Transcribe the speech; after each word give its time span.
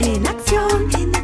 en 0.00 0.26
acción, 0.26 1.15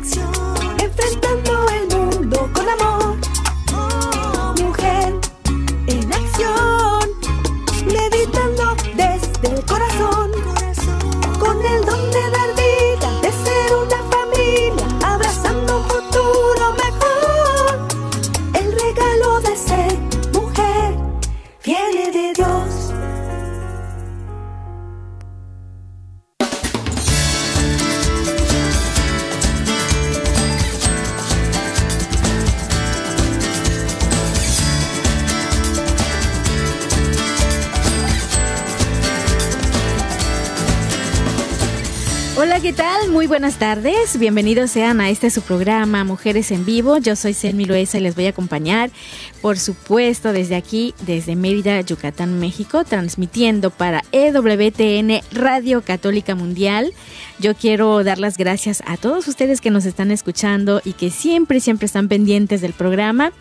¿qué 42.62 42.72
tal? 42.72 43.10
Muy 43.10 43.26
buenas 43.26 43.58
tardes. 43.58 44.16
Bienvenidos 44.20 44.70
sean 44.70 45.00
a 45.00 45.10
este 45.10 45.30
su 45.30 45.42
programa 45.42 46.04
Mujeres 46.04 46.52
en 46.52 46.64
Vivo. 46.64 46.98
Yo 46.98 47.16
soy 47.16 47.34
Selmi 47.34 47.64
Loesa 47.64 47.98
y 47.98 48.02
les 48.02 48.14
voy 48.14 48.26
a 48.26 48.28
acompañar, 48.28 48.92
por 49.40 49.58
supuesto, 49.58 50.32
desde 50.32 50.54
aquí, 50.54 50.94
desde 51.04 51.34
Mérida, 51.34 51.80
Yucatán, 51.80 52.38
México, 52.38 52.84
transmitiendo 52.84 53.70
para 53.70 54.04
EWTN 54.12 55.22
Radio 55.32 55.82
Católica 55.82 56.36
Mundial. 56.36 56.92
Yo 57.40 57.56
quiero 57.56 58.04
dar 58.04 58.18
las 58.18 58.38
gracias 58.38 58.80
a 58.86 58.96
todos 58.96 59.26
ustedes 59.26 59.60
que 59.60 59.72
nos 59.72 59.84
están 59.84 60.12
escuchando 60.12 60.80
y 60.84 60.92
que 60.92 61.10
siempre, 61.10 61.58
siempre 61.58 61.86
están 61.86 62.06
pendientes 62.06 62.60
del 62.60 62.74
programa, 62.74 63.32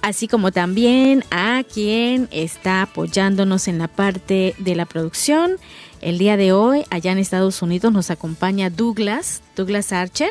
así 0.00 0.26
como 0.26 0.52
también 0.52 1.22
a 1.30 1.64
quien 1.70 2.28
está 2.30 2.80
apoyándonos 2.80 3.68
en 3.68 3.76
la 3.76 3.88
parte 3.88 4.54
de 4.56 4.74
la 4.74 4.86
producción. 4.86 5.58
El 6.00 6.16
día 6.16 6.38
de 6.38 6.52
hoy, 6.52 6.84
allá 6.88 7.12
en 7.12 7.18
Estados 7.18 7.60
Unidos, 7.60 7.92
nos 7.92 8.10
acompaña 8.10 8.70
Douglas, 8.70 9.42
Douglas 9.54 9.92
Archer. 9.92 10.30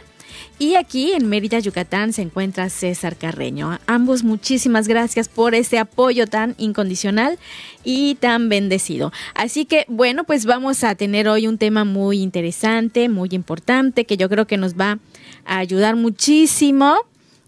Y 0.57 0.75
aquí 0.75 1.11
en 1.11 1.27
Mérida, 1.27 1.59
Yucatán, 1.59 2.11
se 2.11 2.23
encuentra 2.23 2.69
César 2.69 3.15
Carreño. 3.15 3.77
Ambos 3.85 4.23
muchísimas 4.23 4.87
gracias 4.87 5.29
por 5.29 5.53
este 5.53 5.77
apoyo 5.77 6.25
tan 6.25 6.55
incondicional 6.57 7.37
y 7.83 8.15
tan 8.15 8.49
bendecido. 8.49 9.11
Así 9.35 9.65
que 9.65 9.85
bueno, 9.87 10.23
pues 10.23 10.45
vamos 10.45 10.83
a 10.83 10.95
tener 10.95 11.27
hoy 11.27 11.47
un 11.47 11.59
tema 11.59 11.83
muy 11.83 12.21
interesante, 12.21 13.07
muy 13.07 13.29
importante, 13.31 14.05
que 14.05 14.17
yo 14.17 14.27
creo 14.27 14.47
que 14.47 14.57
nos 14.57 14.73
va 14.73 14.97
a 15.45 15.57
ayudar 15.59 15.95
muchísimo 15.95 16.95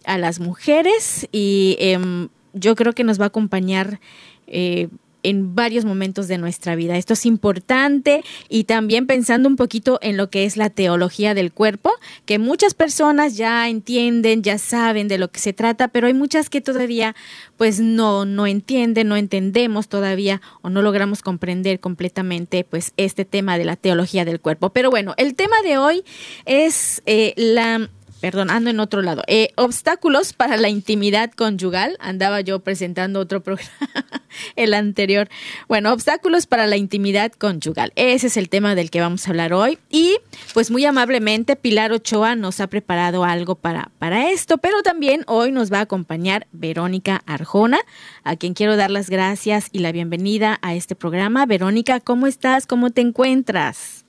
a 0.06 0.18
las 0.20 0.40
mujeres 0.40 1.28
y 1.32 1.76
em, 1.80 2.30
yo 2.54 2.76
creo 2.76 2.94
que 2.94 3.04
nos 3.04 3.20
va 3.20 3.26
a 3.26 3.28
acompañar. 3.28 4.00
eh, 4.48 4.90
en 5.24 5.56
varios 5.56 5.86
momentos 5.86 6.28
de 6.28 6.38
nuestra 6.38 6.76
vida. 6.76 6.98
Esto 6.98 7.14
es 7.14 7.26
importante 7.26 8.24
y 8.50 8.66
también 8.66 9.08
pensando 9.08 9.48
un 9.48 9.56
poquito 9.56 10.00
en 10.02 10.18
lo 10.18 10.30
que 10.30 10.46
es 10.46 10.58
la 10.58 10.70
teología 10.70 11.34
del 11.34 11.52
cuerpo, 11.52 11.92
que 12.26 12.40
muchas 12.40 12.74
personas 12.74 13.38
ya 13.38 13.68
entienden, 13.70 14.44
ya 14.44 14.58
saben 14.58 15.08
de 15.08 15.18
lo 15.18 15.30
que 15.30 15.40
se 15.40 15.54
trata, 15.54 15.88
pero 15.90 16.08
hay 16.08 16.14
muchas 16.14 16.50
que 16.50 16.62
todavía 16.62 17.16
pues 17.58 17.80
no 17.80 18.26
no 18.26 18.48
entienden, 18.48 19.08
no 19.08 19.16
entendemos 19.16 19.88
todavía 19.88 20.42
o 20.62 20.70
no 20.70 20.82
logramos 20.82 21.22
comprender 21.22 21.80
completamente 21.80 22.64
pues 22.64 22.94
este 22.98 23.26
tema 23.26 23.58
de 23.58 23.66
la 23.66 23.76
teología 23.76 24.26
del 24.26 24.40
cuerpo. 24.40 24.72
Pero 24.72 24.90
bueno, 24.90 25.14
el 25.18 25.36
tema 25.36 25.56
de 25.64 25.78
hoy 25.78 26.04
es 26.46 27.02
eh, 27.06 27.34
la 27.36 27.90
Perdón, 28.22 28.52
ando 28.52 28.70
en 28.70 28.80
otro 28.80 29.02
lado. 29.02 29.24
Eh, 29.26 29.52
obstáculos 29.56 30.34
para 30.34 30.56
la 30.56 30.70
intimidad 30.70 31.32
conyugal. 31.32 31.98
Andaba 32.00 32.42
yo 32.42 32.60
presentando 32.60 33.20
otro 33.20 33.42
programa, 33.44 34.24
el 34.56 34.76
anterior. 34.76 35.28
Bueno, 35.68 35.92
obstáculos 35.92 36.46
para 36.46 36.68
la 36.68 36.78
intimidad 36.78 37.32
conyugal. 37.32 37.92
Ese 37.96 38.28
es 38.28 38.38
el 38.38 38.48
tema 38.48 38.76
del 38.76 38.92
que 38.92 39.02
vamos 39.02 39.26
a 39.26 39.32
hablar 39.32 39.54
hoy. 39.54 39.80
Y 39.90 40.18
pues 40.54 40.70
muy 40.70 40.86
amablemente 40.86 41.56
Pilar 41.56 41.92
Ochoa 41.92 42.36
nos 42.36 42.60
ha 42.60 42.68
preparado 42.68 43.24
algo 43.24 43.56
para, 43.56 43.90
para 43.98 44.30
esto, 44.30 44.60
pero 44.60 44.84
también 44.84 45.24
hoy 45.26 45.52
nos 45.52 45.74
va 45.74 45.80
a 45.80 45.82
acompañar 45.82 46.46
Verónica 46.52 47.24
Arjona, 47.26 47.80
a 48.24 48.36
quien 48.36 48.54
quiero 48.54 48.78
dar 48.78 48.92
las 48.92 49.10
gracias 49.10 49.70
y 49.72 49.80
la 49.80 49.92
bienvenida 49.92 50.60
a 50.62 50.76
este 50.76 50.96
programa. 50.96 51.48
Verónica, 51.48 52.00
¿cómo 52.00 52.28
estás? 52.28 52.68
¿Cómo 52.68 52.92
te 52.92 53.02
encuentras? 53.02 54.01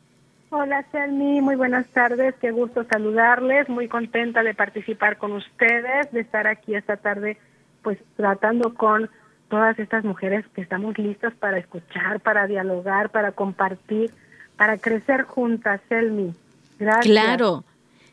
Hola, 0.55 0.85
Selmi, 0.93 1.41
muy 1.41 1.57
buenas 1.57 1.87
tardes, 1.89 2.35
qué 2.39 2.51
gusto 2.51 2.85
saludarles, 2.85 3.71
muy 3.71 3.89
contenta 3.89 4.43
de 4.43 4.53
participar 4.53 5.17
con 5.17 5.33
ustedes, 5.33 6.13
de 6.13 6.21
estar 6.21 6.47
aquí 6.47 6.75
esta 6.75 6.99
tarde, 6.99 7.39
pues 7.81 7.97
tratando 8.19 8.75
con 8.75 9.09
todas 9.49 9.79
estas 9.79 10.05
mujeres 10.05 10.45
que 10.55 10.61
estamos 10.61 10.99
listas 10.99 11.33
para 11.33 11.57
escuchar, 11.57 12.21
para 12.21 12.47
dialogar, 12.47 13.09
para 13.09 13.33
compartir, 13.33 14.11
para 14.59 14.77
crecer 14.77 15.23
juntas, 15.23 15.81
Selmi. 15.89 16.35
Gracias. 16.79 17.07
Claro. 17.07 17.65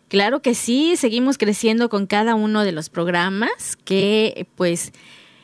Claro 0.08 0.42
que 0.42 0.56
sí, 0.56 0.96
seguimos 0.96 1.38
creciendo 1.38 1.90
con 1.90 2.08
cada 2.08 2.36
uno 2.36 2.64
de 2.64 2.72
los 2.72 2.90
programas 2.90 3.76
que 3.76 4.48
pues 4.56 4.94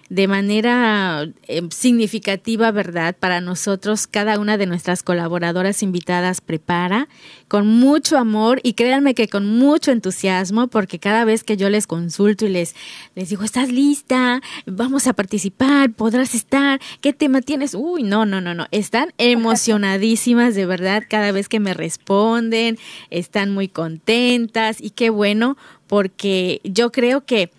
de 0.10 0.28
manera 0.28 1.28
eh, 1.48 1.64
significativa, 1.72 2.72
¿verdad? 2.72 3.16
Para 3.20 3.42
nosotros, 3.42 4.06
cada 4.06 4.40
una 4.40 4.58
de 4.58 4.68
nuestras 4.68 5.02
colaboradoras 5.02 5.82
invitadas 5.82 6.42
prepara 6.42 7.08
con 7.48 7.68
mucho 7.68 8.18
amor 8.18 8.60
y 8.62 8.74
créanme 8.74 9.16
que 9.16 9.28
con 9.28 9.48
mucho 9.48 9.92
entusiasmo, 9.92 10.68
porque 10.68 11.00
cada 11.00 11.26
vez 11.26 11.44
que 11.44 11.58
yo 11.58 11.70
les 11.70 11.88
consulto 11.88 12.46
y 12.46 12.50
les, 12.50 12.76
les 13.16 13.30
digo, 13.30 13.44
¿estás 13.44 13.72
lista? 13.72 14.42
Vamos 14.68 15.08
a 15.08 15.14
participar, 15.14 15.92
podrás 15.94 16.36
estar, 16.36 16.80
¿qué 17.02 17.12
tema 17.12 17.42
tienes? 17.42 17.74
Uy, 17.74 18.04
no, 18.04 18.28
no, 18.28 18.42
no, 18.42 18.54
no, 18.54 18.68
están 18.70 19.12
emocionadísimas 19.18 20.54
de 20.54 20.68
verdad 20.68 21.04
cada 21.10 21.32
vez 21.32 21.50
que 21.50 21.60
me 21.60 21.74
responden, 21.74 22.78
están 23.10 23.52
muy 23.52 23.68
contentas 23.68 24.80
y 24.80 24.92
qué 24.92 25.10
bueno, 25.10 25.58
porque 25.88 26.62
yo 26.64 26.92
creo 26.92 27.26
que 27.26 27.52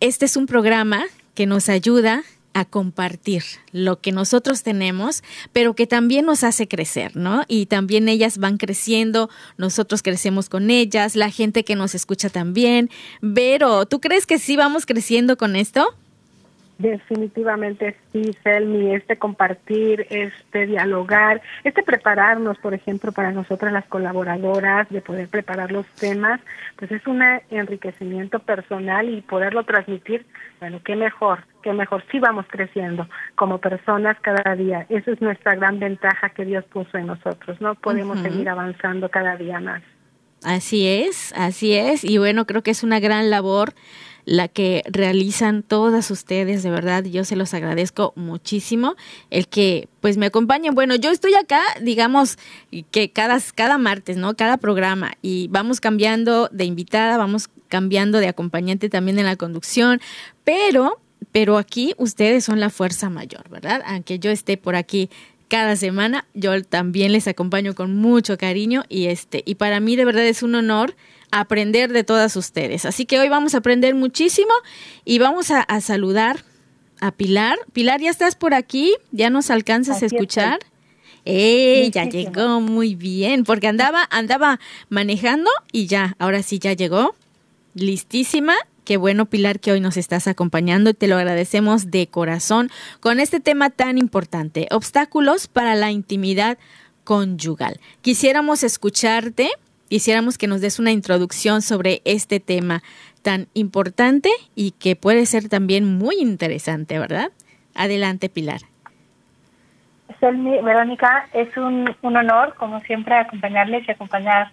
este 0.00 0.26
es 0.26 0.36
un 0.36 0.46
programa 0.46 1.04
que 1.34 1.46
nos 1.46 1.68
ayuda 1.68 2.24
a 2.54 2.64
compartir 2.64 3.42
lo 3.72 4.00
que 4.00 4.12
nosotros 4.12 4.62
tenemos, 4.62 5.22
pero 5.52 5.74
que 5.74 5.86
también 5.86 6.24
nos 6.24 6.44
hace 6.44 6.68
crecer, 6.68 7.16
¿no? 7.16 7.42
Y 7.48 7.66
también 7.66 8.08
ellas 8.08 8.38
van 8.38 8.56
creciendo, 8.56 9.28
nosotros 9.58 10.02
crecemos 10.02 10.48
con 10.48 10.70
ellas, 10.70 11.16
la 11.16 11.30
gente 11.30 11.64
que 11.64 11.74
nos 11.74 11.94
escucha 11.96 12.30
también. 12.30 12.90
Vero, 13.20 13.86
¿tú 13.86 14.00
crees 14.00 14.24
que 14.24 14.38
sí 14.38 14.56
vamos 14.56 14.86
creciendo 14.86 15.36
con 15.36 15.56
esto? 15.56 15.96
Definitivamente 16.78 17.96
sí, 18.12 18.32
Selmi, 18.42 18.96
este 18.96 19.16
compartir, 19.16 20.06
este 20.10 20.66
dialogar, 20.66 21.40
este 21.62 21.84
prepararnos, 21.84 22.58
por 22.58 22.74
ejemplo, 22.74 23.12
para 23.12 23.30
nosotras 23.30 23.72
las 23.72 23.84
colaboradoras, 23.86 24.88
de 24.90 25.00
poder 25.00 25.28
preparar 25.28 25.70
los 25.70 25.86
temas, 25.94 26.40
pues 26.76 26.90
es 26.90 27.06
un 27.06 27.22
enriquecimiento 27.50 28.40
personal 28.40 29.08
y 29.08 29.20
poderlo 29.20 29.62
transmitir, 29.62 30.26
bueno, 30.58 30.80
qué 30.84 30.96
mejor, 30.96 31.44
qué 31.62 31.72
mejor, 31.72 32.02
sí 32.10 32.18
vamos 32.18 32.44
creciendo 32.48 33.08
como 33.36 33.58
personas 33.58 34.16
cada 34.20 34.56
día, 34.56 34.84
esa 34.88 35.12
es 35.12 35.20
nuestra 35.20 35.54
gran 35.54 35.78
ventaja 35.78 36.30
que 36.30 36.44
Dios 36.44 36.64
puso 36.64 36.98
en 36.98 37.06
nosotros, 37.06 37.60
¿no? 37.60 37.76
Podemos 37.76 38.18
seguir 38.18 38.48
avanzando 38.48 39.08
cada 39.10 39.36
día 39.36 39.60
más. 39.60 39.82
Así 40.42 40.86
es, 40.86 41.32
así 41.36 41.72
es. 41.72 42.04
Y 42.04 42.18
bueno, 42.18 42.46
creo 42.46 42.62
que 42.62 42.70
es 42.70 42.82
una 42.82 43.00
gran 43.00 43.30
labor 43.30 43.72
la 44.24 44.48
que 44.48 44.82
realizan 44.86 45.62
todas 45.62 46.10
ustedes, 46.10 46.62
de 46.62 46.70
verdad, 46.70 47.04
yo 47.04 47.24
se 47.24 47.36
los 47.36 47.52
agradezco 47.54 48.12
muchísimo 48.16 48.96
el 49.30 49.48
que 49.48 49.88
pues 50.00 50.16
me 50.16 50.26
acompañen. 50.26 50.74
Bueno, 50.74 50.94
yo 50.96 51.10
estoy 51.10 51.34
acá, 51.34 51.62
digamos, 51.82 52.38
que 52.90 53.10
cada, 53.10 53.38
cada 53.54 53.78
martes, 53.78 54.16
¿no? 54.16 54.34
Cada 54.34 54.56
programa 54.56 55.12
y 55.22 55.48
vamos 55.48 55.80
cambiando 55.80 56.48
de 56.52 56.64
invitada, 56.64 57.18
vamos 57.18 57.48
cambiando 57.68 58.18
de 58.18 58.28
acompañante 58.28 58.88
también 58.88 59.18
en 59.18 59.26
la 59.26 59.36
conducción, 59.36 60.00
pero, 60.44 61.00
pero 61.32 61.58
aquí 61.58 61.94
ustedes 61.98 62.44
son 62.44 62.60
la 62.60 62.70
fuerza 62.70 63.10
mayor, 63.10 63.48
¿verdad? 63.50 63.82
Aunque 63.86 64.18
yo 64.18 64.30
esté 64.30 64.56
por 64.56 64.76
aquí 64.76 65.10
cada 65.48 65.76
semana. 65.76 66.26
Yo 66.34 66.62
también 66.64 67.12
les 67.12 67.28
acompaño 67.28 67.74
con 67.74 67.94
mucho 67.94 68.36
cariño 68.38 68.84
y 68.88 69.06
este 69.06 69.42
y 69.46 69.56
para 69.56 69.78
mí 69.80 69.94
de 69.96 70.04
verdad 70.04 70.26
es 70.26 70.42
un 70.42 70.54
honor 70.54 70.96
aprender 71.40 71.92
de 71.92 72.04
todas 72.04 72.36
ustedes. 72.36 72.84
Así 72.84 73.06
que 73.06 73.18
hoy 73.18 73.28
vamos 73.28 73.54
a 73.54 73.58
aprender 73.58 73.94
muchísimo 73.94 74.52
y 75.04 75.18
vamos 75.18 75.50
a, 75.50 75.66
saludar 75.80 76.44
a 77.00 77.10
Pilar. 77.10 77.58
Pilar, 77.72 78.00
¿ya 78.00 78.10
estás 78.10 78.36
por 78.36 78.54
aquí? 78.54 78.94
¿Ya 79.10 79.30
nos 79.30 79.50
alcanzas 79.50 80.02
a 80.02 80.06
escuchar? 80.06 80.60
¡Eh! 81.24 81.90
Ya 81.92 82.04
llegó 82.04 82.60
muy 82.60 82.94
bien, 82.94 83.42
porque 83.42 83.66
andaba, 83.66 84.06
andaba 84.10 84.60
manejando 84.88 85.50
y 85.72 85.86
ya, 85.86 86.14
ahora 86.20 86.42
sí 86.42 86.60
ya 86.60 86.72
llegó. 86.72 87.16
Listísima. 87.74 88.54
Qué 88.84 88.96
bueno, 88.96 89.26
Pilar, 89.26 89.58
que 89.58 89.72
hoy 89.72 89.80
nos 89.80 89.96
estás 89.96 90.28
acompañando 90.28 90.90
y 90.90 90.94
te 90.94 91.08
lo 91.08 91.16
agradecemos 91.16 91.90
de 91.90 92.06
corazón 92.06 92.70
con 93.00 93.18
este 93.18 93.40
tema 93.40 93.70
tan 93.70 93.98
importante, 93.98 94.68
obstáculos 94.70 95.48
para 95.48 95.74
la 95.74 95.90
intimidad 95.90 96.58
conyugal. 97.02 97.80
Quisiéramos 98.02 98.62
escucharte, 98.62 99.50
quisiéramos 99.94 100.38
que 100.38 100.48
nos 100.48 100.60
des 100.60 100.80
una 100.80 100.90
introducción 100.90 101.62
sobre 101.62 102.02
este 102.04 102.40
tema 102.40 102.82
tan 103.22 103.46
importante 103.54 104.28
y 104.56 104.72
que 104.72 104.96
puede 104.96 105.24
ser 105.24 105.48
también 105.48 105.98
muy 105.98 106.16
interesante, 106.16 106.98
¿verdad? 106.98 107.30
Adelante, 107.76 108.28
Pilar. 108.28 108.62
Verónica, 110.20 111.28
es 111.32 111.56
un, 111.56 111.94
honor, 112.02 112.54
como 112.56 112.80
siempre, 112.80 113.14
acompañarles 113.14 113.86
y 113.86 113.92
acompañar 113.92 114.50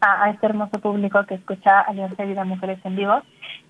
a, 0.00 0.30
este 0.30 0.46
hermoso 0.46 0.78
público 0.78 1.26
que 1.26 1.34
escucha 1.34 1.80
Alianza 1.80 2.22
de 2.22 2.28
Vida 2.28 2.44
Mujeres 2.44 2.78
en 2.84 2.94
Vivo. 2.94 3.20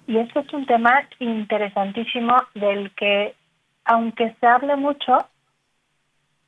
Y 0.07 0.19
este 0.19 0.41
es 0.41 0.53
un 0.53 0.67
tema 0.67 1.05
interesantísimo 1.21 2.37
del 2.55 2.91
que, 2.97 3.35
aunque 3.87 4.37
se 4.39 4.47
hable 4.47 4.77
mucho, 4.77 5.27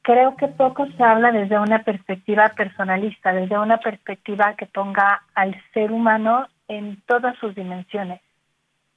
creo 0.07 0.37
que 0.37 0.47
poco 0.47 0.87
se 0.97 1.03
habla 1.03 1.33
desde 1.33 1.59
una 1.59 1.83
perspectiva 1.83 2.51
personalista, 2.51 3.33
desde 3.33 3.59
una 3.59 3.79
perspectiva 3.79 4.55
que 4.55 4.67
ponga 4.67 5.25
al 5.35 5.61
ser 5.75 5.91
humano 5.91 6.47
en 6.69 7.03
todas 7.07 7.37
sus 7.39 7.57
dimensiones. 7.57 8.21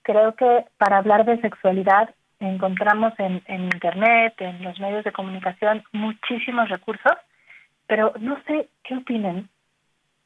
Creo 0.03 0.35
que 0.35 0.65
para 0.77 0.99
hablar 0.99 1.25
de 1.25 1.41
sexualidad 1.41 2.13
encontramos 2.39 3.13
en, 3.17 3.41
Internet, 3.47 4.35
en 4.37 4.63
los 4.63 4.79
medios 4.79 5.03
de 5.03 5.11
comunicación, 5.11 5.83
muchísimos 5.93 6.69
recursos, 6.69 7.13
pero 7.87 8.13
no 8.19 8.37
sé 8.45 8.69
qué 8.83 8.95
opinen, 8.95 9.49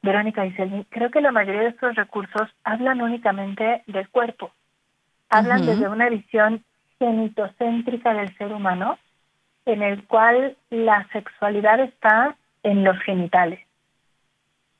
Verónica 0.01 0.45
y 0.45 0.51
Selmi. 0.51 0.83
Creo 0.89 1.09
que 1.11 1.21
la 1.21 1.31
mayoría 1.31 1.61
de 1.61 1.69
estos 1.69 1.95
recursos 1.95 2.49
hablan 2.65 3.01
únicamente 3.01 3.83
del 3.87 4.09
cuerpo, 4.09 4.51
hablan 5.29 5.65
desde 5.65 5.87
una 5.87 6.09
visión 6.09 6.61
genitocéntrica 6.99 8.13
del 8.13 8.37
ser 8.37 8.51
humano 8.51 8.97
en 9.65 9.81
el 9.81 10.03
cual 10.05 10.57
la 10.69 11.07
sexualidad 11.11 11.79
está 11.79 12.35
en 12.63 12.83
los 12.83 12.97
genitales. 12.99 13.59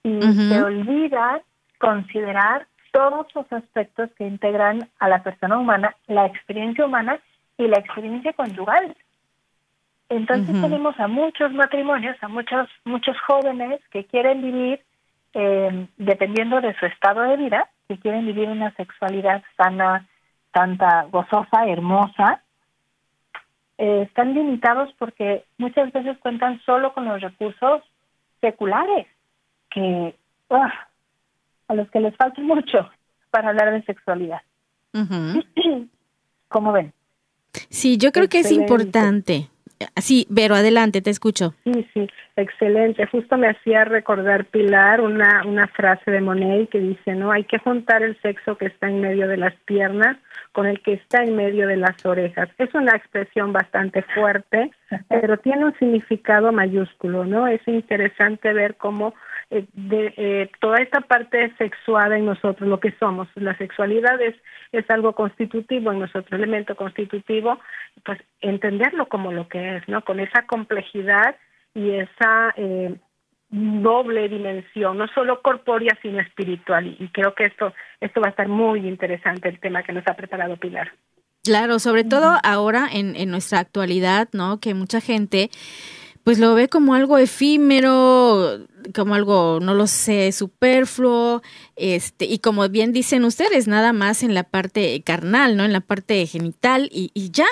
Y 0.04 0.22
se 0.22 0.62
olvida 0.62 1.42
considerar 1.80 2.68
todos 2.92 3.28
los 3.34 3.52
aspectos 3.52 4.10
que 4.18 4.28
integran 4.28 4.88
a 5.00 5.08
la 5.08 5.24
persona 5.24 5.58
humana, 5.58 5.96
la 6.08 6.26
experiencia 6.26 6.86
humana 6.86 7.20
y 7.58 7.68
la 7.68 7.80
experiencia 7.80 8.34
conyugal. 8.34 8.96
Entonces 10.10 10.62
tenemos 10.62 11.00
a 11.00 11.08
muchos 11.08 11.52
matrimonios, 11.54 12.16
a 12.22 12.28
muchos 12.28 12.70
muchos 12.86 13.18
jóvenes 13.22 13.82
que 13.92 14.06
quieren 14.06 14.42
vivir, 14.44 14.82
eh, 15.34 15.88
dependiendo 15.98 16.62
de 16.62 16.76
su 16.78 16.86
estado 16.86 17.22
de 17.22 17.38
vida, 17.38 17.68
que 17.88 17.98
quieren 17.98 18.28
vivir 18.28 18.48
una 18.50 18.72
sexualidad 18.76 19.42
sana, 19.58 20.06
tanta 20.52 21.08
gozosa, 21.12 21.66
hermosa, 21.68 22.43
eh, 23.78 24.04
están 24.08 24.34
limitados 24.34 24.94
porque 25.00 25.46
muchas 25.58 25.92
veces 25.92 26.18
cuentan 26.20 26.62
solo 26.66 26.94
con 26.94 27.06
los 27.06 27.22
recursos 27.22 27.82
seculares, 28.42 29.08
que 29.70 30.16
a 30.50 31.74
los 31.74 31.90
que 31.90 32.00
les 32.00 32.16
falta 32.16 32.42
mucho 32.42 32.90
para 33.32 33.50
hablar 33.50 33.72
de 33.72 33.84
sexualidad. 33.84 34.42
¿Cómo 36.50 36.72
ven? 36.72 36.94
Sí, 37.70 37.98
yo 37.98 38.12
creo 38.12 38.30
que 38.30 38.40
es 38.40 38.52
importante. 38.52 39.50
Sí, 39.98 40.26
Vero, 40.30 40.56
adelante, 40.56 41.02
te 41.02 41.10
escucho. 41.10 41.54
Sí, 41.64 41.88
sí, 41.94 42.08
excelente. 42.36 43.06
Justo 43.08 43.38
me 43.38 43.50
hacía 43.50 43.86
recordar, 43.86 44.46
Pilar, 44.46 45.02
una, 45.02 45.44
una 45.46 45.68
frase 45.68 46.12
de 46.12 46.22
Monet 46.22 46.70
que 46.70 46.80
dice, 46.80 47.14
¿no? 47.16 47.32
Hay 47.32 47.44
que 47.46 47.60
juntar 47.60 48.04
el 48.04 48.20
sexo 48.22 48.58
que 48.58 48.68
está 48.68 48.90
en 48.90 49.02
medio 49.02 49.28
de 49.28 49.38
las 49.38 49.54
piernas 49.66 50.18
con 50.54 50.68
el 50.68 50.82
que 50.82 50.94
está 50.94 51.24
en 51.24 51.36
medio 51.36 51.68
de 51.68 51.78
las 51.78 52.06
orejas. 52.06 52.48
Es 52.58 52.74
una 52.76 52.96
expresión 52.96 53.52
bastante 53.52 54.04
fuerte, 54.14 54.72
pero 55.10 55.38
tiene 55.38 55.66
un 55.66 55.78
significado 55.80 56.52
mayúsculo, 56.52 57.26
¿no? 57.26 57.48
Es 57.48 57.62
interesante 57.68 58.54
ver 58.54 58.76
cómo 58.76 59.14
eh, 59.50 59.66
de 59.74 60.14
eh, 60.18 60.52
toda 60.60 60.78
esta 60.78 61.02
parte 61.02 61.54
sexuada 61.58 62.18
en 62.18 62.26
nosotros, 62.26 62.68
lo 62.68 62.80
que 62.80 62.92
somos, 63.00 63.28
la 63.36 63.58
sexualidad 63.58 64.22
es, 64.22 64.36
es 64.72 64.90
algo 64.90 65.14
constitutivo 65.14 65.92
en 65.92 66.00
nuestro 66.00 66.24
elemento 66.32 66.76
constitutivo, 66.76 67.60
pues 68.04 68.20
entenderlo 68.42 69.08
como 69.08 69.32
lo 69.32 69.48
que 69.48 69.78
es, 69.78 69.88
¿no? 69.88 70.04
Con 70.04 70.20
esa 70.20 70.46
complejidad 70.48 71.36
y 71.74 71.92
esa 71.92 72.54
eh, 72.56 72.96
doble 73.50 74.30
dimensión, 74.30 74.98
no 74.98 75.08
solo 75.10 75.42
corpórea, 75.42 75.98
sino 76.02 76.20
espiritual. 76.20 76.96
Y, 77.00 77.08
creo 77.10 77.36
que 77.36 77.46
esto, 77.46 77.74
esto 78.02 78.22
va 78.22 78.28
a 78.28 78.32
estar 78.32 78.48
muy 78.48 78.88
interesante, 78.88 79.50
el 79.50 79.60
tema 79.60 79.84
que 79.84 79.94
nos 79.94 80.08
ha 80.08 80.16
preparado 80.16 80.58
Pilar. 80.58 80.92
Claro, 81.44 81.78
sobre 81.78 82.04
todo 82.04 82.38
ahora 82.44 82.88
en, 82.92 83.16
en 83.16 83.30
nuestra 83.30 83.60
actualidad, 83.60 84.30
¿no? 84.32 84.60
Que 84.60 84.74
mucha 84.74 85.02
gente 85.02 85.50
pues 86.24 86.40
lo 86.40 86.54
ve 86.56 86.70
como 86.70 86.94
algo 86.94 87.18
efímero, 87.18 88.66
como 88.96 89.16
algo, 89.16 89.60
no 89.62 89.74
lo 89.74 89.88
sé, 89.88 90.32
superfluo, 90.32 91.42
este, 91.76 92.26
y 92.26 92.40
como 92.40 92.68
bien 92.70 92.94
dicen 92.94 93.26
ustedes, 93.26 93.68
nada 93.68 93.94
más 93.94 94.24
en 94.24 94.34
la 94.34 94.44
parte 94.44 95.02
carnal, 95.04 95.58
¿no? 95.58 95.66
En 95.66 95.74
la 95.74 95.82
parte 95.82 96.26
genital 96.26 96.90
y, 96.92 97.12
y 97.14 97.32
ya. 97.32 97.48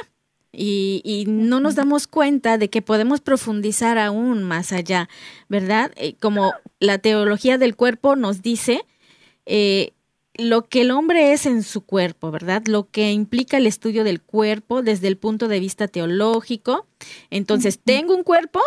Y, 0.54 1.02
y, 1.06 1.26
no 1.28 1.62
nos 1.62 1.76
damos 1.76 2.08
cuenta 2.08 2.58
de 2.58 2.70
que 2.70 2.82
podemos 2.82 3.22
profundizar 3.22 3.98
aún 3.98 4.44
más 4.44 4.74
allá, 4.74 5.08
¿verdad? 5.48 5.94
Eh, 5.96 6.16
como 6.20 6.52
la 6.80 6.98
teología 6.98 7.58
del 7.58 7.78
cuerpo 7.78 8.18
nos 8.18 8.42
dice, 8.42 8.84
eh, 9.46 9.94
lo 10.36 10.68
que 10.68 10.82
el 10.82 10.92
hombre 10.92 11.34
es 11.34 11.46
en 11.46 11.64
su 11.64 11.82
cuerpo, 11.82 12.32
¿verdad? 12.32 12.64
Lo 12.66 12.90
que 12.90 13.12
implica 13.12 13.58
el 13.58 13.68
estudio 13.68 14.04
del 14.04 14.22
cuerpo 14.22 14.82
desde 14.82 15.08
el 15.08 15.18
punto 15.18 15.48
de 15.48 15.60
vista 15.60 15.88
teológico. 15.88 16.86
Entonces, 17.30 17.80
tengo 17.84 18.16
un 18.16 18.24
cuerpo, 18.24 18.62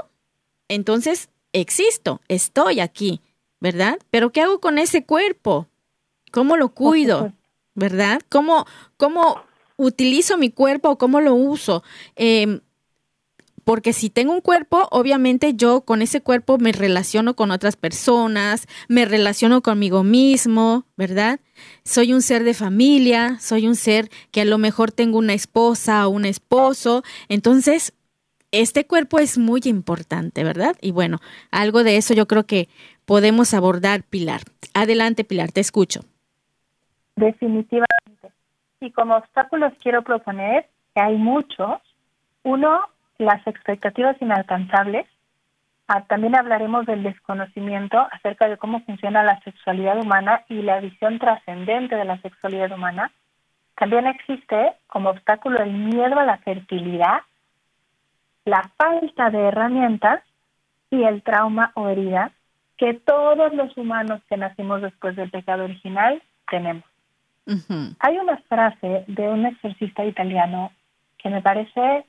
entonces 0.68 1.30
existo, 1.52 2.20
estoy 2.28 2.80
aquí, 2.80 3.20
¿verdad? 3.60 3.98
Pero 4.10 4.30
¿qué 4.30 4.42
hago 4.42 4.60
con 4.60 4.78
ese 4.78 5.04
cuerpo? 5.04 5.68
¿Cómo 6.30 6.56
lo 6.56 6.70
cuido? 6.70 7.32
¿Verdad? 7.74 8.20
¿Cómo, 8.28 8.66
cómo 8.96 9.42
utilizo 9.76 10.36
mi 10.36 10.50
cuerpo 10.50 10.90
o 10.90 10.98
cómo 10.98 11.20
lo 11.20 11.34
uso? 11.34 11.82
Eh, 12.16 12.60
porque 13.64 13.92
si 13.92 14.10
tengo 14.10 14.32
un 14.32 14.40
cuerpo, 14.40 14.88
obviamente 14.90 15.54
yo 15.54 15.80
con 15.82 16.02
ese 16.02 16.20
cuerpo 16.20 16.58
me 16.58 16.72
relaciono 16.72 17.34
con 17.34 17.50
otras 17.50 17.76
personas, 17.76 18.66
me 18.88 19.04
relaciono 19.04 19.62
conmigo 19.62 20.04
mismo, 20.04 20.84
¿verdad? 20.96 21.40
Soy 21.82 22.12
un 22.12 22.22
ser 22.22 22.44
de 22.44 22.54
familia, 22.54 23.38
soy 23.40 23.66
un 23.66 23.74
ser 23.74 24.08
que 24.30 24.42
a 24.42 24.44
lo 24.44 24.58
mejor 24.58 24.92
tengo 24.92 25.18
una 25.18 25.32
esposa 25.32 26.06
o 26.06 26.10
un 26.10 26.24
esposo, 26.26 27.02
entonces 27.28 27.94
este 28.52 28.86
cuerpo 28.86 29.18
es 29.18 29.36
muy 29.38 29.60
importante, 29.64 30.44
¿verdad? 30.44 30.76
Y 30.80 30.92
bueno, 30.92 31.18
algo 31.50 31.82
de 31.82 31.96
eso 31.96 32.14
yo 32.14 32.26
creo 32.26 32.44
que 32.44 32.68
podemos 33.04 33.52
abordar, 33.52 34.04
Pilar. 34.04 34.42
Adelante, 34.74 35.24
Pilar, 35.24 35.50
te 35.50 35.60
escucho. 35.60 36.02
Definitivamente. 37.16 38.30
Y 38.80 38.90
como 38.90 39.16
obstáculos 39.16 39.72
quiero 39.82 40.02
proponer 40.02 40.68
que 40.94 41.00
hay 41.00 41.16
muchos. 41.16 41.80
Uno, 42.42 42.80
las 43.24 43.46
expectativas 43.46 44.16
inalcanzables. 44.20 45.06
Ah, 45.88 46.04
también 46.04 46.36
hablaremos 46.36 46.86
del 46.86 47.02
desconocimiento 47.02 47.98
acerca 48.10 48.48
de 48.48 48.56
cómo 48.56 48.80
funciona 48.84 49.22
la 49.22 49.40
sexualidad 49.40 50.00
humana 50.00 50.44
y 50.48 50.62
la 50.62 50.80
visión 50.80 51.18
trascendente 51.18 51.96
de 51.96 52.04
la 52.04 52.20
sexualidad 52.22 52.72
humana. 52.72 53.10
También 53.76 54.06
existe 54.06 54.72
como 54.86 55.10
obstáculo 55.10 55.62
el 55.62 55.72
miedo 55.72 56.18
a 56.18 56.24
la 56.24 56.38
fertilidad, 56.38 57.20
la 58.44 58.70
falta 58.76 59.30
de 59.30 59.48
herramientas 59.48 60.22
y 60.90 61.02
el 61.02 61.22
trauma 61.22 61.72
o 61.74 61.88
herida 61.88 62.30
que 62.76 62.94
todos 62.94 63.52
los 63.54 63.76
humanos 63.76 64.20
que 64.28 64.36
nacimos 64.36 64.82
después 64.82 65.16
del 65.16 65.30
pecado 65.30 65.64
original 65.64 66.22
tenemos. 66.50 66.84
Hay 68.00 68.18
una 68.18 68.38
frase 68.48 69.04
de 69.06 69.28
un 69.28 69.44
exorcista 69.46 70.04
italiano 70.04 70.72
que 71.18 71.28
me 71.28 71.42
parece 71.42 72.06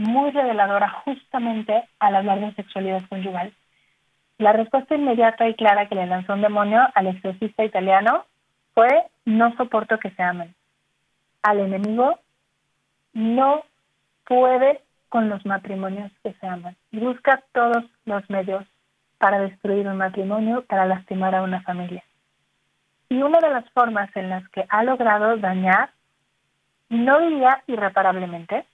muy 0.00 0.30
reveladora 0.30 0.88
justamente 1.04 1.84
al 1.98 2.16
hablar 2.16 2.40
de 2.40 2.54
sexualidad 2.54 3.02
conyugal. 3.08 3.52
La 4.38 4.52
respuesta 4.54 4.94
inmediata 4.94 5.46
y 5.46 5.54
clara 5.54 5.88
que 5.88 5.94
le 5.94 6.06
lanzó 6.06 6.32
un 6.32 6.40
demonio 6.40 6.80
al 6.94 7.08
exorcista 7.08 7.64
italiano 7.64 8.24
fue 8.72 9.04
no 9.26 9.54
soporto 9.56 9.98
que 9.98 10.10
se 10.12 10.22
amen. 10.22 10.54
Al 11.42 11.60
enemigo 11.60 12.18
no 13.12 13.62
puede 14.24 14.80
con 15.10 15.28
los 15.28 15.44
matrimonios 15.44 16.10
que 16.22 16.32
se 16.32 16.46
aman. 16.46 16.76
Busca 16.92 17.42
todos 17.52 17.84
los 18.06 18.28
medios 18.30 18.64
para 19.18 19.38
destruir 19.38 19.86
un 19.86 19.98
matrimonio, 19.98 20.64
para 20.66 20.86
lastimar 20.86 21.34
a 21.34 21.42
una 21.42 21.60
familia. 21.60 22.02
Y 23.10 23.20
una 23.20 23.38
de 23.40 23.50
las 23.50 23.68
formas 23.72 24.08
en 24.16 24.30
las 24.30 24.48
que 24.48 24.64
ha 24.66 24.82
logrado 24.82 25.36
dañar, 25.36 25.90
no 26.88 27.20
diría 27.20 27.62
irreparablemente, 27.66 28.64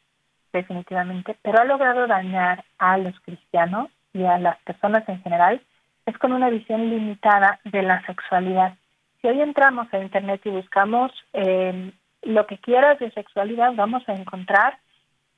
definitivamente, 0.57 1.37
pero 1.43 1.61
ha 1.61 1.65
logrado 1.65 2.07
dañar 2.07 2.65
a 2.79 2.99
los 2.99 3.19
cristianos 3.21 3.89
y 4.13 4.25
a 4.25 4.39
las 4.39 4.57
personas 4.63 5.09
en 5.09 5.23
general, 5.23 5.61
es 6.07 6.17
con 6.19 6.33
una 6.33 6.51
visión 6.51 6.89
limitada 6.89 7.61
de 7.65 7.83
la 7.83 8.05
sexualidad. 8.07 8.75
Si 9.21 9.29
hoy 9.29 9.41
entramos 9.41 9.93
a 9.93 9.99
Internet 9.99 10.41
y 10.45 10.51
buscamos 10.51 11.13
eh, 11.33 11.93
lo 12.23 12.47
que 12.47 12.59
quieras 12.59 12.99
de 12.99 13.11
sexualidad, 13.11 13.73
vamos 13.75 14.09
a 14.09 14.15
encontrar 14.15 14.79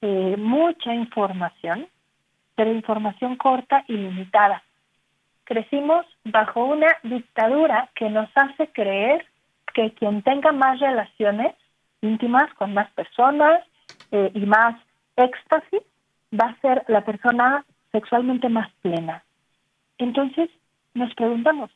eh, 0.01 0.37
mucha 0.39 0.95
información, 0.95 1.87
pero 2.55 2.73
información 2.73 3.37
corta 3.37 3.85
y 3.89 3.95
limitada. 3.95 4.63
Crecimos 5.45 6.05
bajo 6.25 6.65
una 6.65 6.89
dictadura 7.03 7.89
que 7.95 8.11
nos 8.11 8.29
hace 8.35 8.69
creer 8.69 9.25
que 9.75 9.93
quien 9.93 10.23
tenga 10.23 10.53
más 10.53 10.79
relaciones 10.81 11.55
íntimas 12.01 12.53
con 12.55 12.75
más 12.75 12.91
personas 12.93 13.63
eh, 14.13 14.31
y 14.35 14.41
más 14.41 14.77
éxtasis 15.19 15.83
va 16.33 16.47
a 16.51 16.61
ser 16.61 16.85
la 16.89 17.05
persona 17.05 17.65
sexualmente 17.93 18.49
más 18.49 18.71
plena. 18.83 19.25
Entonces 19.99 20.51
nos 20.95 21.15
preguntamos, 21.15 21.71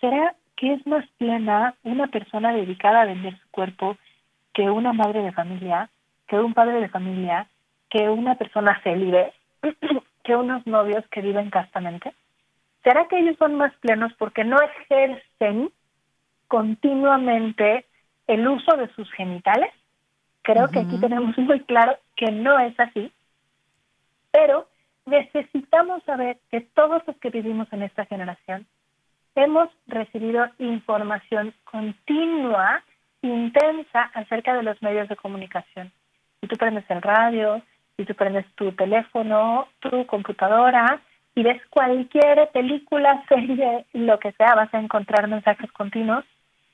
¿será 0.00 0.34
que 0.56 0.72
es 0.72 0.86
más 0.86 1.04
plena 1.18 1.74
una 1.82 2.06
persona 2.08 2.52
dedicada 2.52 3.02
a 3.02 3.06
vender 3.06 3.38
su 3.38 3.48
cuerpo 3.50 3.96
que 4.54 4.70
una 4.70 4.92
madre 4.92 5.22
de 5.22 5.32
familia, 5.32 5.90
que 6.26 6.36
un 6.36 6.54
padre 6.54 6.80
de 6.80 6.88
familia, 6.88 7.46
que 7.90 8.08
una 8.08 8.36
persona 8.36 8.80
célibe, 8.82 9.32
que 10.24 10.36
unos 10.36 10.66
novios 10.66 11.04
que 11.10 11.20
viven 11.20 11.50
castamente? 11.50 12.14
¿Será 12.82 13.06
que 13.08 13.18
ellos 13.18 13.36
son 13.38 13.56
más 13.56 13.74
plenos 13.80 14.12
porque 14.18 14.44
no 14.44 14.56
ejercen 14.60 15.70
continuamente 16.48 17.84
el 18.26 18.46
uso 18.46 18.76
de 18.76 18.88
sus 18.94 19.10
genitales? 19.12 19.72
Creo 20.42 20.68
que 20.68 20.80
aquí 20.80 20.98
tenemos 21.00 21.36
muy 21.36 21.60
claro 21.60 21.98
que 22.16 22.32
no 22.32 22.58
es 22.58 22.78
así, 22.80 23.12
pero 24.32 24.68
necesitamos 25.04 26.02
saber 26.04 26.38
que 26.50 26.60
todos 26.60 27.02
los 27.06 27.16
que 27.18 27.30
vivimos 27.30 27.72
en 27.72 27.82
esta 27.82 28.04
generación 28.06 28.66
hemos 29.34 29.68
recibido 29.86 30.46
información 30.58 31.54
continua, 31.64 32.82
intensa 33.22 34.02
acerca 34.14 34.54
de 34.54 34.62
los 34.62 34.80
medios 34.82 35.08
de 35.08 35.16
comunicación. 35.16 35.92
Si 36.40 36.48
tú 36.48 36.56
prendes 36.56 36.84
el 36.90 37.02
radio, 37.02 37.62
si 37.96 38.04
tú 38.04 38.14
prendes 38.14 38.46
tu 38.54 38.72
teléfono, 38.72 39.68
tu 39.80 40.06
computadora 40.06 41.00
y 41.34 41.42
ves 41.42 41.60
cualquier 41.70 42.50
película, 42.52 43.24
serie, 43.28 43.84
lo 43.92 44.18
que 44.18 44.32
sea, 44.32 44.54
vas 44.54 44.72
a 44.72 44.80
encontrar 44.80 45.28
mensajes 45.28 45.70
continuos 45.72 46.24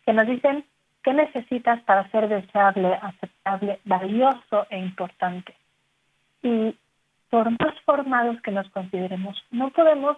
que 0.06 0.12
nos 0.12 0.26
dicen 0.26 0.64
qué 1.02 1.12
necesitas 1.12 1.80
para 1.82 2.08
ser 2.10 2.28
deseable, 2.28 2.94
aceptable, 2.94 3.80
valioso 3.84 4.66
e 4.70 4.78
importante. 4.78 5.54
Y 6.42 6.76
por 7.30 7.50
más 7.50 7.80
formados 7.84 8.40
que 8.42 8.50
nos 8.50 8.68
consideremos, 8.70 9.42
no 9.50 9.70
podemos 9.70 10.16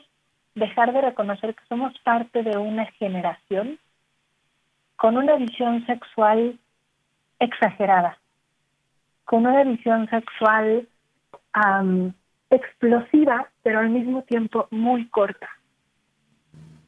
dejar 0.54 0.92
de 0.92 1.00
reconocer 1.00 1.54
que 1.54 1.66
somos 1.68 1.96
parte 2.00 2.42
de 2.42 2.56
una 2.56 2.86
generación 2.92 3.78
con 4.96 5.16
una 5.16 5.36
visión 5.36 5.84
sexual 5.86 6.58
exagerada, 7.38 8.18
con 9.24 9.46
una 9.46 9.64
visión 9.64 10.08
sexual 10.08 10.88
explosiva, 12.50 13.48
pero 13.62 13.80
al 13.80 13.90
mismo 13.90 14.22
tiempo 14.22 14.68
muy 14.70 15.08
corta. 15.08 15.48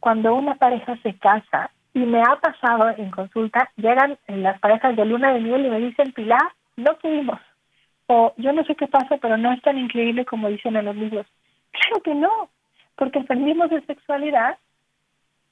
Cuando 0.01 0.35
una 0.35 0.55
pareja 0.57 0.97
se 1.03 1.17
casa, 1.19 1.71
y 1.97 2.01
me 2.01 2.21
ha 2.21 2.37
pasado 2.37 2.91
en 2.91 3.11
consulta, 3.11 3.71
llegan 3.77 4.19
las 4.27 4.61
parejas 4.61 4.95
de 4.97 5.07
luna 5.07 5.33
de 5.33 5.41
miel 5.41 5.65
y 5.65 5.71
me 5.71 5.79
dicen, 5.79 6.13
Pilar, 6.13 6.53
no 6.77 6.95
pudimos. 6.99 7.41
O 8.07 8.35
yo 8.37 8.53
no 8.53 8.65
sé 8.65 8.75
qué 8.75 8.87
pasa, 8.87 9.17
pero 9.17 9.39
no 9.39 9.51
es 9.51 9.63
tan 9.63 9.79
increíble 9.79 10.27
como 10.27 10.51
dicen 10.51 10.77
en 10.77 10.85
los 10.85 10.95
libros. 10.95 11.27
Claro 11.71 12.03
que 12.03 12.15
no, 12.15 12.51
porque 12.97 13.21
aprendimos 13.21 13.71
de 13.71 13.81
sexualidad 13.87 14.59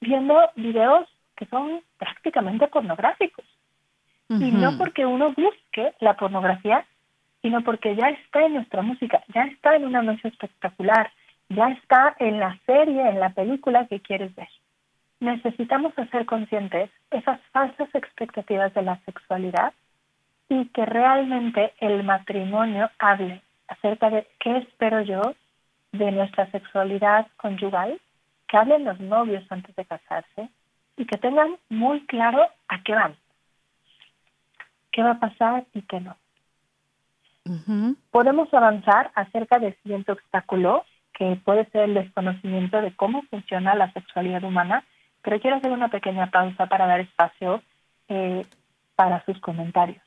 viendo 0.01 0.37
videos 0.55 1.09
que 1.35 1.47
son 1.47 1.81
prácticamente 1.97 2.67
pornográficos. 2.67 3.45
Y 4.29 4.51
no 4.51 4.77
porque 4.77 5.03
uno 5.03 5.33
busque 5.35 5.95
la 5.99 6.13
pornografía, 6.15 6.85
sino 7.41 7.61
porque 7.61 7.95
ya 7.95 8.09
está 8.09 8.45
en 8.45 8.53
nuestra 8.53 8.83
música, 8.83 9.23
ya 9.33 9.45
está 9.45 9.75
en 9.75 9.85
una 9.85 10.03
noche 10.03 10.27
espectacular, 10.27 11.11
ya 11.49 11.69
está 11.69 12.15
en 12.19 12.39
la 12.39 12.55
serie, 12.67 13.01
en 13.09 13.19
la 13.19 13.31
película 13.31 13.87
que 13.87 13.99
quieres 13.99 14.35
ver 14.35 14.49
necesitamos 15.19 15.97
hacer 15.97 16.25
conscientes 16.25 16.89
esas 17.11 17.39
falsas 17.51 17.89
expectativas 17.93 18.73
de 18.73 18.81
la 18.81 18.99
sexualidad 19.05 19.73
y 20.49 20.65
que 20.67 20.85
realmente 20.85 21.73
el 21.79 22.03
matrimonio 22.03 22.89
hable 22.99 23.41
acerca 23.67 24.09
de 24.09 24.27
qué 24.39 24.57
espero 24.57 25.01
yo 25.01 25.21
de 25.91 26.11
nuestra 26.11 26.49
sexualidad 26.51 27.27
conyugal, 27.37 27.99
que 28.47 28.57
hablen 28.57 28.83
los 28.83 28.99
novios 28.99 29.43
antes 29.49 29.75
de 29.75 29.85
casarse 29.85 30.49
y 30.97 31.05
que 31.05 31.17
tengan 31.17 31.57
muy 31.69 32.05
claro 32.05 32.45
a 32.67 32.83
qué 32.83 32.93
van, 32.93 33.15
qué 34.91 35.01
va 35.01 35.11
a 35.11 35.19
pasar 35.19 35.65
y 35.73 35.81
qué 35.83 35.99
no. 35.99 36.15
Podemos 38.11 38.51
avanzar 38.53 39.11
acerca 39.13 39.59
del 39.59 39.75
siguiente 39.83 40.11
obstáculo, 40.11 40.83
que 41.13 41.39
puede 41.45 41.65
ser 41.69 41.83
el 41.83 41.93
desconocimiento 41.93 42.81
de 42.81 42.95
cómo 42.95 43.21
funciona 43.29 43.75
la 43.75 43.91
sexualidad 43.93 44.43
humana 44.43 44.83
pero 45.25 45.41
quiero 45.41 45.57
hacer 45.57 45.71
una 45.71 45.89
pequeña 45.89 46.29
pausa 46.29 46.67
para 46.67 46.85
dar 46.85 46.99
espacio 46.99 47.61
eh, 48.07 48.45
para 48.95 49.25
sus 49.25 49.39
comentarios. 49.39 50.01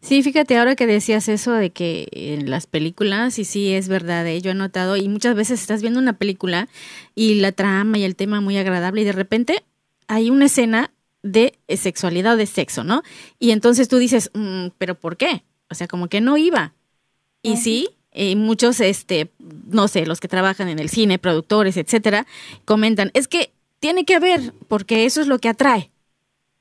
Sí, 0.00 0.22
fíjate 0.22 0.58
ahora 0.58 0.76
que 0.76 0.86
decías 0.86 1.28
eso 1.28 1.52
de 1.52 1.70
que 1.70 2.08
en 2.12 2.50
las 2.50 2.66
películas, 2.66 3.38
y 3.38 3.44
sí 3.44 3.72
es 3.72 3.88
verdad, 3.88 4.26
eh, 4.26 4.40
yo 4.40 4.50
he 4.50 4.54
notado, 4.54 4.96
y 4.96 5.08
muchas 5.08 5.34
veces 5.34 5.60
estás 5.60 5.80
viendo 5.80 5.98
una 5.98 6.18
película 6.18 6.68
y 7.14 7.40
la 7.40 7.52
trama 7.52 7.98
y 7.98 8.04
el 8.04 8.16
tema 8.16 8.40
muy 8.40 8.58
agradable 8.58 9.00
y 9.00 9.04
de 9.04 9.12
repente 9.12 9.64
hay 10.08 10.30
una 10.30 10.46
escena 10.46 10.90
de 11.22 11.58
sexualidad 11.68 12.34
o 12.34 12.36
de 12.36 12.46
sexo, 12.46 12.84
¿no? 12.84 13.02
Y 13.38 13.52
entonces 13.52 13.88
tú 13.88 13.96
dices, 13.96 14.30
mm, 14.34 14.68
pero 14.78 14.94
¿por 14.94 15.16
qué? 15.16 15.42
O 15.70 15.74
sea, 15.74 15.88
como 15.88 16.08
que 16.08 16.20
no 16.20 16.36
iba. 16.36 16.74
Y 17.42 17.56
sí, 17.56 17.88
y 18.18 18.34
muchos, 18.34 18.80
este, 18.80 19.30
no 19.68 19.86
sé, 19.86 20.04
los 20.04 20.18
que 20.18 20.26
trabajan 20.26 20.68
en 20.68 20.80
el 20.80 20.88
cine, 20.88 21.18
productores, 21.18 21.76
etcétera, 21.76 22.26
comentan, 22.64 23.10
es 23.14 23.28
que 23.28 23.52
tiene 23.78 24.04
que 24.04 24.16
haber, 24.16 24.52
porque 24.66 25.04
eso 25.04 25.20
es 25.20 25.28
lo 25.28 25.38
que 25.38 25.48
atrae, 25.48 25.90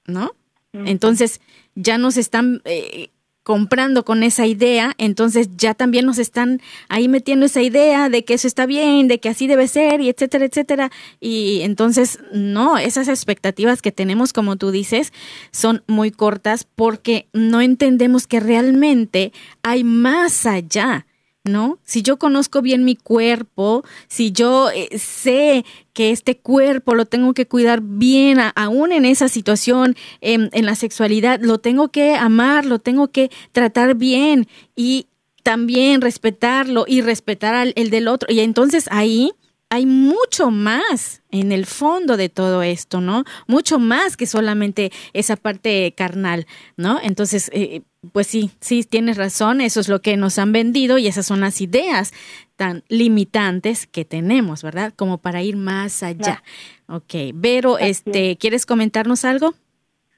¿no? 0.06 0.36
Entonces, 0.74 1.42
ya 1.74 1.98
nos 1.98 2.18
están 2.18 2.62
eh, 2.66 3.10
comprando 3.42 4.06
con 4.06 4.22
esa 4.22 4.46
idea, 4.46 4.94
entonces 5.00 5.50
ya 5.58 5.74
también 5.74 6.06
nos 6.06 6.20
están 6.20 6.62
ahí 6.90 7.08
metiendo 7.08 7.48
esa 7.48 7.64
idea 7.64 8.10
de 8.10 8.24
que 8.24 8.36
eso 8.36 8.46
está 8.46 8.68
bien, 8.68 9.08
de 9.08 9.20
que 9.20 9.30
así 9.30 9.48
debe 9.48 9.68
ser, 9.68 10.02
y 10.02 10.10
etcétera, 10.10 10.46
etcétera. 10.46 10.92
Y 11.20 11.62
entonces, 11.62 12.20
no, 12.32 12.78
esas 12.78 13.08
expectativas 13.08 13.82
que 13.82 13.92
tenemos, 13.92 14.32
como 14.32 14.58
tú 14.58 14.70
dices, 14.70 15.12
son 15.50 15.84
muy 15.88 16.12
cortas 16.12 16.68
porque 16.76 17.30
no 17.34 17.62
entendemos 17.62 18.28
que 18.28 18.40
realmente 18.40 19.34
hay 19.64 19.84
más 19.84 20.46
allá 20.46 21.07
¿no? 21.48 21.80
Si 21.84 22.02
yo 22.02 22.18
conozco 22.18 22.62
bien 22.62 22.84
mi 22.84 22.96
cuerpo, 22.96 23.84
si 24.08 24.32
yo 24.32 24.70
eh, 24.70 24.98
sé 24.98 25.66
que 25.94 26.12
este 26.12 26.38
cuerpo 26.38 26.96
lo 26.96 27.06
tengo 27.06 27.34
que 27.34 27.48
cuidar 27.48 27.82
bien, 27.82 28.38
aún 28.56 28.92
en 28.92 29.06
esa 29.06 29.30
situación, 29.30 29.96
en, 30.22 30.50
la 30.54 30.76
sexualidad, 30.76 31.40
lo 31.42 31.58
tengo 31.58 31.90
que 31.90 32.16
amar, 32.16 32.66
lo 32.66 32.80
tengo 32.80 33.08
que 33.08 33.32
tratar 33.52 33.96
bien 33.96 34.48
y 34.76 35.08
también 35.44 36.02
respetarlo 36.02 36.86
y 36.88 37.02
respetar 37.02 37.56
al 37.56 37.74
el 37.76 37.90
del 37.90 38.08
otro. 38.08 38.32
Y 38.32 38.42
entonces 38.42 38.88
ahí 38.92 39.32
hay 39.70 39.86
mucho 39.86 40.50
más 40.50 41.24
en 41.30 41.52
el 41.52 41.66
fondo 41.66 42.16
de 42.16 42.30
todo 42.30 42.64
esto, 42.64 43.02
¿no? 43.02 43.24
Mucho 43.48 43.80
más 43.80 44.16
que 44.16 44.26
solamente 44.26 44.92
esa 45.14 45.36
parte 45.36 45.94
carnal, 45.96 46.46
¿no? 46.78 47.00
Entonces, 47.02 47.52
eh, 47.54 47.82
pues 48.14 48.28
sí, 48.28 48.52
sí, 48.62 48.84
tienes 48.84 49.18
razón, 49.18 49.60
eso 49.60 49.80
es 49.80 49.90
lo 49.90 50.02
que 50.02 50.16
nos 50.16 50.40
han 50.40 50.54
vendido 50.54 50.98
y 50.98 51.08
esas 51.08 51.26
son 51.26 51.42
las 51.42 51.60
ideas 51.60 52.14
tan 52.56 52.84
limitantes 52.88 53.88
que 53.88 54.06
tenemos, 54.06 54.64
¿verdad? 54.64 54.94
Como 54.96 55.18
para 55.18 55.42
ir 55.42 55.58
más 55.58 56.02
allá. 56.02 56.44
Ok, 56.88 57.14
Vero, 57.34 57.78
este, 57.78 58.38
¿quieres 58.38 58.66
comentarnos 58.66 59.26
algo? 59.26 59.54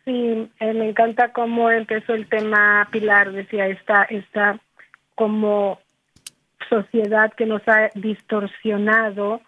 Sí, 0.06 0.50
eh, 0.60 0.74
me 0.74 0.90
encanta 0.90 1.34
cómo 1.34 1.70
empezó 1.72 2.14
el 2.14 2.28
tema 2.30 2.88
Pilar, 2.92 3.32
decía, 3.32 3.68
esta, 3.68 4.04
esta 4.04 4.60
como 5.16 5.80
sociedad 6.70 7.34
que 7.34 7.46
nos 7.46 7.62
ha 7.68 7.90
distorsionado 7.96 9.42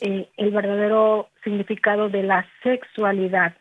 eh, 0.00 0.28
el 0.36 0.50
verdadero 0.50 1.28
significado 1.44 2.08
de 2.08 2.24
la 2.24 2.46
sexualidad. 2.62 3.54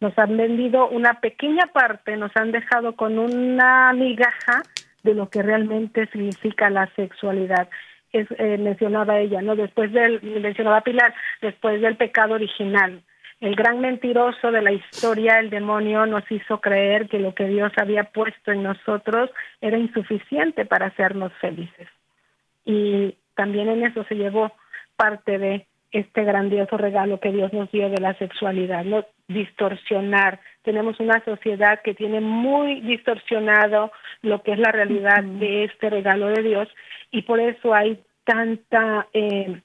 Nos 0.00 0.16
han 0.18 0.36
vendido 0.36 0.88
una 0.88 1.20
pequeña 1.20 1.66
parte, 1.72 2.16
nos 2.16 2.30
han 2.36 2.52
dejado 2.52 2.96
con 2.96 3.18
una 3.18 3.92
migaja 3.92 4.62
de 5.02 5.14
lo 5.14 5.28
que 5.28 5.42
realmente 5.42 6.06
significa 6.12 6.70
la 6.70 6.86
sexualidad. 6.94 7.68
Es, 8.12 8.26
eh, 8.38 8.56
mencionaba 8.58 9.18
ella, 9.18 9.42
¿no? 9.42 9.56
Después 9.56 9.92
del, 9.92 10.22
mencionaba 10.22 10.80
Pilar, 10.82 11.14
después 11.42 11.80
del 11.80 11.96
pecado 11.96 12.34
original. 12.34 13.02
el 13.40 13.56
gran 13.56 13.80
mentiroso 13.80 14.52
de 14.52 14.60
la 14.60 14.72
historia, 14.72 15.38
el 15.38 15.48
demonio, 15.48 16.04
nos 16.04 16.30
hizo 16.30 16.60
creer 16.60 17.08
que 17.08 17.18
lo 17.18 17.34
que 17.34 17.46
Dios 17.46 17.72
había 17.78 18.04
puesto 18.04 18.52
en 18.52 18.62
nosotros 18.62 19.30
era 19.62 19.78
insuficiente 19.78 20.66
para 20.66 20.86
hacernos 20.86 21.32
felices. 21.40 21.88
Y 22.64 23.16
también 23.34 23.68
en 23.68 23.84
eso 23.84 24.04
se 24.04 24.14
llevó 24.14 24.52
parte 24.96 25.38
de 25.38 25.66
este 25.92 26.24
grandioso 26.24 26.76
regalo 26.76 27.20
que 27.20 27.32
Dios 27.32 27.52
nos 27.52 27.70
dio 27.72 27.88
de 27.88 28.00
la 28.00 28.14
sexualidad, 28.14 28.84
no 28.84 29.04
distorsionar. 29.28 30.40
Tenemos 30.62 31.00
una 31.00 31.24
sociedad 31.24 31.80
que 31.82 31.94
tiene 31.94 32.20
muy 32.20 32.80
distorsionado 32.80 33.90
lo 34.22 34.42
que 34.42 34.52
es 34.52 34.58
la 34.58 34.72
realidad 34.72 35.22
de 35.22 35.64
este 35.64 35.90
regalo 35.90 36.28
de 36.28 36.42
Dios 36.42 36.68
y 37.10 37.22
por 37.22 37.40
eso 37.40 37.74
hay 37.74 38.02
tanta 38.24 39.08
eh, 39.12 39.62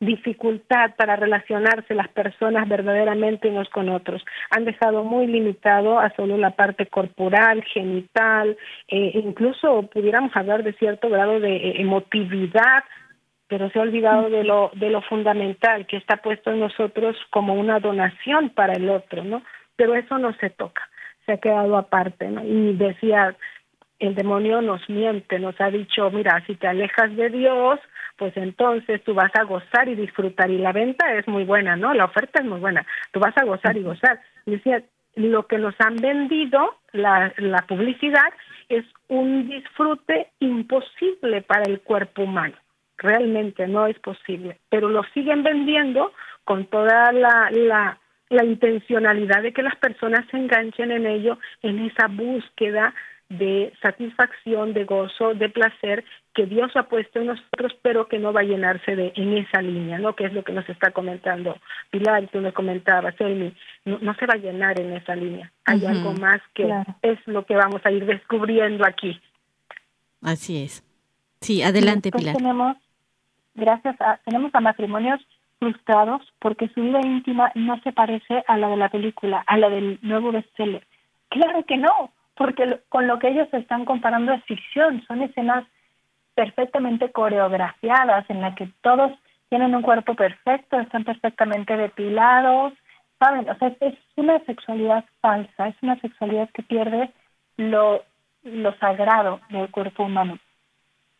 dificultad 0.00 0.94
para 0.96 1.14
relacionarse 1.16 1.94
las 1.94 2.08
personas 2.08 2.66
verdaderamente 2.66 3.48
unos 3.48 3.68
con 3.68 3.90
otros. 3.90 4.24
Han 4.50 4.64
dejado 4.64 5.04
muy 5.04 5.26
limitado 5.26 6.00
a 6.00 6.10
solo 6.16 6.38
la 6.38 6.52
parte 6.52 6.86
corporal, 6.86 7.62
genital, 7.64 8.56
eh, 8.88 9.12
incluso 9.14 9.82
pudiéramos 9.92 10.34
hablar 10.34 10.64
de 10.64 10.72
cierto 10.72 11.10
grado 11.10 11.38
de 11.38 11.54
eh, 11.54 11.80
emotividad, 11.82 12.84
pero 13.46 13.68
se 13.70 13.78
ha 13.78 13.82
olvidado 13.82 14.30
de 14.30 14.42
lo, 14.42 14.70
de 14.74 14.88
lo 14.88 15.02
fundamental 15.02 15.86
que 15.86 15.98
está 15.98 16.16
puesto 16.16 16.50
en 16.50 16.60
nosotros 16.60 17.16
como 17.30 17.54
una 17.54 17.78
donación 17.78 18.50
para 18.50 18.72
el 18.72 18.88
otro, 18.88 19.22
¿no? 19.22 19.42
Pero 19.76 19.94
eso 19.94 20.18
no 20.18 20.32
se 20.34 20.48
toca, 20.50 20.88
se 21.26 21.32
ha 21.32 21.38
quedado 21.38 21.76
aparte, 21.76 22.28
¿no? 22.28 22.42
Y 22.44 22.74
decía, 22.74 23.36
el 23.98 24.14
demonio 24.14 24.62
nos 24.62 24.88
miente, 24.88 25.38
nos 25.38 25.60
ha 25.60 25.70
dicho, 25.70 26.10
mira, 26.10 26.42
si 26.46 26.54
te 26.54 26.68
alejas 26.68 27.14
de 27.16 27.28
Dios, 27.28 27.80
pues 28.20 28.36
entonces 28.36 29.02
tú 29.02 29.14
vas 29.14 29.34
a 29.34 29.44
gozar 29.44 29.88
y 29.88 29.94
disfrutar. 29.94 30.50
Y 30.50 30.58
la 30.58 30.72
venta 30.72 31.14
es 31.14 31.26
muy 31.26 31.44
buena, 31.44 31.74
¿no? 31.74 31.94
La 31.94 32.04
oferta 32.04 32.42
es 32.42 32.46
muy 32.46 32.60
buena. 32.60 32.84
Tú 33.12 33.18
vas 33.18 33.34
a 33.38 33.46
gozar 33.46 33.78
y 33.78 33.82
gozar. 33.82 34.20
Y 34.44 34.50
decía, 34.50 34.82
lo 35.14 35.46
que 35.46 35.56
nos 35.56 35.74
han 35.78 35.96
vendido, 35.96 36.76
la, 36.92 37.32
la 37.38 37.62
publicidad, 37.66 38.30
es 38.68 38.84
un 39.08 39.48
disfrute 39.48 40.28
imposible 40.38 41.40
para 41.40 41.62
el 41.62 41.80
cuerpo 41.80 42.24
humano. 42.24 42.56
Realmente 42.98 43.66
no 43.66 43.86
es 43.86 43.98
posible. 44.00 44.58
Pero 44.68 44.90
lo 44.90 45.02
siguen 45.14 45.42
vendiendo 45.42 46.12
con 46.44 46.66
toda 46.66 47.12
la, 47.12 47.48
la, 47.50 47.98
la 48.28 48.44
intencionalidad 48.44 49.40
de 49.40 49.54
que 49.54 49.62
las 49.62 49.76
personas 49.76 50.26
se 50.30 50.36
enganchen 50.36 50.90
en 50.90 51.06
ello, 51.06 51.38
en 51.62 51.86
esa 51.86 52.06
búsqueda 52.08 52.92
de 53.30 53.72
satisfacción, 53.80 54.74
de 54.74 54.84
gozo, 54.84 55.32
de 55.32 55.48
placer 55.48 56.04
que 56.34 56.46
Dios 56.46 56.70
ha 56.76 56.84
puesto 56.84 57.20
en 57.20 57.26
nosotros, 57.26 57.72
pero 57.82 58.06
que 58.06 58.18
no 58.18 58.32
va 58.32 58.40
a 58.40 58.44
llenarse 58.44 58.94
de 58.94 59.12
en 59.16 59.36
esa 59.36 59.60
línea, 59.62 59.98
¿no? 59.98 60.14
Que 60.14 60.26
es 60.26 60.32
lo 60.32 60.44
que 60.44 60.52
nos 60.52 60.68
está 60.68 60.92
comentando 60.92 61.56
Pilar, 61.90 62.28
tú 62.28 62.40
me 62.40 62.52
comentabas, 62.52 63.14
Elmi, 63.20 63.52
no, 63.84 63.98
no 64.00 64.14
se 64.14 64.26
va 64.26 64.34
a 64.34 64.38
llenar 64.38 64.80
en 64.80 64.92
esa 64.92 65.16
línea. 65.16 65.50
Hay 65.64 65.84
algo 65.84 66.12
más 66.12 66.40
que 66.54 66.68
es 67.02 67.18
lo 67.26 67.44
que 67.44 67.56
vamos 67.56 67.80
a 67.84 67.90
ir 67.90 68.06
descubriendo 68.06 68.86
aquí. 68.86 69.20
Así 70.22 70.62
es. 70.62 70.84
Sí, 71.40 71.62
adelante, 71.62 72.10
Pilar. 72.12 72.36
Tenemos, 72.36 72.76
gracias 73.54 74.00
a, 74.00 74.18
tenemos 74.24 74.54
a 74.54 74.60
matrimonios 74.60 75.20
frustrados 75.58 76.22
porque 76.38 76.68
su 76.68 76.80
vida 76.80 77.00
íntima 77.04 77.50
no 77.54 77.80
se 77.82 77.92
parece 77.92 78.44
a 78.46 78.56
la 78.56 78.68
de 78.68 78.76
la 78.76 78.88
película, 78.88 79.42
a 79.46 79.58
la 79.58 79.68
del 79.68 79.98
nuevo 80.02 80.32
bestseller. 80.32 80.86
Claro 81.28 81.64
que 81.64 81.76
no 81.76 82.12
porque 82.40 82.80
con 82.88 83.06
lo 83.06 83.18
que 83.18 83.28
ellos 83.28 83.48
están 83.52 83.84
comparando 83.84 84.32
es 84.32 84.42
ficción, 84.44 85.04
son 85.06 85.20
escenas 85.20 85.66
perfectamente 86.40 87.12
coreografiadas 87.12 88.24
en 88.30 88.40
las 88.40 88.54
que 88.54 88.66
todos 88.80 89.12
tienen 89.50 89.74
un 89.74 89.82
cuerpo 89.82 90.14
perfecto, 90.14 90.80
están 90.80 91.04
perfectamente 91.04 91.76
depilados, 91.76 92.72
¿saben? 93.18 93.46
O 93.50 93.58
sea, 93.58 93.76
es 93.80 93.94
una 94.16 94.38
sexualidad 94.46 95.04
falsa, 95.20 95.68
es 95.68 95.76
una 95.82 96.00
sexualidad 96.00 96.48
que 96.54 96.62
pierde 96.62 97.10
lo, 97.58 98.02
lo 98.42 98.74
sagrado 98.78 99.40
del 99.50 99.70
cuerpo 99.70 100.04
humano. 100.04 100.38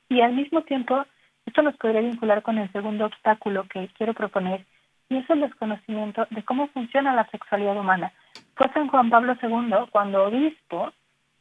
Y 0.09 0.23
al 0.23 0.33
mismo 0.33 0.63
tiempo, 0.63 1.05
esto 1.45 1.61
nos 1.61 1.77
podría 1.77 2.01
vincular 2.01 2.41
con 2.41 2.57
el 2.57 2.73
segundo 2.73 3.05
obstáculo 3.05 3.67
que 3.69 3.91
quiero 3.99 4.15
proponer, 4.15 4.65
y 5.11 5.19
es 5.19 5.29
el 5.29 5.41
desconocimiento 5.41 6.27
de 6.31 6.43
cómo 6.45 6.69
funciona 6.69 7.15
la 7.15 7.29
sexualidad 7.29 7.77
humana. 7.77 8.11
Fue 8.55 8.73
San 8.73 8.89
Juan 8.89 9.11
Pablo 9.11 9.37
II, 9.43 9.91
cuando 9.91 10.25
obispo, 10.25 10.93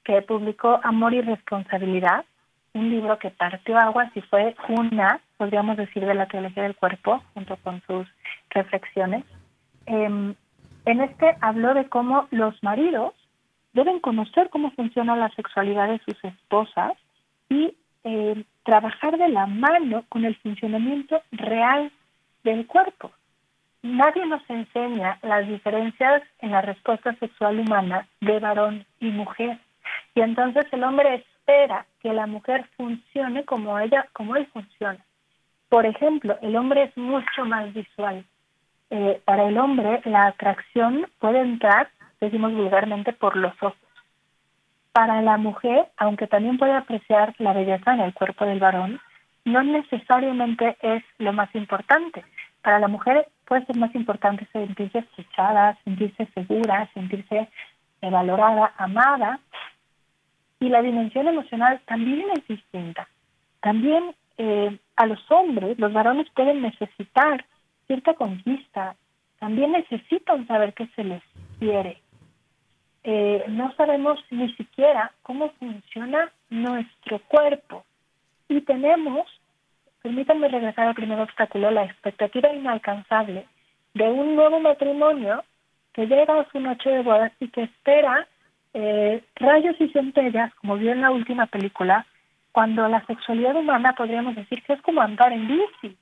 que 0.04 0.22
publicó 0.22 0.82
Amor 0.84 1.13
y 1.13 1.22
Responsabilidad, 1.22 2.26
un 2.80 2.89
libro 2.89 3.20
que 3.20 3.30
partió 3.30 3.78
aguas 3.78 4.10
y 4.15 4.22
fue 4.22 4.56
una, 4.70 5.20
podríamos 5.38 5.78
decir, 5.78 6.06
de 6.06 6.13
la 6.13 6.28
teología 6.28 6.63
del 6.63 6.76
cuerpo, 6.76 7.22
junto 7.34 7.58
con 7.58 7.82
sus 7.86 8.08
reflexiones. 8.50 9.24
Em, 9.86 10.34
en 10.86 11.02
este 11.02 11.36
habló 11.42 11.74
de 11.74 11.88
cómo 11.89 12.28
los 12.32 12.62
maridos 12.63 13.13
deben 13.74 14.00
conocer 14.00 14.50
cómo 14.50 14.72
funciona 14.72 15.15
la 15.15 15.30
sexualidad 15.32 15.89
de 15.89 16.00
sus 16.00 16.24
esposas 16.24 16.94
y 17.50 17.76
eh, 18.04 18.44
trabajar 18.63 19.18
de 19.18 19.30
la 19.30 19.46
mano 19.46 20.06
con 20.10 20.26
el 20.26 20.36
funcionamiento 20.38 21.22
real 21.32 21.92
del 22.44 22.65
cuerpo. 22.65 23.12
Nadie 23.82 24.26
nos 24.26 24.42
enseña 24.50 25.20
las 25.22 25.48
diferencias 25.48 26.24
en 26.39 26.52
la 26.52 26.62
respuesta 26.62 27.13
sexual 27.15 27.60
humana 27.60 28.08
de 28.22 28.39
varón 28.39 28.86
y 29.00 29.08
mujer. 29.08 29.58
Y 30.15 30.22
entonces 30.22 30.65
el 30.72 30.84
hombre 30.84 31.24
espera 31.50 31.86
que 32.02 32.14
la 32.14 32.28
mujer 32.28 32.66
funcione 32.78 33.44
como 33.44 33.80
ella, 33.80 34.08
como 34.14 34.36
él 34.36 34.48
funciona. 34.54 35.00
Por 35.68 35.86
ejemplo, 35.86 36.38
el 36.42 36.56
hombre 36.56 36.84
es 36.84 36.98
mucho 36.98 37.46
más 37.46 37.74
visual. 37.74 38.24
Eh, 38.92 39.22
para 39.26 39.48
el 39.48 39.58
hombre 39.58 40.02
la 40.06 40.28
atracción 40.28 41.08
puede 41.20 41.42
entrar, 41.42 41.90
decimos 42.20 42.54
vulgarmente, 42.54 43.14
por 43.14 43.36
los 43.36 43.54
ojos. 43.62 43.78
Para 44.92 45.22
la 45.22 45.38
mujer, 45.38 45.88
aunque 45.98 46.28
también 46.28 46.58
puede 46.58 46.74
apreciar 46.74 47.36
la 47.38 47.54
belleza 47.54 47.94
en 47.94 48.02
el 48.02 48.14
cuerpo 48.14 48.46
del 48.46 48.60
varón, 48.60 49.00
no 49.46 49.64
necesariamente 49.64 50.78
es 50.82 51.04
lo 51.18 51.34
más 51.34 51.54
importante. 51.56 52.24
Para 52.62 52.80
la 52.80 52.88
mujer 52.88 53.28
puede 53.46 53.66
ser 53.66 53.78
más 53.78 53.94
importante 53.96 54.48
sentirse 54.52 55.00
escuchada, 55.00 55.78
sentirse 55.84 56.28
segura, 56.34 56.90
sentirse 56.94 57.48
valorada, 58.02 58.74
amada, 58.78 59.40
y 60.60 60.69
la 60.69 60.82
dimensión 60.82 61.28
emocional 61.28 61.82
también 61.86 62.26
es 62.36 62.48
distinta. 62.48 63.08
También 63.62 64.15
eh, 64.38 64.78
a 64.95 65.06
los 65.06 65.19
hombres, 65.32 65.78
los 65.80 65.93
varones 65.93 66.28
pueden 66.36 66.62
necesitar 66.62 67.45
cierta 67.88 68.13
conquista, 68.13 68.95
también 69.39 69.72
necesitan 69.72 70.48
saber 70.48 70.74
qué 70.74 70.88
se 70.95 71.04
les 71.04 71.24
quiere. 71.60 72.02
Eh, 73.04 73.45
no 73.48 73.74
sabemos 73.76 74.19
ni 74.30 74.54
siquiera 74.56 75.12
cómo 75.24 75.50
funciona 75.60 76.32
nuestro 76.50 77.19
cuerpo 77.28 77.84
y 78.48 78.62
tenemos, 78.62 79.28
permítanme 80.02 80.50
regresar 80.50 80.88
al 80.88 80.95
primer 80.95 81.19
obstáculo, 81.19 81.72
la 81.72 81.86
expectativa 81.86 82.54
inalcanzable 82.54 83.45
de 83.93 84.04
un 84.10 84.36
nuevo 84.36 84.60
matrimonio 84.60 85.43
que 85.93 86.08
llega 86.08 86.39
a 86.39 86.50
su 86.52 86.60
noche 86.60 86.89
de 86.89 87.04
bodas 87.04 87.32
y 87.39 87.50
que 87.50 87.63
espera 87.63 88.28
eh, 88.74 89.24
rayos 89.36 89.76
y 89.80 89.90
centellas, 89.90 90.54
como 90.56 90.78
vio 90.78 90.92
en 90.92 91.02
la 91.02 91.12
última 91.12 91.48
película, 91.48 92.06
cuando 92.52 92.88
la 92.88 93.06
sexualidad 93.06 93.56
humana 93.56 93.94
podríamos 93.94 94.36
decir 94.36 94.62
que 94.64 94.74
es 94.74 94.82
como 94.82 95.02
andar 95.02 95.32
en 95.32 95.48
bici. 95.48 95.98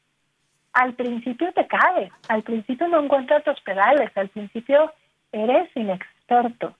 Al 0.74 0.94
principio 0.94 1.52
te 1.54 1.66
caes, 1.68 2.12
al 2.30 2.44
principio 2.44 2.88
no 2.88 3.04
encuentras 3.04 3.46
los 3.46 3.60
pedales, 3.62 4.16
al 4.16 4.30
principio 4.30 4.92
eres 5.32 5.70
inexperto. 5.76 6.76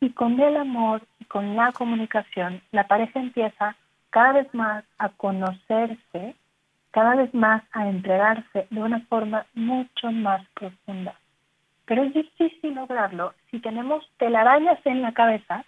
Y 0.00 0.10
con 0.10 0.38
el 0.40 0.56
amor 0.56 1.02
y 1.20 1.24
con 1.26 1.56
la 1.56 1.72
comunicación, 1.72 2.60
la 2.72 2.86
pareja 2.86 3.20
empieza 3.20 3.76
cada 4.10 4.32
vez 4.32 4.54
más 4.54 4.84
a 4.98 5.08
conocerse, 5.10 6.34
cada 6.90 7.14
vez 7.14 7.32
más 7.32 7.62
a 7.72 7.88
entregarse 7.88 8.66
de 8.70 8.82
una 8.82 9.00
forma 9.06 9.46
mucho 9.54 10.10
más 10.10 10.46
profunda. 10.54 11.14
Pero 11.92 12.04
es 12.04 12.14
difícil 12.14 12.74
lograrlo 12.74 13.34
si 13.50 13.58
tenemos 13.58 14.02
telarañas 14.16 14.78
en 14.86 15.02
la 15.02 15.12
cabeza 15.12 15.62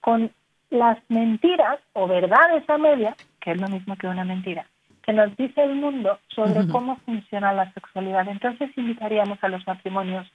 con 0.00 0.30
las 0.70 0.96
mentiras 1.10 1.78
o 1.92 2.06
verdades 2.08 2.64
a 2.70 2.78
media, 2.78 3.14
que 3.42 3.50
es 3.50 3.60
lo 3.60 3.68
mismo 3.68 3.94
que 3.96 4.06
una 4.06 4.24
mentira, 4.24 4.64
que 5.02 5.12
nos 5.12 5.36
dice 5.36 5.62
el 5.62 5.74
mundo 5.74 6.18
sobre 6.28 6.66
cómo 6.68 6.96
funciona 7.04 7.52
la 7.52 7.70
sexualidad. 7.74 8.26
Entonces 8.26 8.70
invitaríamos 8.74 9.38
a 9.44 9.50
los 9.50 9.66
matrimonios, 9.66 10.26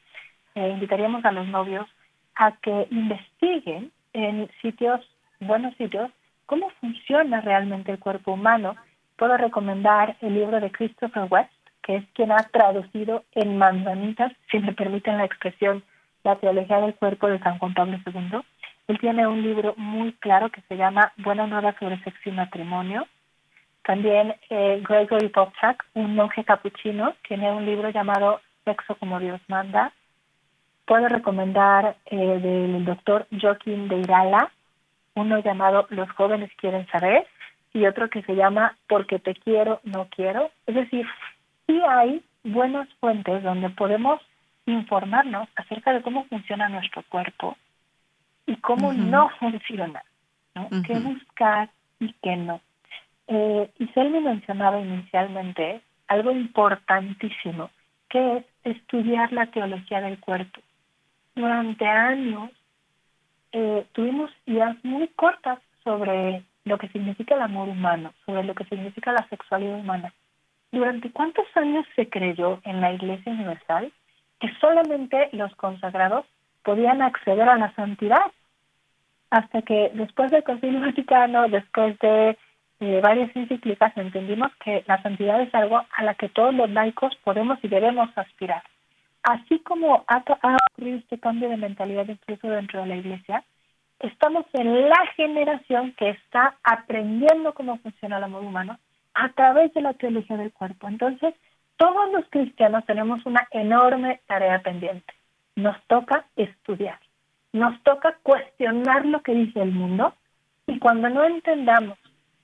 eh, 0.54 0.70
invitaríamos 0.70 1.26
a 1.26 1.32
los 1.32 1.48
novios 1.48 1.88
a 2.36 2.52
que 2.58 2.88
investiguen 2.92 3.92
en 4.14 4.48
sitios, 4.62 5.02
buenos 5.40 5.76
sitios, 5.78 6.12
cómo 6.46 6.70
funciona 6.80 7.42
realmente 7.42 7.92
el 7.92 7.98
cuerpo 7.98 8.34
humano. 8.34 8.76
Puedo 9.16 9.36
recomendar 9.38 10.18
el 10.22 10.36
libro 10.36 10.60
de 10.60 10.72
Christopher 10.72 11.26
West, 11.32 11.52
que 11.84 11.98
es 11.98 12.06
quien 12.14 12.32
ha 12.32 12.44
traducido 12.52 13.24
en 13.34 13.58
manzanitas, 13.58 14.32
si 14.50 14.60
me 14.60 14.74
permiten 14.74 15.18
la 15.18 15.26
expresión, 15.26 15.84
la 16.24 16.36
teología 16.36 16.80
del 16.82 16.96
cuerpo 16.96 17.28
de 17.28 17.40
San 17.40 17.58
Juan 17.58 17.74
Pablo 17.74 17.98
II. 18.06 18.42
Él 18.88 19.00
tiene 19.00 19.28
un 19.28 19.42
libro 19.42 19.74
muy 19.78 20.14
claro 20.14 20.50
que 20.50 20.62
se 20.68 20.78
llama 20.78 21.14
Buena 21.18 21.48
Nueva 21.48 21.76
sobre 21.80 22.02
Sexo 22.04 22.30
y 22.30 22.32
Matrimonio. 22.32 23.08
También 23.84 24.36
eh, 24.50 24.84
Gregory 24.88 25.30
Popchak, 25.30 25.84
un 25.94 26.16
monje 26.16 26.44
capuchino, 26.44 27.14
tiene 27.28 27.52
un 27.52 27.66
libro 27.66 27.90
llamado 27.90 28.42
Sexo 28.66 28.96
como 28.96 29.20
Dios 29.20 29.42
manda. 29.48 29.92
puedo 30.86 31.08
recomendar 31.08 31.96
eh, 32.06 32.18
del 32.18 32.86
doctor 32.86 33.28
Joaquín 33.32 33.88
de 33.88 33.98
Irala, 33.98 34.52
uno 35.16 35.40
llamado 35.40 35.88
Los 35.90 36.10
jóvenes 36.12 36.52
quieren 36.58 36.88
saber 36.88 37.26
y 37.74 37.86
otro 37.86 38.10
que 38.10 38.22
se 38.24 38.36
llama 38.36 38.78
Porque 38.88 39.20
te 39.20 39.34
quiero, 39.34 39.80
no 39.84 40.08
quiero. 40.10 40.52
Es 40.68 40.76
decir, 40.76 41.08
sí 41.68 41.82
hay 41.88 42.24
buenas 42.44 42.88
fuentes 43.00 43.44
donde 43.44 43.70
podemos 43.70 44.22
informarnos 44.66 45.48
acerca 45.56 45.94
de 45.94 46.02
cómo 46.02 46.26
funciona 46.26 46.70
nuestro 46.70 47.04
cuerpo 47.10 47.58
y 48.46 48.56
cómo 48.58 48.94
no 48.94 49.30
funciona, 49.40 50.04
¿no? 50.56 50.70
¿Qué 50.86 51.00
buscar 51.00 51.70
y 52.00 52.14
qué 52.22 52.36
no? 52.36 52.62
Eh, 53.28 53.70
me 53.96 54.20
mencionaba 54.20 54.80
inicialmente 54.80 55.82
algo 56.08 56.32
importantísimo, 56.32 57.70
que 58.10 58.38
es 58.38 58.46
estudiar 58.64 59.32
la 59.32 59.46
teología 59.48 60.02
del 60.02 60.20
cuerpo. 60.20 60.60
Durante 61.36 61.88
años 61.88 62.52
eh, 63.54 63.86
tuvimos 63.94 64.32
ideas 64.46 64.76
muy 64.84 65.08
cortas 65.10 65.60
sobre 65.84 66.44
lo 66.66 66.78
que 66.78 66.90
significa 66.90 67.36
el 67.36 67.42
amor 67.42 67.70
humano, 67.70 68.14
sobre 68.26 68.44
lo 68.44 68.54
que 68.54 68.66
significa 68.66 69.14
la 69.14 69.28
sexualidad 69.30 69.80
humana. 69.80 70.14
¿Durante 70.72 71.12
cuántos 71.12 71.46
años 71.56 71.86
se 71.98 72.10
creyó 72.10 72.62
en 72.64 72.80
la 72.80 72.94
Iglesia 72.94 73.34
Universal 73.34 73.92
que 74.40 74.50
solamente 74.62 75.30
los 75.34 75.54
consagrados 75.56 76.26
podían 76.64 77.02
acceder 77.02 77.50
a 77.50 77.58
la 77.58 77.74
santidad? 77.76 78.32
Hasta 79.30 79.62
que 79.64 79.92
después 79.94 80.32
del 80.32 80.44
Concilio 80.44 80.80
Vaticano, 80.80 81.50
después 81.50 82.00
de 82.00 82.38
eh, 82.80 83.02
varias 83.04 83.36
encíclicas, 83.36 83.96
entendimos 83.98 84.50
que 84.64 84.84
la 84.88 85.02
santidad 85.04 85.42
es 85.42 85.54
algo 85.54 85.82
a 85.92 86.04
la 86.04 86.16
que 86.16 86.30
todos 86.30 86.54
los 86.54 86.70
laicos 86.70 87.18
podemos 87.24 87.60
y 87.64 87.68
debemos 87.68 88.10
aspirar. 88.16 88.64
Así 89.24 89.60
como 89.60 90.06
ha, 90.08 90.24
ha 90.42 90.58
ocurrido 90.72 91.00
este 91.00 91.20
cambio 91.20 91.50
de 91.50 91.58
mentalidad 91.58 92.08
incluso 92.08 92.48
dentro 92.48 92.82
de 92.82 92.88
la 92.88 92.96
Iglesia, 92.96 93.44
estamos 94.00 94.46
en 94.54 94.90
la 94.90 95.06
generación 95.18 95.94
que 95.98 96.12
está 96.12 96.56
aprendiendo 96.64 97.54
cómo 97.54 97.78
funciona 97.80 98.18
el 98.18 98.24
amor 98.24 98.44
humano 98.44 98.80
a 99.14 99.30
través 99.34 99.74
de 99.74 99.82
la 99.82 99.94
teología 99.94 100.38
del 100.38 100.52
cuerpo. 100.52 100.88
Entonces, 100.88 101.34
todos 101.78 102.12
los 102.12 102.26
cristianos 102.30 102.86
tenemos 102.86 103.26
una 103.26 103.48
enorme 103.52 104.22
tarea 104.28 104.60
pendiente. 104.62 105.14
Nos 105.56 105.76
toca 105.88 106.26
estudiar, 106.36 107.00
nos 107.54 107.82
toca 107.84 108.18
cuestionar 108.24 109.06
lo 109.06 109.22
que 109.22 109.34
dice 109.34 109.62
el 109.62 109.72
mundo 109.72 110.14
y 110.68 110.80
cuando 110.80 111.10
no 111.10 111.24
entendamos 111.24 111.98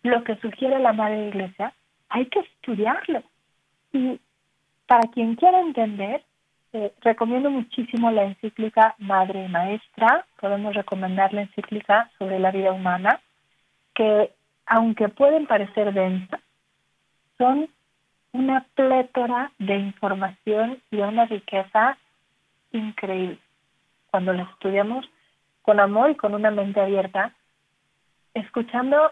lo 0.03 0.23
que 0.23 0.35
sugiere 0.37 0.79
la 0.79 0.93
Madre 0.93 1.27
Iglesia, 1.27 1.73
hay 2.09 2.25
que 2.25 2.39
estudiarlo. 2.39 3.23
Y 3.93 4.19
para 4.87 5.07
quien 5.09 5.35
quiera 5.35 5.59
entender, 5.59 6.23
eh, 6.73 6.93
recomiendo 7.01 7.49
muchísimo 7.49 8.11
la 8.11 8.23
encíclica 8.23 8.95
Madre 8.97 9.47
Maestra. 9.47 10.25
Podemos 10.39 10.75
recomendar 10.75 11.33
la 11.33 11.41
encíclica 11.41 12.09
sobre 12.17 12.39
la 12.39 12.51
vida 12.51 12.71
humana, 12.71 13.21
que 13.93 14.31
aunque 14.65 15.09
pueden 15.09 15.47
parecer 15.47 15.93
densas, 15.93 16.41
son 17.37 17.69
una 18.33 18.65
plétora 18.75 19.51
de 19.57 19.75
información 19.75 20.81
y 20.91 20.97
una 20.97 21.25
riqueza 21.25 21.97
increíble. 22.71 23.39
Cuando 24.11 24.33
la 24.33 24.43
estudiamos 24.43 25.05
con 25.61 25.79
amor 25.79 26.11
y 26.11 26.15
con 26.15 26.33
una 26.33 26.51
mente 26.51 26.79
abierta, 26.79 27.33
escuchando, 28.33 29.11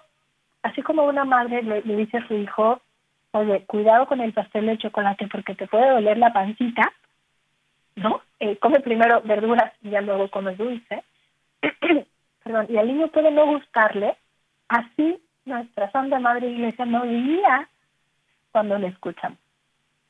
así 0.63 0.81
como 0.81 1.03
una 1.03 1.25
madre 1.25 1.63
le, 1.63 1.81
le 1.81 1.95
dice 1.97 2.17
a 2.17 2.27
su 2.27 2.35
hijo, 2.35 2.81
oye, 3.31 3.65
cuidado 3.65 4.05
con 4.05 4.21
el 4.21 4.33
pastel 4.33 4.67
de 4.67 4.77
chocolate 4.77 5.27
porque 5.27 5.55
te 5.55 5.67
puede 5.67 5.89
doler 5.89 6.17
la 6.17 6.31
pancita, 6.31 6.93
¿no? 7.95 8.21
Eh, 8.39 8.57
come 8.57 8.79
primero 8.79 9.21
verduras 9.21 9.73
y 9.81 9.89
ya 9.89 10.01
luego 10.01 10.29
come 10.29 10.55
dulce. 10.55 11.03
Perdón, 12.43 12.67
y 12.69 12.77
al 12.77 12.87
niño 12.87 13.07
puede 13.07 13.31
no 13.31 13.45
gustarle, 13.47 14.15
así 14.67 15.19
nuestra 15.45 15.91
Santa 15.91 16.19
Madre 16.19 16.47
Iglesia 16.47 16.85
no 16.85 17.03
diría 17.03 17.67
cuando 18.55 18.79
le 18.79 18.87
escuchamos. 18.87 19.37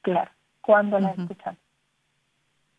Claro, 0.03 0.29
cuando 0.61 0.99
la 0.99 1.09
escuchamos. 1.09 1.59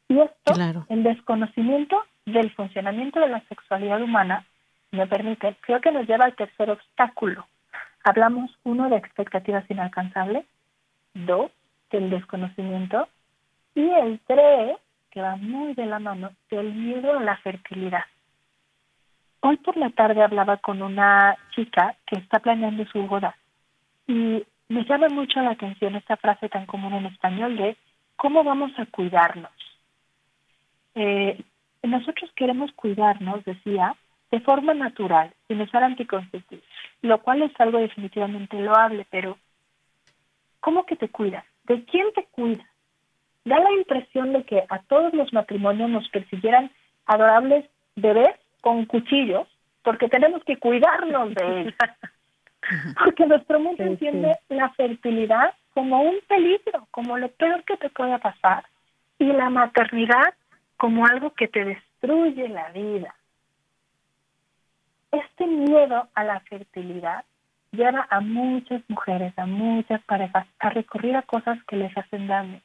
Y 0.07 0.21
esto, 0.21 0.53
el 0.89 1.03
desconocimiento 1.03 2.05
del 2.25 2.53
funcionamiento 2.55 3.19
de 3.19 3.31
la 3.31 3.41
sexualidad 3.49 4.01
humana, 4.01 4.47
me 4.93 5.09
permite, 5.09 5.57
creo 5.63 5.81
que 5.81 5.91
nos 5.91 6.07
lleva 6.07 6.27
al 6.27 6.37
tercer 6.37 6.71
obstáculo. 6.71 7.49
Hablamos, 8.05 8.57
uno, 8.63 8.89
de 8.89 8.97
expectativas 8.97 9.69
inalcanzables, 9.69 10.47
dos, 11.15 11.51
del 11.91 12.11
desconocimiento, 12.11 13.09
y 13.75 13.91
el 13.91 14.21
tres, 14.25 14.79
que 15.11 15.21
va 15.21 15.35
muy 15.35 15.75
de 15.75 15.87
la 15.87 15.99
mano 15.99 16.31
del 16.49 16.73
miedo 16.75 17.19
a 17.19 17.23
la 17.25 17.39
fertilidad. 17.39 18.05
Hoy 19.41 19.57
por 19.57 19.77
la 19.77 19.91
tarde 19.91 20.23
hablaba 20.23 20.59
con 20.59 20.81
una 20.81 21.37
chica 21.57 21.97
que 22.07 22.21
está 22.21 22.39
planeando 22.39 22.87
su 22.87 23.03
boda 23.03 23.35
y 24.07 24.45
me 24.69 24.85
llama 24.85 25.09
mucho 25.09 25.41
la 25.41 25.51
atención 25.51 25.97
esta 25.97 26.17
frase 26.17 26.49
tan 26.49 26.67
común 26.67 26.95
en 26.95 27.07
español 27.07 27.57
de 27.57 27.77
cómo 28.17 28.45
vamos 28.45 28.73
a 28.79 28.87
cuidarnos. 28.87 29.53
Eh, 30.95 31.43
nosotros 31.83 32.31
queremos 32.35 32.73
cuidarnos, 32.73 33.45
decía, 33.45 33.95
de 34.31 34.41
forma 34.41 34.75
natural, 34.75 35.33
sin 35.47 35.61
usar 35.61 35.85
anticonceptivos, 35.85 36.65
lo 37.03 37.21
cual 37.23 37.43
es 37.43 37.53
algo 37.61 37.79
definitivamente 37.79 38.59
loable, 38.59 39.07
pero 39.11 39.39
¿cómo 40.61 40.85
que 40.85 40.97
te 40.97 41.09
cuidas? 41.09 41.45
¿De 41.65 41.85
quién 41.85 42.13
te 42.15 42.25
cuidas? 42.25 42.67
da 43.47 43.61
la 43.61 43.73
impresión 43.73 44.33
de 44.33 44.43
que 44.43 44.65
a 44.69 44.81
todos 44.89 45.15
los 45.15 45.33
matrimonios 45.33 45.89
nos 45.89 46.09
persiguieran 46.09 46.71
adorables 47.07 47.65
bebés 47.95 48.37
con 48.61 48.85
cuchillos, 48.87 49.47
porque 49.85 50.09
tenemos 50.09 50.43
que 50.45 50.59
cuidarnos 50.59 51.33
de 51.35 51.61
ellos. 51.61 51.75
Porque 53.05 53.27
nuestro 53.27 53.61
mundo 53.61 53.83
entiende 53.83 54.37
la 54.49 54.71
fertilidad 54.71 55.55
como 55.75 56.01
un 56.03 56.17
peligro, 56.29 56.87
como 56.91 57.19
lo 57.19 57.29
peor 57.29 57.65
que 57.65 57.77
te 57.77 57.91
pueda 57.91 58.19
pasar, 58.19 58.65
y 59.19 59.27
la 59.27 59.51
maternidad 59.51 60.35
como 60.77 61.07
algo 61.07 61.33
que 61.35 61.49
te 61.49 61.65
destruye 61.65 62.49
la 62.49 62.71
vida. 62.71 63.15
Este 65.13 65.47
miedo 65.47 66.09
a 66.15 66.25
la 66.25 66.41
fertilidad 66.41 67.25
lleva 67.73 68.07
a 68.11 68.21
muchas 68.21 68.83
mujeres, 68.89 69.33
a 69.39 69.47
muchas 69.47 70.03
parejas, 70.05 70.47
a 70.59 70.71
recurrir 70.71 71.17
a 71.17 71.23
cosas 71.23 71.59
que 71.65 71.77
les 71.77 71.97
hacen 71.97 72.27
daño 72.27 72.61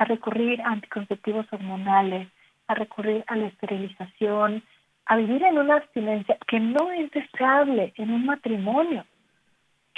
a 0.00 0.04
recurrir 0.06 0.62
a 0.62 0.70
anticonceptivos 0.70 1.46
hormonales, 1.52 2.26
a 2.68 2.74
recurrir 2.74 3.22
a 3.26 3.36
la 3.36 3.48
esterilización, 3.48 4.62
a 5.04 5.16
vivir 5.16 5.42
en 5.42 5.58
una 5.58 5.76
abstinencia 5.76 6.38
que 6.48 6.58
no 6.58 6.90
es 6.90 7.10
deseable 7.10 7.92
en 7.96 8.10
un 8.10 8.24
matrimonio, 8.24 9.04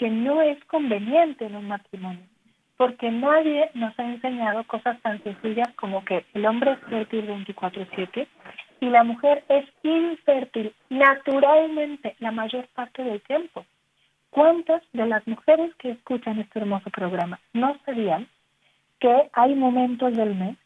que 0.02 0.10
no 0.10 0.42
es 0.42 0.58
conveniente 0.64 1.46
en 1.46 1.54
un 1.54 1.68
matrimonio, 1.68 2.24
porque 2.76 3.08
nadie 3.08 3.70
nos 3.74 3.96
ha 4.00 4.02
enseñado 4.02 4.64
cosas 4.64 5.00
tan 5.00 5.22
sencillas 5.22 5.72
como 5.76 6.04
que 6.04 6.24
el 6.34 6.44
hombre 6.44 6.72
es 6.72 6.80
fértil 6.90 7.28
24/7 7.28 8.26
y 8.80 8.86
la 8.86 9.04
mujer 9.04 9.44
es 9.48 9.64
infértil 9.84 10.74
naturalmente 10.90 12.16
la 12.18 12.32
mayor 12.32 12.66
parte 12.74 13.04
del 13.04 13.20
tiempo. 13.20 13.64
¿Cuántas 14.30 14.82
de 14.92 15.06
las 15.06 15.24
mujeres 15.28 15.72
que 15.76 15.90
escuchan 15.90 16.40
este 16.40 16.58
hermoso 16.58 16.90
programa 16.90 17.38
no 17.52 17.78
sabían 17.86 18.26
que 18.98 19.30
hay 19.34 19.54
momentos 19.54 20.16
del 20.16 20.34
mes 20.34 20.56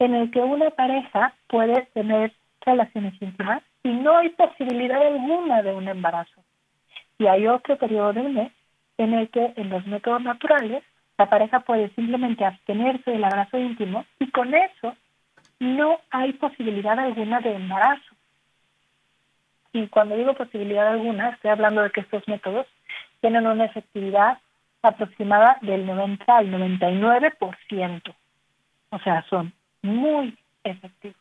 en 0.00 0.16
el 0.16 0.32
que 0.32 0.40
una 0.40 0.70
pareja 0.70 1.32
puede 1.46 1.82
tener 1.94 2.32
relaciones 2.62 3.14
íntimas 3.22 3.62
y 3.84 3.90
no 3.90 4.16
hay 4.18 4.30
posibilidad 4.30 5.00
alguna 5.00 5.62
de 5.62 5.74
un 5.74 5.86
embarazo. 5.86 6.42
Y 7.20 7.28
hay 7.28 7.46
otro 7.46 7.76
periodo 7.76 8.14
del 8.14 8.30
mes 8.30 8.50
en 8.98 9.14
el 9.14 9.28
que 9.30 9.52
en 9.56 9.70
los 9.70 9.86
métodos 9.86 10.22
naturales 10.22 10.82
la 11.18 11.28
pareja 11.28 11.60
puede 11.60 11.90
simplemente 11.90 12.44
abstenerse 12.44 13.10
del 13.10 13.24
abrazo 13.24 13.58
íntimo 13.58 14.04
y 14.18 14.30
con 14.30 14.54
eso 14.54 14.96
no 15.58 16.00
hay 16.10 16.32
posibilidad 16.32 16.98
alguna 16.98 17.40
de 17.40 17.54
embarazo. 17.54 18.14
Y 19.72 19.86
cuando 19.88 20.16
digo 20.16 20.34
posibilidad 20.34 20.88
alguna, 20.88 21.30
estoy 21.30 21.50
hablando 21.50 21.82
de 21.82 21.90
que 21.90 22.00
estos 22.00 22.26
métodos 22.26 22.66
tienen 23.20 23.46
una 23.46 23.66
efectividad 23.66 24.38
aproximada 24.82 25.58
del 25.60 25.86
90 25.86 26.36
al 26.36 26.50
99%. 26.50 28.14
O 28.90 28.98
sea, 29.00 29.22
son 29.28 29.52
muy 29.82 30.36
efectivos. 30.64 31.20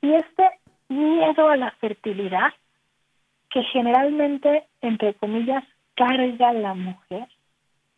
Y 0.00 0.14
este 0.14 0.50
miedo 0.88 1.48
a 1.48 1.56
la 1.56 1.70
fertilidad, 1.72 2.52
que 3.50 3.62
generalmente, 3.64 4.64
entre 4.80 5.14
comillas, 5.14 5.64
carga 5.94 6.52
la 6.52 6.74
mujer, 6.74 7.28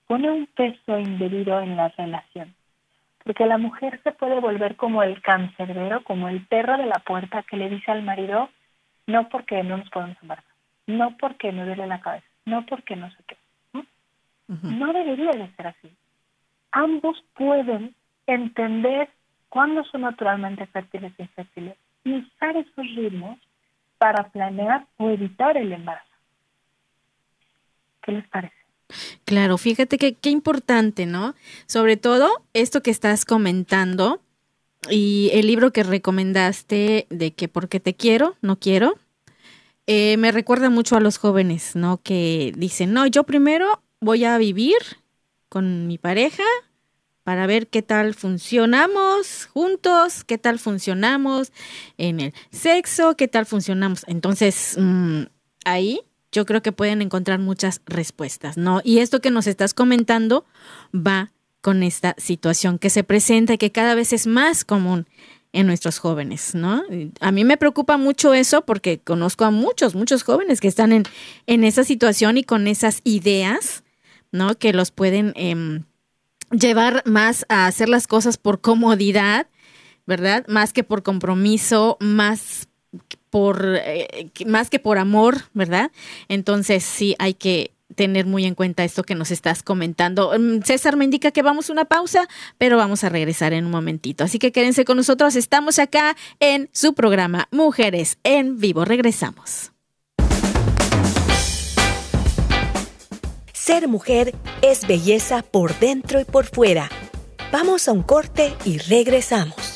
pone 0.06 0.30
un 0.30 0.46
peso 0.46 0.98
indebido 0.98 1.60
en 1.60 1.76
la 1.76 1.88
relación. 1.88 2.54
Porque 3.24 3.46
la 3.46 3.58
mujer 3.58 4.00
se 4.04 4.12
puede 4.12 4.38
volver 4.40 4.76
como 4.76 5.02
el 5.02 5.20
cancerbero, 5.20 6.04
como 6.04 6.28
el 6.28 6.46
perro 6.46 6.78
de 6.78 6.86
la 6.86 7.00
puerta 7.00 7.42
que 7.42 7.56
le 7.56 7.68
dice 7.68 7.90
al 7.90 8.02
marido, 8.02 8.50
no 9.06 9.28
porque 9.28 9.62
no 9.64 9.78
nos 9.78 9.90
podemos 9.90 10.16
embarazar, 10.22 10.52
no 10.86 11.16
porque 11.16 11.50
me 11.52 11.64
duele 11.64 11.86
la 11.86 12.00
cabeza, 12.00 12.26
no 12.44 12.64
porque 12.66 12.96
no 12.96 13.10
sé 13.10 13.16
qué. 13.26 13.36
No 14.48 14.92
debería 14.92 15.32
de 15.32 15.50
ser 15.56 15.66
así. 15.66 15.90
Ambos 16.70 17.20
pueden 17.34 17.96
entender 18.28 19.08
cuándo 19.48 19.82
son 19.84 20.02
naturalmente 20.02 20.66
fértiles 20.66 21.12
e 21.18 21.22
infértiles 21.22 21.76
y 22.04 22.12
usar 22.18 22.56
esos 22.56 22.86
ritmos 22.94 23.38
para 23.98 24.28
planear 24.28 24.86
o 24.98 25.10
evitar 25.10 25.56
el 25.56 25.72
embarazo. 25.72 26.15
¿Qué 28.06 28.12
les 28.12 28.28
parece? 28.28 28.54
Claro, 29.24 29.58
fíjate 29.58 29.98
que 29.98 30.14
qué 30.14 30.30
importante, 30.30 31.06
¿no? 31.06 31.34
Sobre 31.66 31.96
todo 31.96 32.30
esto 32.54 32.82
que 32.82 32.92
estás 32.92 33.24
comentando 33.24 34.22
y 34.88 35.30
el 35.32 35.48
libro 35.48 35.72
que 35.72 35.82
recomendaste 35.82 37.08
de 37.10 37.34
que 37.34 37.48
porque 37.48 37.80
te 37.80 37.94
quiero, 37.94 38.36
no 38.42 38.60
quiero, 38.60 38.96
eh, 39.88 40.16
me 40.18 40.30
recuerda 40.30 40.70
mucho 40.70 40.96
a 40.96 41.00
los 41.00 41.18
jóvenes, 41.18 41.74
¿no? 41.74 42.00
Que 42.00 42.52
dicen, 42.56 42.92
no, 42.92 43.06
yo 43.08 43.24
primero 43.24 43.82
voy 44.00 44.24
a 44.24 44.38
vivir 44.38 44.78
con 45.48 45.88
mi 45.88 45.98
pareja 45.98 46.44
para 47.24 47.48
ver 47.48 47.66
qué 47.66 47.82
tal 47.82 48.14
funcionamos 48.14 49.46
juntos, 49.52 50.22
qué 50.22 50.38
tal 50.38 50.60
funcionamos 50.60 51.52
en 51.98 52.20
el 52.20 52.34
sexo, 52.52 53.16
qué 53.16 53.26
tal 53.26 53.46
funcionamos. 53.46 54.04
Entonces, 54.06 54.76
mm, 54.78 55.22
ahí 55.64 56.02
yo 56.36 56.44
creo 56.44 56.60
que 56.60 56.70
pueden 56.70 57.00
encontrar 57.00 57.38
muchas 57.38 57.80
respuestas, 57.86 58.58
¿no? 58.58 58.82
Y 58.84 58.98
esto 58.98 59.22
que 59.22 59.30
nos 59.30 59.46
estás 59.46 59.72
comentando 59.72 60.44
va 60.94 61.32
con 61.62 61.82
esta 61.82 62.14
situación 62.18 62.78
que 62.78 62.90
se 62.90 63.04
presenta 63.04 63.54
y 63.54 63.58
que 63.58 63.72
cada 63.72 63.94
vez 63.94 64.12
es 64.12 64.26
más 64.26 64.62
común 64.62 65.08
en 65.54 65.66
nuestros 65.66 65.98
jóvenes, 65.98 66.54
¿no? 66.54 66.82
A 67.20 67.32
mí 67.32 67.44
me 67.44 67.56
preocupa 67.56 67.96
mucho 67.96 68.34
eso 68.34 68.66
porque 68.66 68.98
conozco 68.98 69.46
a 69.46 69.50
muchos, 69.50 69.94
muchos 69.94 70.24
jóvenes 70.24 70.60
que 70.60 70.68
están 70.68 70.92
en, 70.92 71.04
en 71.46 71.64
esa 71.64 71.84
situación 71.84 72.36
y 72.36 72.44
con 72.44 72.66
esas 72.66 73.00
ideas, 73.04 73.82
¿no? 74.30 74.58
Que 74.58 74.74
los 74.74 74.90
pueden 74.90 75.32
eh, 75.36 75.80
llevar 76.50 77.02
más 77.06 77.46
a 77.48 77.66
hacer 77.66 77.88
las 77.88 78.06
cosas 78.06 78.36
por 78.36 78.60
comodidad, 78.60 79.46
¿verdad? 80.04 80.44
Más 80.48 80.74
que 80.74 80.84
por 80.84 81.02
compromiso, 81.02 81.96
más 81.98 82.68
por 83.30 83.76
eh, 83.78 84.30
más 84.46 84.70
que 84.70 84.78
por 84.78 84.98
amor, 84.98 85.42
¿verdad? 85.54 85.90
Entonces 86.28 86.84
sí 86.84 87.14
hay 87.18 87.34
que 87.34 87.72
tener 87.94 88.26
muy 88.26 88.44
en 88.44 88.54
cuenta 88.54 88.84
esto 88.84 89.04
que 89.04 89.14
nos 89.14 89.30
estás 89.30 89.62
comentando. 89.62 90.32
Mm, 90.38 90.62
César 90.62 90.96
me 90.96 91.04
indica 91.04 91.30
que 91.30 91.42
vamos 91.42 91.68
a 91.68 91.72
una 91.72 91.84
pausa, 91.84 92.28
pero 92.58 92.76
vamos 92.76 93.04
a 93.04 93.08
regresar 93.08 93.52
en 93.52 93.64
un 93.64 93.70
momentito. 93.70 94.24
Así 94.24 94.38
que 94.38 94.52
quédense 94.52 94.84
con 94.84 94.96
nosotros. 94.96 95.36
Estamos 95.36 95.78
acá 95.78 96.16
en 96.40 96.68
su 96.72 96.94
programa 96.94 97.48
Mujeres 97.50 98.18
en 98.24 98.58
Vivo. 98.58 98.84
Regresamos. 98.84 99.72
Ser 103.52 103.88
mujer 103.88 104.32
es 104.62 104.86
belleza 104.86 105.42
por 105.42 105.76
dentro 105.80 106.20
y 106.20 106.24
por 106.24 106.46
fuera. 106.46 106.88
Vamos 107.50 107.88
a 107.88 107.92
un 107.92 108.02
corte 108.02 108.54
y 108.64 108.78
regresamos. 108.78 109.75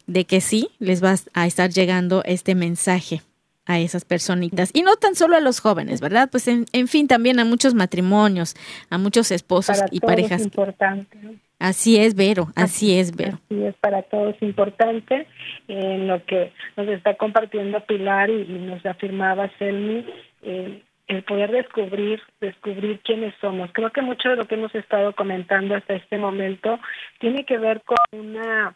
De 0.06 0.24
que 0.24 0.40
sí, 0.40 0.70
les 0.78 1.02
va 1.02 1.16
a 1.32 1.46
estar 1.46 1.70
llegando 1.70 2.22
este 2.24 2.54
mensaje 2.54 3.22
a 3.66 3.78
esas 3.78 4.04
personitas. 4.04 4.70
Y 4.72 4.82
no 4.82 4.96
tan 4.96 5.14
solo 5.14 5.36
a 5.36 5.40
los 5.40 5.60
jóvenes, 5.60 6.00
¿verdad? 6.00 6.28
Pues 6.30 6.48
en, 6.48 6.66
en 6.72 6.88
fin, 6.88 7.08
también 7.08 7.38
a 7.38 7.44
muchos 7.44 7.74
matrimonios, 7.74 8.54
a 8.90 8.98
muchos 8.98 9.30
esposos 9.30 9.78
y 9.90 10.00
parejas. 10.00 10.40
Es 10.40 10.46
importante. 10.46 11.18
Así 11.58 11.98
es, 11.98 12.14
Vero, 12.14 12.48
así, 12.56 12.98
es, 12.98 13.16
Vero. 13.16 13.38
Así 13.46 13.64
es, 13.64 13.74
para 13.76 14.02
todos 14.02 14.34
importante 14.42 15.26
en 15.68 16.08
lo 16.08 16.24
que 16.24 16.52
nos 16.76 16.88
está 16.88 17.14
compartiendo 17.14 17.80
Pilar 17.80 18.28
y, 18.30 18.44
nos 18.44 18.84
afirmaba 18.84 19.50
Selmi, 19.58 20.04
eh, 20.42 20.82
el 21.06 21.22
poder 21.22 21.50
descubrir, 21.52 22.20
descubrir 22.40 23.00
quiénes 23.00 23.34
somos. 23.40 23.70
Creo 23.72 23.90
que 23.90 24.02
mucho 24.02 24.30
de 24.30 24.36
lo 24.36 24.46
que 24.46 24.56
hemos 24.56 24.74
estado 24.74 25.14
comentando 25.14 25.74
hasta 25.74 25.94
este 25.94 26.18
momento 26.18 26.78
tiene 27.18 27.44
que 27.44 27.58
ver 27.58 27.82
con 27.82 27.96
una 28.12 28.74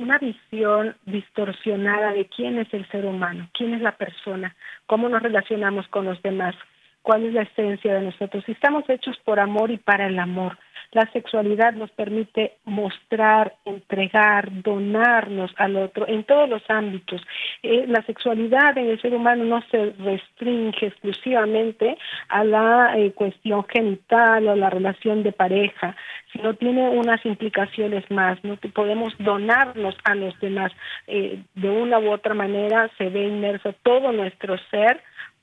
una 0.00 0.18
visión 0.18 0.96
distorsionada 1.04 2.12
de 2.12 2.26
quién 2.26 2.58
es 2.58 2.72
el 2.72 2.88
ser 2.88 3.04
humano, 3.04 3.48
quién 3.52 3.74
es 3.74 3.82
la 3.82 3.92
persona, 3.92 4.56
cómo 4.86 5.10
nos 5.10 5.22
relacionamos 5.22 5.86
con 5.88 6.06
los 6.06 6.20
demás, 6.22 6.54
cuál 7.02 7.26
es 7.26 7.34
la 7.34 7.42
esencia 7.42 7.94
de 7.94 8.06
nosotros. 8.06 8.42
Si 8.46 8.52
estamos 8.52 8.88
hechos 8.88 9.18
por 9.24 9.38
amor 9.38 9.70
y 9.70 9.76
para 9.76 10.06
el 10.06 10.18
amor. 10.18 10.58
La 10.92 11.08
sexualidad 11.12 11.74
nos 11.74 11.90
permite 11.92 12.54
mostrar, 12.64 13.54
entregar, 13.64 14.50
donarnos 14.62 15.52
al 15.56 15.76
otro 15.76 16.08
en 16.08 16.24
todos 16.24 16.48
los 16.48 16.62
ámbitos. 16.68 17.22
Eh, 17.62 17.84
la 17.86 18.02
sexualidad 18.02 18.76
en 18.76 18.90
el 18.90 19.00
ser 19.00 19.14
humano 19.14 19.44
no 19.44 19.62
se 19.70 19.92
restringe 19.98 20.86
exclusivamente 20.86 21.96
a 22.28 22.42
la 22.42 22.98
eh, 22.98 23.12
cuestión 23.12 23.64
genital 23.68 24.48
o 24.48 24.56
la 24.56 24.68
relación 24.68 25.22
de 25.22 25.30
pareja, 25.30 25.94
sino 26.32 26.54
tiene 26.54 26.88
unas 26.88 27.24
implicaciones 27.24 28.10
más. 28.10 28.42
No 28.42 28.56
podemos 28.74 29.14
donarnos 29.18 29.94
a 30.02 30.16
los 30.16 30.38
demás 30.40 30.72
eh, 31.06 31.40
de 31.54 31.70
una 31.70 32.00
u 32.00 32.10
otra 32.10 32.34
manera. 32.34 32.90
Se 32.98 33.10
ve 33.10 33.28
inmerso 33.28 33.74
todo 33.84 34.10
nuestro 34.10 34.58
ser 34.72 35.00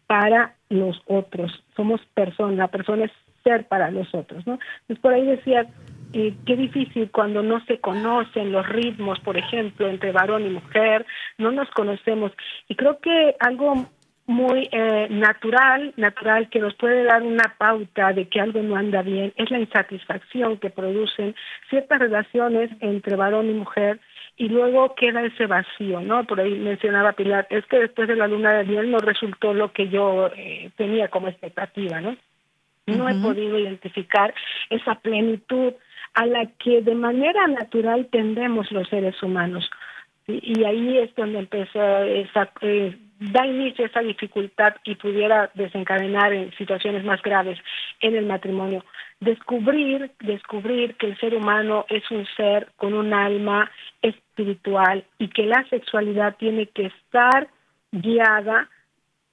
para 0.07 0.55
los 0.69 1.01
otros. 1.05 1.63
Somos 1.75 2.01
personas, 2.13 2.57
la 2.57 2.67
persona 2.67 3.05
es 3.05 3.11
ser 3.47 3.67
para 3.67 3.91
los 3.91 4.13
otros, 4.13 4.45
¿no? 4.45 4.59
Entonces 4.81 4.99
por 4.99 5.13
ahí 5.13 5.25
decía, 5.25 5.67
eh, 6.13 6.33
qué 6.45 6.55
difícil 6.55 7.09
cuando 7.11 7.43
no 7.43 7.63
se 7.65 7.79
conocen 7.79 8.51
los 8.51 8.67
ritmos, 8.67 9.19
por 9.19 9.37
ejemplo, 9.37 9.87
entre 9.87 10.11
varón 10.11 10.45
y 10.45 10.49
mujer, 10.49 11.05
no 11.37 11.51
nos 11.51 11.69
conocemos. 11.71 12.31
Y 12.67 12.75
creo 12.75 12.99
que 12.99 13.35
algo 13.39 13.87
muy 14.25 14.67
eh, 14.71 15.07
natural, 15.09 15.93
natural 15.95 16.49
que 16.49 16.59
nos 16.59 16.75
puede 16.75 17.03
dar 17.05 17.23
una 17.23 17.55
pauta 17.57 18.11
de 18.11 18.27
que 18.27 18.41
algo 18.41 18.61
no 18.61 18.75
anda 18.75 19.01
bien, 19.01 19.33
es 19.37 19.49
la 19.49 19.59
insatisfacción 19.59 20.57
que 20.57 20.69
producen 20.69 21.33
ciertas 21.69 21.99
relaciones 21.99 22.69
entre 22.81 23.15
varón 23.15 23.49
y 23.49 23.53
mujer 23.53 23.99
y 24.35 24.49
luego 24.49 24.93
queda 24.95 25.25
ese 25.25 25.47
vacío, 25.47 26.01
¿no? 26.01 26.25
Por 26.25 26.39
ahí 26.39 26.59
mencionaba 26.59 27.13
Pilar, 27.13 27.47
es 27.49 27.65
que 27.65 27.79
después 27.79 28.07
de 28.07 28.15
la 28.15 28.27
luna 28.27 28.53
de 28.53 28.65
miel 28.65 28.91
no 28.91 28.99
resultó 28.99 29.53
lo 29.53 29.71
que 29.71 29.89
yo 29.89 30.29
eh, 30.35 30.69
tenía 30.75 31.07
como 31.07 31.27
expectativa, 31.27 32.01
¿no? 32.01 32.15
No 32.87 33.07
he 33.09 33.15
podido 33.15 33.59
identificar 33.59 34.33
esa 34.69 34.95
plenitud 34.95 35.73
a 36.13 36.25
la 36.25 36.45
que 36.57 36.81
de 36.81 36.95
manera 36.95 37.47
natural 37.47 38.07
tendemos 38.11 38.71
los 38.71 38.87
seres 38.89 39.21
humanos. 39.21 39.69
Y, 40.25 40.63
ahí 40.63 40.97
es 40.97 41.13
donde 41.15 41.39
empezó 41.39 42.03
esa, 42.03 42.49
eh, 42.61 42.97
da 43.19 43.45
inicio 43.45 43.85
esa 43.85 44.01
dificultad 44.01 44.75
y 44.83 44.95
pudiera 44.95 45.49
desencadenar 45.53 46.33
en 46.33 46.51
situaciones 46.57 47.03
más 47.03 47.21
graves 47.21 47.59
en 48.01 48.15
el 48.15 48.25
matrimonio. 48.25 48.83
Descubrir, 49.19 50.11
descubrir 50.19 50.95
que 50.95 51.07
el 51.07 51.19
ser 51.19 51.35
humano 51.35 51.85
es 51.89 52.09
un 52.11 52.25
ser 52.35 52.69
con 52.77 52.93
un 52.93 53.13
alma 53.13 53.69
espiritual 54.01 55.05
y 55.17 55.29
que 55.29 55.45
la 55.45 55.65
sexualidad 55.69 56.35
tiene 56.37 56.67
que 56.67 56.87
estar 56.87 57.47
guiada 57.91 58.69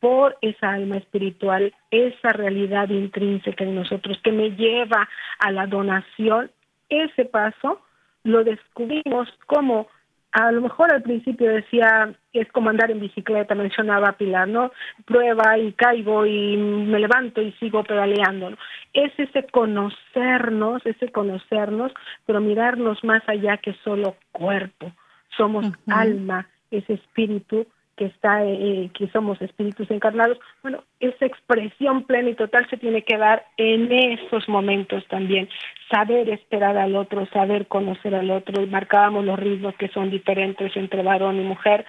por 0.05 0.37
esa 0.43 0.75
alma 0.75 0.99
espiritual, 0.99 1.73
esa 1.91 2.29
realidad 2.35 2.91
intrínseca 2.91 3.65
en 3.65 3.75
nosotros 3.75 4.21
que 4.23 4.33
me 4.33 4.51
lleva 4.51 5.09
a 5.39 5.51
la 5.51 5.67
donación, 5.67 6.51
ese 6.91 7.25
paso 7.25 7.81
lo 8.23 8.45
descubrimos 8.45 9.31
como 9.47 9.89
a 10.33 10.53
lo 10.53 10.61
mejor 10.61 10.93
al 10.93 11.03
principio 11.03 11.51
decía 11.51 12.13
es 12.35 12.53
como 12.53 12.69
andar 12.69 12.91
en 12.91 13.01
bicicleta, 13.01 13.55
mencionaba 13.55 14.19
Pilar, 14.19 14.47
¿no? 14.47 14.73
Prueba 15.07 15.57
y 15.57 15.73
caigo 15.73 16.27
y 16.27 16.59
me 16.59 16.99
levanto 16.99 17.41
y 17.41 17.53
sigo 17.53 17.83
pedaleando. 17.83 18.51
¿no? 18.51 18.57
Es 18.93 19.11
ese 19.17 19.47
conocernos, 19.47 20.85
ese 20.85 21.11
conocernos, 21.13 21.93
pero 22.27 22.43
mirarnos 22.43 23.03
más 23.05 23.23
allá 23.27 23.57
que 23.57 23.73
solo 23.83 24.17
cuerpo. 24.33 24.93
Somos 25.35 25.65
alma, 25.87 26.47
ese 26.71 26.93
espíritu 26.93 27.67
que 27.97 28.07
está 28.07 28.45
eh, 28.45 28.91
que 28.95 29.09
somos 29.09 29.41
espíritus 29.41 29.91
encarnados. 29.91 30.39
Bueno 30.63 30.85
esa 31.01 31.27
expresión 31.27 32.05
plena 32.05 32.31
y 32.31 32.35
total 32.35 32.69
se 32.71 32.77
tiene 32.77 33.03
que 33.03 33.19
dar 33.19 33.45
en 33.57 33.93
esos 33.93 34.49
momentos 34.49 35.07
también. 35.09 35.49
Saber 35.91 36.31
esperar 36.31 36.77
al 36.77 36.97
otro 36.97 37.27
saber 37.27 37.67
conocer 37.67 38.15
al 38.15 38.31
otro. 38.31 38.67
Marcábamos 38.67 39.25
los 39.25 39.39
ritmos 39.39 39.75
que 39.77 39.89
son 39.89 40.11
diferentes 40.11 40.77
entre 40.77 41.03
varón 41.03 41.37
y 41.37 41.45
mujer 41.45 41.85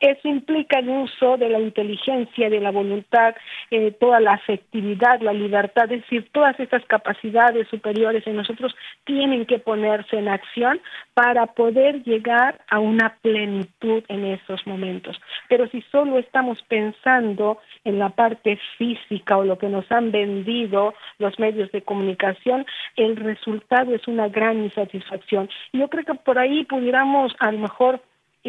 eso 0.00 0.28
implica 0.28 0.78
el 0.78 0.90
uso 0.90 1.36
de 1.36 1.48
la 1.48 1.58
inteligencia, 1.58 2.50
de 2.50 2.60
la 2.60 2.70
voluntad, 2.70 3.34
eh, 3.70 3.92
toda 3.92 4.20
la 4.20 4.32
afectividad, 4.32 5.20
la 5.20 5.32
libertad, 5.32 5.90
es 5.90 6.02
decir, 6.02 6.28
todas 6.32 6.58
estas 6.60 6.84
capacidades 6.84 7.66
superiores 7.68 8.26
en 8.26 8.36
nosotros 8.36 8.74
tienen 9.04 9.46
que 9.46 9.58
ponerse 9.58 10.18
en 10.18 10.28
acción 10.28 10.80
para 11.14 11.46
poder 11.46 12.02
llegar 12.02 12.60
a 12.68 12.78
una 12.78 13.16
plenitud 13.22 14.02
en 14.08 14.26
esos 14.26 14.66
momentos. 14.66 15.18
Pero 15.48 15.66
si 15.68 15.80
solo 15.90 16.18
estamos 16.18 16.62
pensando 16.68 17.58
en 17.84 17.98
la 17.98 18.10
parte 18.10 18.58
física 18.76 19.38
o 19.38 19.44
lo 19.44 19.56
que 19.56 19.68
nos 19.68 19.90
han 19.90 20.10
vendido 20.10 20.94
los 21.18 21.38
medios 21.38 21.72
de 21.72 21.82
comunicación, 21.82 22.66
el 22.96 23.16
resultado 23.16 23.94
es 23.94 24.06
una 24.08 24.28
gran 24.28 24.62
insatisfacción. 24.64 25.48
Yo 25.72 25.88
creo 25.88 26.04
que 26.04 26.14
por 26.14 26.38
ahí 26.38 26.64
pudiéramos 26.64 27.34
a 27.38 27.50
lo 27.52 27.58
mejor 27.58 28.00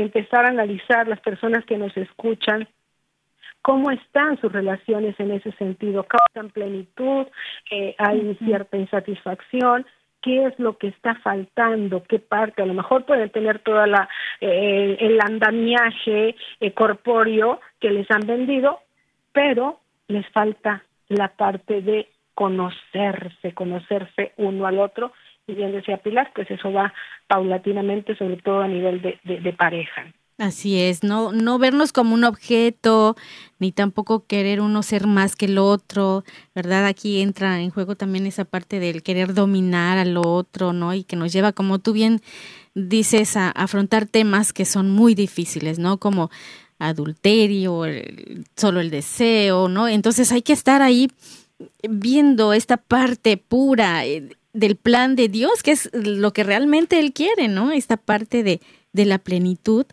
empezar 0.02 0.46
a 0.46 0.50
analizar 0.50 1.08
las 1.08 1.20
personas 1.22 1.66
que 1.66 1.78
nos 1.78 1.96
escuchan, 1.98 2.68
cómo 3.62 3.92
están 3.92 4.40
sus 4.40 4.52
relaciones 4.52 5.20
en 5.20 5.32
ese 5.32 5.52
sentido, 5.54 6.06
causan 6.06 6.52
plenitud, 6.52 7.28
eh, 7.72 7.96
hay 7.98 8.36
cierta 8.36 8.78
insatisfacción, 8.78 9.86
qué 10.22 10.46
es 10.46 10.60
lo 10.60 10.78
que 10.78 10.88
está 10.88 11.16
faltando, 11.16 12.04
qué 12.04 12.20
parte, 12.20 12.62
a 12.62 12.66
lo 12.66 12.74
mejor 12.74 13.06
pueden 13.06 13.30
tener 13.30 13.60
toda 13.60 13.88
la 13.88 14.10
eh, 14.42 14.98
el 15.00 15.20
andamiaje 15.22 16.36
eh, 16.60 16.72
corpóreo 16.74 17.60
que 17.80 17.92
les 17.92 18.10
han 18.12 18.26
vendido, 18.26 18.80
pero 19.32 19.80
les 20.08 20.28
falta 20.30 20.84
la 21.10 21.30
parte 21.30 21.82
de 21.82 22.10
conocerse, 22.34 23.54
conocerse 23.54 24.34
uno 24.38 24.68
al 24.68 24.80
otro 24.80 25.12
bien 25.54 25.72
decía 25.72 25.98
Pilar, 25.98 26.32
pues 26.36 26.50
eso 26.52 26.72
va 26.72 26.94
paulatinamente, 27.28 28.16
sobre 28.18 28.38
todo 28.38 28.62
a 28.62 28.68
nivel 28.68 29.02
de, 29.02 29.20
de, 29.24 29.54
pareja. 29.54 30.06
Así 30.38 30.80
es, 30.80 31.04
no, 31.04 31.32
no 31.32 31.58
vernos 31.58 31.92
como 31.92 32.14
un 32.14 32.24
objeto, 32.24 33.16
ni 33.58 33.72
tampoco 33.72 34.26
querer 34.28 34.62
uno 34.62 34.84
ser 34.84 35.08
más 35.08 35.36
que 35.36 35.46
el 35.46 35.58
otro, 35.58 36.24
¿verdad? 36.54 36.86
Aquí 36.86 37.22
entra 37.22 37.60
en 37.60 37.72
juego 37.72 37.96
también 37.96 38.28
esa 38.28 38.46
parte 38.46 38.80
del 38.80 39.02
querer 39.02 39.34
dominar 39.34 39.98
al 39.98 40.16
otro, 40.18 40.74
¿no? 40.74 40.94
Y 40.94 41.04
que 41.04 41.16
nos 41.16 41.34
lleva, 41.34 41.54
como 41.54 41.80
tú 41.80 41.94
bien 41.94 42.22
dices, 42.76 43.36
a, 43.36 43.50
afrontar 43.50 44.06
temas 44.06 44.54
que 44.54 44.66
son 44.66 44.92
muy 44.92 45.16
difíciles, 45.16 45.80
¿no? 45.80 45.98
Como 45.98 46.30
adulterio, 46.78 47.84
solo 48.56 48.80
el 48.80 48.92
deseo, 48.92 49.70
¿no? 49.70 49.88
Entonces 49.88 50.32
hay 50.32 50.44
que 50.44 50.54
estar 50.54 50.84
ahí 50.84 51.10
viendo 51.90 52.54
esta 52.54 52.78
parte 52.78 53.38
pura, 53.38 54.06
eh, 54.06 54.30
del 54.58 54.76
plan 54.76 55.16
de 55.16 55.30
Dios, 55.30 55.64
que 55.64 55.72
es 55.72 55.90
lo 55.94 56.34
que 56.34 56.44
realmente 56.44 57.00
Él 57.00 57.14
quiere, 57.14 57.48
¿no? 57.48 57.72
Esta 57.72 57.98
parte 57.98 58.44
de, 58.44 58.60
de 58.92 59.06
la 59.06 59.20
plenitud, 59.20 59.86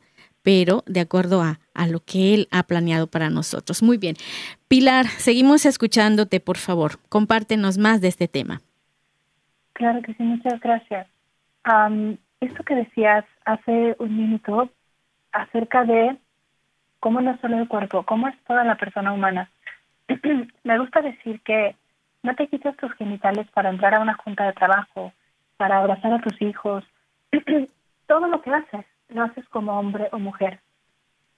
pero 0.42 0.83
de 0.87 1.00
acuerdo 1.00 1.42
a, 1.42 1.61
a 1.74 1.87
lo 1.87 2.00
que 2.00 2.35
Él 2.35 2.48
ha 2.50 2.62
planeado 2.62 3.07
para 3.07 3.31
nosotros. 3.31 3.83
Muy 3.83 3.98
bien. 3.98 4.16
Pilar, 4.68 5.07
seguimos 5.07 5.66
escuchándote, 5.66 6.40
por 6.40 6.57
favor. 6.57 6.98
Compártenos 7.09 7.79
más 7.79 8.00
de 8.00 8.09
este 8.09 8.27
tema. 8.27 8.62
Claro 9.74 10.00
que 10.03 10.14
sí, 10.14 10.22
muchas 10.22 10.61
gracias. 10.61 11.07
esto 12.40 12.62
que 12.64 12.74
decías 12.74 13.24
hace 13.44 13.96
un 13.98 14.16
minuto 14.16 14.70
acerca 15.33 15.85
de 15.85 16.16
cómo 17.00 17.20
no 17.20 17.38
solo 17.40 17.59
el 17.59 17.68
cuerpo, 17.68 18.05
cómo 18.05 18.29
es 18.29 18.35
toda 18.46 18.64
la 18.64 18.77
persona 18.77 19.12
humana. 19.12 19.50
Me 20.64 20.79
gusta 20.79 21.03
decir 21.03 21.40
que 21.42 21.77
no 22.24 22.34
te 22.34 22.48
quites 22.48 22.74
tus 22.78 22.92
genitales 22.94 23.46
para 23.52 23.68
entrar 23.68 23.94
a 23.94 24.00
una 24.00 24.14
junta 24.14 24.46
de 24.46 24.54
trabajo, 24.54 25.12
para 25.58 25.78
abrazar 25.78 26.14
a 26.14 26.20
tus 26.20 26.40
hijos. 26.40 26.82
Todo 28.08 28.26
lo 28.28 28.40
que 28.40 28.50
haces, 28.50 28.87
lo 29.10 29.22
haces 29.24 29.46
como 29.50 29.79
hombre 29.79 30.08
o 30.10 30.18
mujer. 30.18 30.58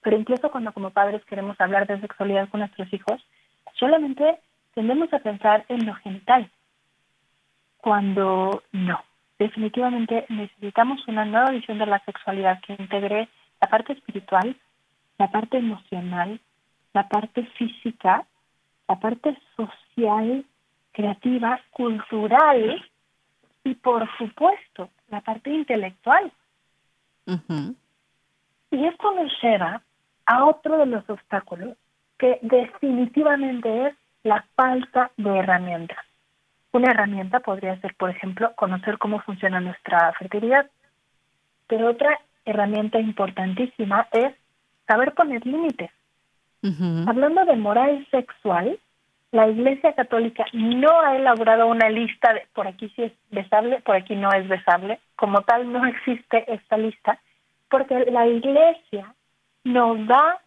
Pero 0.01 0.17
incluso 0.17 0.49
cuando 0.49 0.71
como 0.71 0.91
padres 0.91 1.23
queremos 1.25 1.59
hablar 1.59 1.87
de 1.87 1.99
sexualidad 1.99 2.47
con 2.47 2.61
nuestros 2.61 2.91
hijos, 2.93 3.21
solamente 3.73 4.39
tendemos 4.75 5.13
a 5.13 5.19
pensar 5.19 5.65
en 5.67 5.85
lo 5.85 5.93
genital. 5.95 6.49
Cuando 7.79 8.63
no. 8.71 9.03
Definitivamente 9.37 10.25
necesitamos 10.29 11.05
una 11.09 11.25
nueva 11.25 11.51
visión 11.51 11.79
de 11.79 11.85
la 11.85 11.99
sexualidad 12.05 12.61
que 12.61 12.77
integre 12.79 13.27
la 13.59 13.69
parte 13.69 13.91
espiritual, 13.91 14.55
la 15.17 15.29
parte 15.31 15.57
emocional, 15.57 16.39
la 16.93 17.09
parte 17.09 17.43
física, 17.57 18.25
la 18.87 18.99
parte 18.99 19.37
social 19.57 20.45
creativa, 20.97 21.61
cultural 21.69 22.83
y 23.63 23.75
por 23.75 24.09
supuesto 24.17 24.89
la 25.09 25.21
parte 25.21 25.51
intelectual. 25.51 26.31
Y 28.71 28.85
esto 28.85 29.13
nos 29.13 29.31
lleva 29.43 29.83
a 30.25 30.45
otro 30.45 30.79
de 30.79 30.87
los 30.87 31.07
obstáculos 31.07 31.77
que 32.17 32.39
definitivamente 32.41 33.87
es 33.87 33.95
la 34.23 34.43
falta 34.55 35.11
de 35.17 35.37
herramientas. 35.37 36.03
Una 36.71 36.91
herramienta 36.91 37.41
podría 37.41 37.79
ser, 37.79 37.93
por 37.93 38.09
ejemplo, 38.09 38.53
conocer 38.55 38.97
cómo 38.97 39.21
funciona 39.21 39.59
nuestra 39.59 40.13
fertilidad, 40.13 40.67
pero 41.67 41.91
otra 41.91 42.19
herramienta 42.43 42.99
importantísima 42.99 44.07
es 44.11 44.33
saber 44.87 45.13
poner 45.13 45.45
límites. 45.45 45.91
Hablando 47.07 47.45
de 47.45 47.55
moral 47.55 48.05
sexual, 48.09 48.79
la 49.31 49.47
Iglesia 49.47 49.93
Católica 49.93 50.45
no 50.53 51.01
ha 51.01 51.15
elaborado 51.15 51.67
una 51.67 51.89
lista 51.89 52.33
de 52.33 52.47
por 52.53 52.67
aquí 52.67 52.89
sí 52.95 53.03
es 53.03 53.11
besable, 53.29 53.81
por 53.81 53.95
aquí 53.95 54.15
no 54.15 54.31
es 54.31 54.47
besable. 54.47 54.99
Como 55.15 55.41
tal, 55.41 55.71
no 55.71 55.85
existe 55.85 56.51
esta 56.51 56.77
lista, 56.77 57.19
porque 57.69 58.05
la 58.11 58.25
Iglesia 58.27 59.13
nos 59.63 60.07
da 60.07 60.39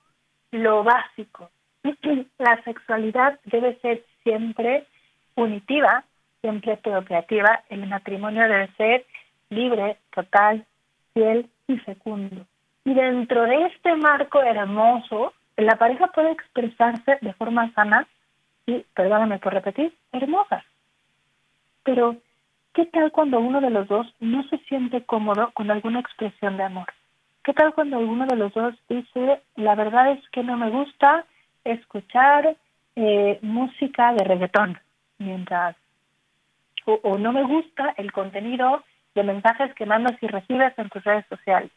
lo 0.53 0.83
básico. 0.83 1.51
la 2.39 2.63
sexualidad 2.65 3.39
debe 3.45 3.79
ser 3.81 4.05
siempre 4.23 4.87
unitiva, 5.35 6.05
siempre 6.41 6.77
procreativa. 6.79 7.63
El 7.69 7.87
matrimonio 7.87 8.43
debe 8.43 8.69
ser 8.77 9.05
libre, 9.51 9.99
total, 10.15 10.65
fiel 11.13 11.51
y 11.67 11.77
fecundo. 11.79 12.47
Y 12.85 12.95
dentro 12.95 13.43
de 13.43 13.67
este 13.67 13.95
marco 13.97 14.43
hermoso, 14.43 15.35
la 15.57 15.77
pareja 15.77 16.07
puede 16.09 16.33
expresarse 16.33 17.19
de 17.21 17.35
forma 17.35 17.71
sana 17.75 18.07
y, 18.71 18.87
perdóname 18.95 19.39
por 19.39 19.53
repetir, 19.53 19.97
hermosa. 20.13 20.65
Pero, 21.83 22.17
¿qué 22.75 22.87
tal 22.87 23.11
cuando 23.11 23.41
uno 23.41 23.61
de 23.61 23.71
los 23.71 23.89
dos 23.89 24.07
no 24.21 24.43
se 24.49 24.59
siente 24.69 25.05
cómodo 25.05 25.51
con 25.55 25.71
alguna 25.71 26.01
expresión 26.01 26.57
de 26.57 26.65
amor? 26.65 26.87
¿Qué 27.43 27.55
tal 27.55 27.73
cuando 27.75 27.99
uno 27.99 28.27
de 28.27 28.37
los 28.37 28.53
dos 28.53 28.75
dice, 28.89 29.41
la 29.57 29.75
verdad 29.75 30.13
es 30.13 30.29
que 30.31 30.43
no 30.43 30.57
me 30.57 30.71
gusta 30.71 31.25
escuchar 31.65 32.57
eh, 32.97 33.39
música 33.43 34.13
de 34.13 34.25
reggaetón, 34.25 34.79
mientras, 35.19 35.77
o, 36.85 37.19
no 37.19 37.33
me 37.33 37.45
gusta 37.45 37.95
el 37.97 38.13
contenido 38.13 38.83
de 39.15 39.23
mensajes 39.23 39.75
que 39.75 39.87
mandas 39.87 40.21
y 40.23 40.27
recibes 40.27 40.77
en 40.79 40.89
tus 40.89 41.05
redes 41.05 41.25
sociales, 41.29 41.71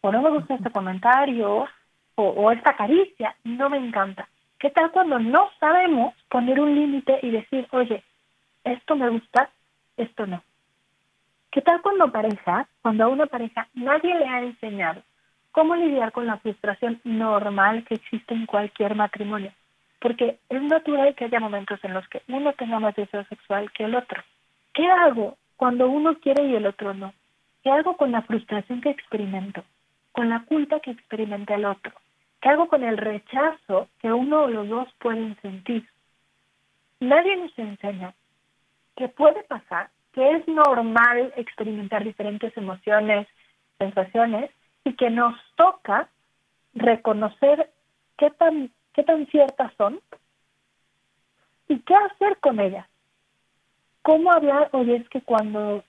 o 0.00 0.12
no 0.12 0.22
me 0.22 0.30
gusta 0.30 0.54
este 0.54 0.70
comentario, 0.70 1.66
o, 2.14 2.22
o 2.22 2.50
esta 2.50 2.74
caricia, 2.74 3.36
no 3.44 3.68
me 3.70 3.78
encanta. 3.78 4.28
¿Qué 4.62 4.70
tal 4.70 4.92
cuando 4.92 5.18
no 5.18 5.50
sabemos 5.58 6.14
poner 6.28 6.60
un 6.60 6.72
límite 6.72 7.18
y 7.22 7.30
decir, 7.30 7.66
oye, 7.72 8.04
esto 8.62 8.94
me 8.94 9.08
gusta, 9.08 9.50
esto 9.96 10.24
no? 10.24 10.40
¿Qué 11.50 11.62
tal 11.62 11.82
cuando 11.82 12.12
pareja, 12.12 12.68
cuando 12.80 13.02
a 13.02 13.08
una 13.08 13.26
pareja 13.26 13.66
nadie 13.74 14.16
le 14.16 14.24
ha 14.24 14.40
enseñado 14.40 15.02
cómo 15.50 15.74
lidiar 15.74 16.12
con 16.12 16.28
la 16.28 16.36
frustración 16.36 17.00
normal 17.02 17.84
que 17.88 17.96
existe 17.96 18.34
en 18.34 18.46
cualquier 18.46 18.94
matrimonio? 18.94 19.52
Porque 19.98 20.38
es 20.48 20.62
natural 20.62 21.12
que 21.16 21.24
haya 21.24 21.40
momentos 21.40 21.80
en 21.82 21.94
los 21.94 22.06
que 22.06 22.22
uno 22.28 22.52
tenga 22.52 22.78
más 22.78 22.94
deseo 22.94 23.24
sexual 23.24 23.68
que 23.72 23.82
el 23.82 23.96
otro. 23.96 24.22
¿Qué 24.74 24.86
hago 24.86 25.38
cuando 25.56 25.88
uno 25.88 26.20
quiere 26.20 26.44
y 26.44 26.54
el 26.54 26.66
otro 26.68 26.94
no? 26.94 27.12
¿Qué 27.64 27.70
hago 27.72 27.96
con 27.96 28.12
la 28.12 28.22
frustración 28.22 28.80
que 28.80 28.90
experimento? 28.90 29.64
Con 30.12 30.28
la 30.28 30.44
culpa 30.44 30.78
que 30.78 30.92
experimenta 30.92 31.56
el 31.56 31.64
otro. 31.64 31.92
¿Qué 32.42 32.48
hago 32.48 32.68
con 32.68 32.82
el 32.82 32.98
rechazo 32.98 33.88
que 34.00 34.12
uno 34.12 34.42
o 34.42 34.48
los 34.48 34.68
dos 34.68 34.88
pueden 34.98 35.40
sentir? 35.40 35.88
Nadie 37.00 37.36
nos 37.36 37.56
enseña 37.58 38.14
qué 38.96 39.08
puede 39.08 39.44
pasar 39.44 39.90
que 40.12 40.30
es 40.32 40.46
normal 40.46 41.32
experimentar 41.36 42.04
diferentes 42.04 42.54
emociones, 42.56 43.26
sensaciones, 43.78 44.50
y 44.84 44.94
que 44.94 45.08
nos 45.08 45.34
toca 45.56 46.08
reconocer 46.74 47.70
qué 48.18 48.30
tan, 48.30 48.70
qué 48.92 49.04
tan 49.04 49.26
ciertas 49.28 49.72
son 49.78 50.00
y 51.68 51.78
qué 51.80 51.94
hacer 51.94 52.38
con 52.38 52.60
ellas. 52.60 52.86
¿Cómo 54.02 54.32
hablar? 54.32 54.68
Oye, 54.72 54.96
es 54.96 55.08
que 55.08 55.22
cuando 55.22 55.84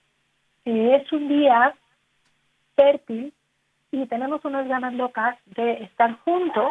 eh, 0.64 1.00
es 1.02 1.12
un 1.12 1.28
día 1.28 1.74
fértil 2.76 3.34
y 4.02 4.06
tenemos 4.06 4.44
unas 4.44 4.66
ganas 4.68 4.94
locas 4.94 5.36
de 5.46 5.84
estar 5.84 6.18
juntos, 6.24 6.70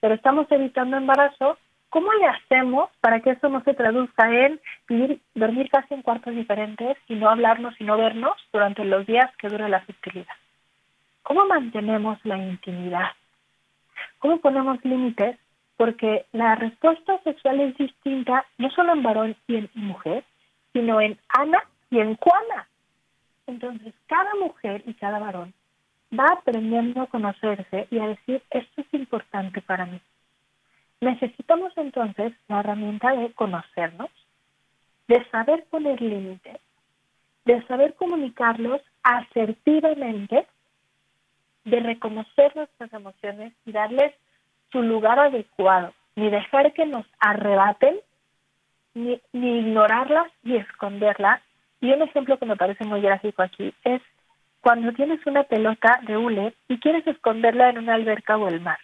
pero 0.00 0.14
estamos 0.14 0.46
evitando 0.50 0.96
embarazo, 0.96 1.56
¿Cómo 1.94 2.12
le 2.14 2.26
hacemos 2.26 2.90
para 3.00 3.20
que 3.20 3.30
eso 3.30 3.48
no 3.48 3.62
se 3.62 3.72
traduzca 3.72 4.28
en 4.28 4.60
vivir, 4.88 5.20
dormir 5.36 5.70
casi 5.70 5.94
en 5.94 6.02
cuartos 6.02 6.34
diferentes 6.34 6.96
y 7.06 7.14
no 7.14 7.30
hablarnos 7.30 7.80
y 7.80 7.84
no 7.84 7.96
vernos 7.96 8.32
durante 8.52 8.84
los 8.84 9.06
días 9.06 9.30
que 9.36 9.46
dura 9.46 9.68
la 9.68 9.80
fertilidad? 9.82 10.34
¿Cómo 11.22 11.46
mantenemos 11.46 12.18
la 12.24 12.36
intimidad? 12.36 13.12
¿Cómo 14.18 14.40
ponemos 14.40 14.84
límites? 14.84 15.38
Porque 15.76 16.26
la 16.32 16.56
respuesta 16.56 17.16
sexual 17.22 17.60
es 17.60 17.78
distinta 17.78 18.44
no 18.58 18.70
solo 18.70 18.92
en 18.92 19.02
varón 19.04 19.36
y 19.46 19.54
en 19.54 19.70
mujer, 19.74 20.24
sino 20.72 21.00
en 21.00 21.16
Ana 21.28 21.62
y 21.90 22.00
en 22.00 22.16
Juana. 22.16 22.66
Entonces, 23.46 23.94
cada 24.08 24.34
mujer 24.34 24.82
y 24.84 24.94
cada 24.94 25.20
varón 25.20 25.54
va 26.18 26.26
aprendiendo 26.32 27.02
a 27.02 27.06
conocerse 27.06 27.88
y 27.90 27.98
a 27.98 28.08
decir, 28.08 28.42
esto 28.50 28.80
es 28.80 28.94
importante 28.94 29.60
para 29.60 29.86
mí 29.86 30.00
Necesitamos 31.04 31.72
entonces 31.76 32.32
la 32.48 32.60
herramienta 32.60 33.14
de 33.14 33.30
conocernos, 33.34 34.08
de 35.06 35.22
saber 35.30 35.64
poner 35.68 36.00
límites, 36.00 36.58
de 37.44 37.62
saber 37.66 37.94
comunicarlos 37.94 38.80
asertivamente, 39.02 40.46
de 41.66 41.80
reconocer 41.80 42.56
nuestras 42.56 42.90
emociones 42.90 43.52
y 43.66 43.72
darles 43.72 44.14
su 44.72 44.80
lugar 44.80 45.18
adecuado, 45.18 45.92
ni 46.16 46.30
dejar 46.30 46.72
que 46.72 46.86
nos 46.86 47.04
arrebaten, 47.18 47.96
ni, 48.94 49.20
ni 49.34 49.58
ignorarlas 49.58 50.32
y 50.42 50.56
esconderlas. 50.56 51.42
Y 51.82 51.92
un 51.92 52.00
ejemplo 52.00 52.38
que 52.38 52.46
me 52.46 52.56
parece 52.56 52.84
muy 52.84 53.02
gráfico 53.02 53.42
aquí 53.42 53.74
es 53.84 54.00
cuando 54.64 54.92
tienes 54.92 55.24
una 55.26 55.44
pelota 55.44 56.00
de 56.06 56.16
hule 56.16 56.54
y 56.66 56.80
quieres 56.80 57.06
esconderla 57.06 57.68
en 57.68 57.78
una 57.78 57.94
alberca 57.94 58.36
o 58.36 58.48
el 58.48 58.60
mar 58.60 58.78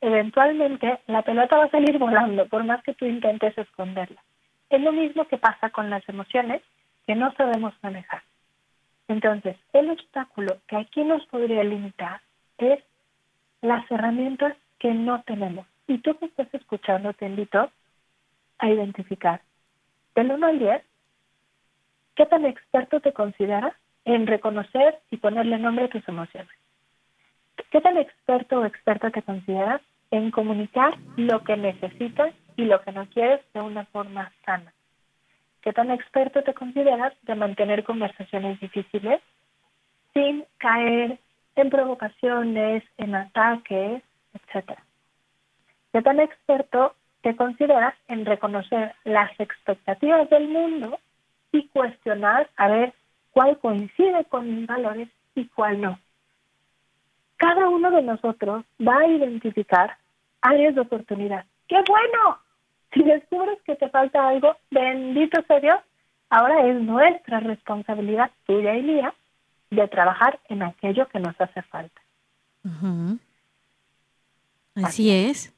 eventualmente 0.00 1.00
la 1.06 1.22
pelota 1.22 1.58
va 1.58 1.64
a 1.64 1.70
salir 1.70 1.98
volando 1.98 2.46
por 2.46 2.64
más 2.64 2.82
que 2.82 2.94
tú 2.94 3.06
intentes 3.06 3.56
esconderla. 3.58 4.22
Es 4.70 4.80
lo 4.80 4.92
mismo 4.92 5.26
que 5.26 5.38
pasa 5.38 5.70
con 5.70 5.90
las 5.90 6.08
emociones 6.08 6.62
que 7.06 7.14
no 7.14 7.32
sabemos 7.34 7.74
manejar. 7.82 8.22
Entonces, 9.08 9.56
el 9.72 9.90
obstáculo 9.90 10.58
que 10.66 10.76
aquí 10.76 11.04
nos 11.04 11.24
podría 11.26 11.62
limitar 11.62 12.20
es 12.58 12.82
las 13.62 13.88
herramientas 13.90 14.56
que 14.78 14.92
no 14.92 15.22
tenemos. 15.22 15.66
Y 15.86 15.98
tú 15.98 16.16
que 16.18 16.26
estás 16.26 16.52
escuchando, 16.52 17.12
te 17.12 17.26
invito 17.26 17.70
a 18.58 18.68
identificar 18.68 19.40
del 20.14 20.32
1 20.32 20.46
al 20.46 20.58
10, 20.58 20.82
¿qué 22.16 22.26
tan 22.26 22.44
experto 22.44 23.00
te 23.00 23.12
consideras 23.12 23.74
en 24.06 24.26
reconocer 24.26 25.00
y 25.10 25.18
ponerle 25.18 25.58
nombre 25.58 25.84
a 25.84 25.88
tus 25.90 26.08
emociones? 26.08 26.50
¿Qué 27.70 27.80
tan 27.80 27.98
experto 27.98 28.60
o 28.60 28.64
experta 28.64 29.10
te 29.10 29.22
consideras 29.22 29.82
en 30.10 30.30
comunicar 30.30 30.94
lo 31.16 31.42
que 31.42 31.56
necesitas 31.56 32.32
y 32.56 32.64
lo 32.64 32.80
que 32.82 32.92
no 32.92 33.06
quieres 33.10 33.40
de 33.52 33.60
una 33.60 33.84
forma 33.86 34.32
sana? 34.46 34.72
¿Qué 35.60 35.72
tan 35.72 35.90
experto 35.90 36.42
te 36.44 36.54
consideras 36.54 37.12
de 37.22 37.34
mantener 37.34 37.82
conversaciones 37.82 38.60
difíciles 38.60 39.20
sin 40.14 40.44
caer 40.58 41.18
en 41.56 41.70
provocaciones, 41.70 42.84
en 42.98 43.14
ataques, 43.16 44.02
etcétera? 44.32 44.82
¿Qué 45.92 46.02
tan 46.02 46.20
experto 46.20 46.94
te 47.22 47.34
consideras 47.34 47.94
en 48.06 48.24
reconocer 48.24 48.94
las 49.02 49.32
expectativas 49.40 50.30
del 50.30 50.46
mundo 50.46 51.00
y 51.50 51.66
cuestionar 51.68 52.48
a 52.56 52.68
ver 52.68 52.92
cuál 53.36 53.58
coincide 53.58 54.24
con 54.30 54.48
mis 54.48 54.66
valores 54.66 55.10
y 55.34 55.44
cuál 55.48 55.82
no? 55.82 55.98
cada 57.36 57.68
uno 57.68 57.90
de 57.90 58.02
nosotros 58.02 58.64
va 58.80 59.00
a 59.00 59.06
identificar 59.06 59.96
áreas 60.40 60.74
de 60.74 60.80
oportunidad. 60.80 61.44
¡Qué 61.68 61.76
bueno! 61.86 62.38
Si 62.92 63.02
descubres 63.02 63.58
que 63.64 63.76
te 63.76 63.88
falta 63.90 64.28
algo, 64.28 64.56
bendito 64.70 65.42
sea 65.46 65.60
Dios, 65.60 65.78
ahora 66.30 66.66
es 66.66 66.80
nuestra 66.80 67.40
responsabilidad, 67.40 68.30
tuya 68.46 68.74
y 68.74 68.82
mía, 68.82 69.14
de 69.70 69.86
trabajar 69.88 70.40
en 70.48 70.62
aquello 70.62 71.06
que 71.08 71.20
nos 71.20 71.38
hace 71.38 71.60
falta. 71.62 72.00
Así 74.76 75.10
es. 75.10 75.52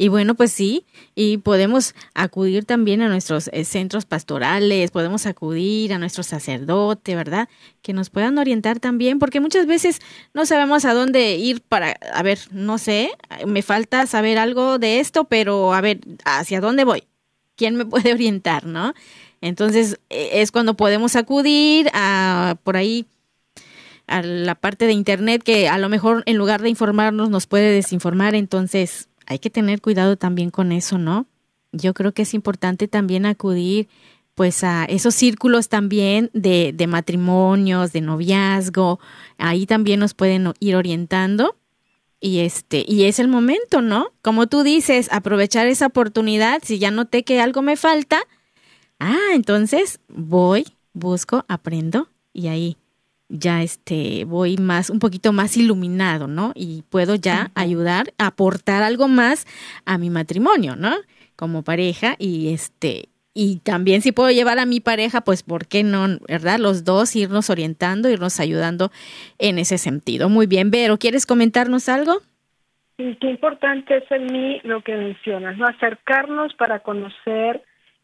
Y 0.00 0.08
bueno, 0.08 0.34
pues 0.34 0.50
sí, 0.50 0.86
y 1.14 1.36
podemos 1.36 1.94
acudir 2.14 2.64
también 2.64 3.02
a 3.02 3.10
nuestros 3.10 3.50
eh, 3.52 3.66
centros 3.66 4.06
pastorales, 4.06 4.92
podemos 4.92 5.26
acudir 5.26 5.92
a 5.92 5.98
nuestro 5.98 6.22
sacerdote, 6.22 7.14
¿verdad? 7.14 7.50
Que 7.82 7.92
nos 7.92 8.08
puedan 8.08 8.38
orientar 8.38 8.80
también, 8.80 9.18
porque 9.18 9.40
muchas 9.40 9.66
veces 9.66 9.98
no 10.32 10.46
sabemos 10.46 10.86
a 10.86 10.94
dónde 10.94 11.36
ir 11.36 11.60
para, 11.60 11.98
a 12.14 12.22
ver, 12.22 12.38
no 12.50 12.78
sé, 12.78 13.10
me 13.46 13.60
falta 13.60 14.06
saber 14.06 14.38
algo 14.38 14.78
de 14.78 15.00
esto, 15.00 15.24
pero 15.24 15.74
a 15.74 15.82
ver, 15.82 16.00
¿hacia 16.24 16.62
dónde 16.62 16.84
voy? 16.84 17.04
¿Quién 17.54 17.76
me 17.76 17.84
puede 17.84 18.14
orientar, 18.14 18.64
no? 18.64 18.94
Entonces 19.42 20.00
e, 20.08 20.40
es 20.40 20.50
cuando 20.50 20.78
podemos 20.78 21.14
acudir 21.14 21.90
a 21.92 22.56
por 22.64 22.78
ahí 22.78 23.04
a 24.06 24.22
la 24.22 24.54
parte 24.54 24.86
de 24.86 24.94
internet 24.94 25.42
que 25.42 25.68
a 25.68 25.76
lo 25.76 25.90
mejor 25.90 26.22
en 26.24 26.38
lugar 26.38 26.62
de 26.62 26.70
informarnos 26.70 27.28
nos 27.28 27.46
puede 27.46 27.70
desinformar, 27.70 28.34
entonces 28.34 29.09
hay 29.30 29.38
que 29.38 29.48
tener 29.48 29.80
cuidado 29.80 30.16
también 30.16 30.50
con 30.50 30.72
eso, 30.72 30.98
¿no? 30.98 31.28
Yo 31.70 31.94
creo 31.94 32.12
que 32.12 32.22
es 32.22 32.34
importante 32.34 32.88
también 32.88 33.26
acudir 33.26 33.88
pues 34.34 34.64
a 34.64 34.86
esos 34.86 35.14
círculos 35.14 35.68
también 35.68 36.30
de, 36.34 36.72
de 36.74 36.86
matrimonios, 36.88 37.92
de 37.92 38.00
noviazgo, 38.00 38.98
ahí 39.38 39.66
también 39.66 40.00
nos 40.00 40.14
pueden 40.14 40.52
ir 40.58 40.74
orientando 40.74 41.56
y 42.18 42.40
este 42.40 42.84
y 42.88 43.04
es 43.04 43.20
el 43.20 43.28
momento, 43.28 43.82
¿no? 43.82 44.08
Como 44.20 44.48
tú 44.48 44.64
dices, 44.64 45.08
aprovechar 45.12 45.68
esa 45.68 45.86
oportunidad, 45.86 46.60
si 46.64 46.80
ya 46.80 46.90
noté 46.90 47.22
que 47.22 47.40
algo 47.40 47.62
me 47.62 47.76
falta, 47.76 48.22
ah, 48.98 49.30
entonces 49.32 50.00
voy, 50.08 50.66
busco, 50.92 51.44
aprendo 51.46 52.08
y 52.32 52.48
ahí 52.48 52.79
ya 53.30 53.62
este 53.62 54.24
voy 54.24 54.56
más 54.56 54.90
un 54.90 54.98
poquito 54.98 55.32
más 55.32 55.56
iluminado, 55.56 56.26
¿no? 56.26 56.52
Y 56.54 56.82
puedo 56.90 57.14
ya 57.14 57.50
ayudar, 57.54 58.12
aportar 58.18 58.82
algo 58.82 59.08
más 59.08 59.46
a 59.86 59.96
mi 59.96 60.10
matrimonio, 60.10 60.76
¿no? 60.76 60.94
Como 61.36 61.62
pareja 61.62 62.16
y 62.18 62.52
este 62.52 63.08
y 63.32 63.60
también 63.60 64.02
si 64.02 64.10
puedo 64.10 64.30
llevar 64.30 64.58
a 64.58 64.66
mi 64.66 64.80
pareja, 64.80 65.20
pues 65.20 65.44
¿por 65.44 65.66
qué 65.66 65.84
no, 65.84 66.18
verdad? 66.28 66.58
Los 66.58 66.84
dos 66.84 67.14
irnos 67.14 67.48
orientando, 67.48 68.10
irnos 68.10 68.40
ayudando 68.40 68.90
en 69.38 69.58
ese 69.58 69.78
sentido. 69.78 70.28
Muy 70.28 70.46
bien, 70.46 70.70
Vero, 70.70 70.98
¿quieres 70.98 71.26
comentarnos 71.26 71.88
algo? 71.88 72.18
Sí, 72.96 73.16
qué 73.20 73.30
importante 73.30 73.98
es 73.98 74.10
en 74.10 74.26
mí 74.26 74.60
lo 74.64 74.82
que 74.82 74.94
mencionas, 74.96 75.56
¿no? 75.56 75.66
Acercarnos 75.66 76.52
para 76.54 76.80
conocer 76.80 77.62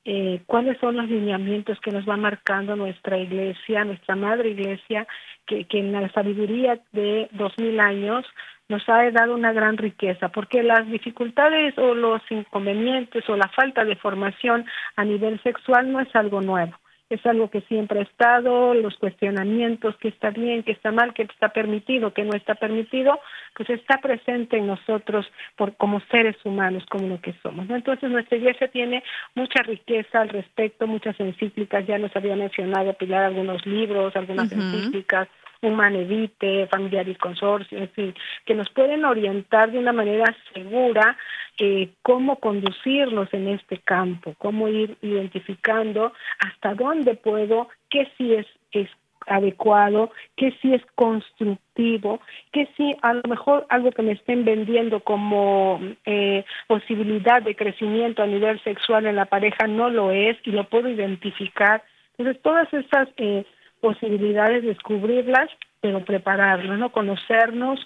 eh, 0.09 0.41
cuáles 0.47 0.79
son 0.79 0.97
los 0.97 1.09
lineamientos 1.09 1.81
que 1.81 1.91
nos 1.91 2.09
va 2.09 2.17
marcando 2.17 2.77
nuestra 2.77 3.19
iglesia, 3.19 3.85
nuestra 3.85 4.15
madre 4.15 4.51
iglesia, 4.51 5.05
que, 5.47 5.65
que 5.65 5.81
en 5.81 5.91
la 5.91 6.09
sabiduría 6.13 6.79
de 6.93 7.29
dos 7.33 7.53
mil 7.59 7.81
años 7.81 8.25
nos 8.69 8.89
ha 8.89 9.11
dado 9.11 9.35
una 9.35 9.53
gran 9.53 9.77
riqueza, 9.77 10.29
porque 10.29 10.63
las 10.63 10.87
dificultades 10.87 11.77
o 11.77 11.95
los 11.95 12.23
inconvenientes 12.31 13.29
o 13.29 13.37
la 13.37 13.49
falta 13.49 13.85
de 13.85 13.97
formación 13.97 14.65
a 14.95 15.05
nivel 15.05 15.43
sexual 15.43 15.91
no 15.91 15.99
es 15.99 16.15
algo 16.15 16.41
nuevo 16.41 16.77
es 17.09 17.25
algo 17.25 17.51
que 17.51 17.61
siempre 17.63 18.01
ha 18.01 18.03
estado, 18.03 18.75
los 18.75 18.97
cuestionamientos, 18.97 19.97
que 19.99 20.09
está 20.09 20.31
bien, 20.31 20.65
que 20.65 20.73
está 20.73 20.91
mal, 20.91 21.15
que 21.15 21.23
está 21.23 21.51
permitido, 21.51 22.13
que 22.13 22.25
no 22.25 22.33
está 22.37 22.57
permitido, 22.57 23.19
pues 23.55 23.71
está 23.71 23.99
presente 23.99 24.57
en 24.59 24.67
nosotros 24.67 25.27
por, 25.57 25.77
como 25.77 26.01
seres 26.11 26.37
humanos, 26.45 26.85
como 26.91 27.07
lo 27.07 27.21
que 27.21 27.35
somos. 27.43 27.71
Entonces 27.71 28.11
nuestra 28.11 28.37
iglesia 28.37 28.69
tiene 28.69 29.05
mucha 29.35 29.63
riqueza 29.63 30.21
al 30.21 30.31
respecto, 30.31 30.87
muchas 30.87 31.19
encíclicas, 31.21 31.87
ya 31.87 31.99
nos 31.99 32.15
había 32.17 32.35
mencionado 32.35 32.95
Pilar 32.95 33.25
algunos 33.25 33.65
libros, 33.67 34.17
algunas 34.17 34.51
encíclicas, 34.51 35.29
Human 35.63 35.97
Evite, 35.97 36.67
Familiar 36.69 37.09
y 37.09 37.15
Consorcio, 37.15 37.79
en 37.79 37.89
fin, 37.91 38.15
que 38.45 38.55
nos 38.55 38.71
pueden 38.71 39.05
orientar 39.05 39.71
de 39.71 39.79
una 39.79 39.93
manera 39.93 40.37
segura 40.53 41.17
eh, 41.59 41.91
cómo 42.03 42.37
conducirnos 42.37 43.33
en 43.33 43.49
este 43.49 43.79
campo, 43.79 44.35
cómo 44.39 44.69
ir 44.69 44.97
identificando 45.03 46.13
hasta 46.39 46.75
dónde 46.75 47.15
puedo, 47.15 47.69
qué 47.89 48.09
sí 48.17 48.35
es, 48.35 48.47
es 48.73 48.89
adecuado, 49.27 50.11
qué 50.37 50.55
sí 50.63 50.73
es 50.73 50.83
constructivo, 50.95 52.21
qué 52.53 52.69
sí 52.77 52.95
a 53.03 53.15
lo 53.15 53.23
mejor 53.29 53.67
algo 53.69 53.91
que 53.91 54.03
me 54.03 54.13
estén 54.13 54.45
vendiendo 54.45 55.01
como 55.01 55.81
eh, 56.05 56.45
posibilidad 56.67 57.43
de 57.43 57.57
crecimiento 57.57 58.23
a 58.23 58.27
nivel 58.27 58.63
sexual 58.63 59.07
en 59.07 59.17
la 59.17 59.27
pareja 59.27 59.67
no 59.67 59.91
lo 59.91 60.13
es 60.13 60.37
y 60.45 60.53
lo 60.53 60.65
puedo 60.65 60.89
identificar. 60.89 61.83
Entonces 62.17 62.43
todas 62.43 62.73
esas 62.73 63.09
eh, 63.17 63.45
posibilidades, 63.87 64.65
descubrirlas, 64.65 65.49
pero 65.81 66.05
prepararnos, 66.05 66.77
¿no? 66.77 66.91
Conocernos 66.91 67.79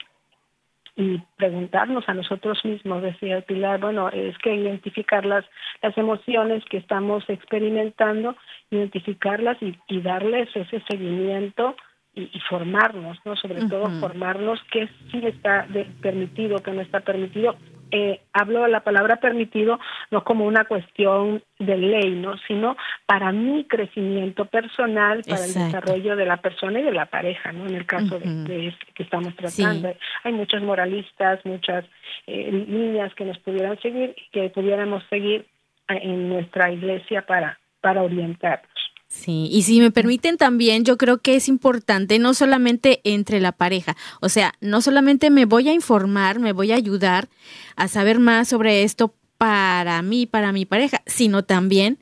y 0.96 1.18
preguntarnos 1.36 2.08
a 2.08 2.14
nosotros 2.14 2.64
mismos, 2.64 3.02
decía 3.02 3.42
Pilar, 3.42 3.80
bueno, 3.80 4.08
es 4.08 4.36
que 4.38 4.54
identificar 4.54 5.26
las, 5.26 5.44
las 5.82 5.96
emociones 5.98 6.64
que 6.70 6.78
estamos 6.78 7.22
experimentando, 7.28 8.34
identificarlas 8.70 9.58
y, 9.60 9.78
y 9.88 10.00
darles 10.00 10.48
ese 10.56 10.82
seguimiento 10.88 11.76
y, 12.14 12.40
formarnos, 12.48 13.18
¿no? 13.26 13.36
Sobre 13.36 13.66
todo 13.66 13.90
formarnos 14.00 14.58
qué 14.72 14.88
sí 15.10 15.20
está 15.26 15.66
permitido, 16.00 16.56
qué 16.58 16.72
no 16.72 16.80
está 16.80 17.00
permitido, 17.00 17.56
eh, 17.92 18.20
hablo 18.32 18.62
de 18.62 18.68
la 18.68 18.80
palabra 18.80 19.16
permitido 19.16 19.78
no 20.10 20.24
como 20.24 20.46
una 20.46 20.64
cuestión 20.64 21.42
de 21.58 21.76
ley, 21.76 22.10
¿no? 22.10 22.36
sino 22.46 22.76
para 23.06 23.32
mi 23.32 23.64
crecimiento 23.64 24.44
personal, 24.44 25.22
para 25.28 25.44
el 25.44 25.54
desarrollo 25.54 26.16
de 26.16 26.26
la 26.26 26.38
persona 26.38 26.80
y 26.80 26.82
de 26.82 26.92
la 26.92 27.06
pareja, 27.06 27.52
¿no? 27.52 27.66
En 27.66 27.74
el 27.74 27.86
caso 27.86 28.18
de, 28.18 28.68
este 28.68 28.86
que 28.94 29.02
estamos 29.02 29.34
tratando. 29.36 29.94
Hay 30.24 30.32
muchos 30.32 30.62
moralistas, 30.62 31.44
muchas 31.44 31.84
eh, 32.26 32.50
líneas 32.50 33.14
que 33.14 33.24
nos 33.24 33.38
pudieran 33.38 33.78
seguir, 33.80 34.14
que 34.32 34.48
pudiéramos 34.50 35.04
seguir 35.10 35.46
en 35.88 36.28
nuestra 36.28 36.70
iglesia 36.70 37.26
para, 37.26 37.58
para 37.80 38.02
orientarnos. 38.02 38.70
Sí, 39.10 39.48
y 39.50 39.62
si 39.62 39.80
me 39.80 39.90
permiten 39.90 40.36
también, 40.36 40.84
yo 40.84 40.96
creo 40.96 41.18
que 41.18 41.34
es 41.34 41.48
importante 41.48 42.20
no 42.20 42.32
solamente 42.32 43.00
entre 43.02 43.40
la 43.40 43.50
pareja, 43.50 43.96
o 44.20 44.28
sea, 44.28 44.54
no 44.60 44.80
solamente 44.80 45.30
me 45.30 45.46
voy 45.46 45.68
a 45.68 45.72
informar, 45.72 46.38
me 46.38 46.52
voy 46.52 46.70
a 46.70 46.76
ayudar 46.76 47.28
a 47.74 47.88
saber 47.88 48.20
más 48.20 48.46
sobre 48.46 48.84
esto 48.84 49.12
para 49.36 50.00
mí, 50.02 50.26
para 50.26 50.52
mi 50.52 50.64
pareja, 50.64 51.02
sino 51.06 51.44
también 51.44 51.98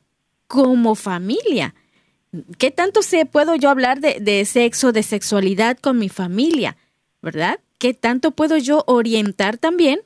como 0.48 0.94
familia. 0.94 1.74
¿Qué 2.58 2.70
tanto 2.70 3.00
sé, 3.00 3.24
puedo 3.24 3.56
yo 3.56 3.70
hablar 3.70 4.00
de, 4.00 4.18
de 4.20 4.44
sexo, 4.44 4.92
de 4.92 5.02
sexualidad 5.02 5.78
con 5.78 5.98
mi 5.98 6.10
familia? 6.10 6.76
¿Verdad? 7.22 7.58
¿Qué 7.78 7.94
tanto 7.94 8.32
puedo 8.32 8.58
yo 8.58 8.84
orientar 8.86 9.56
también 9.56 10.00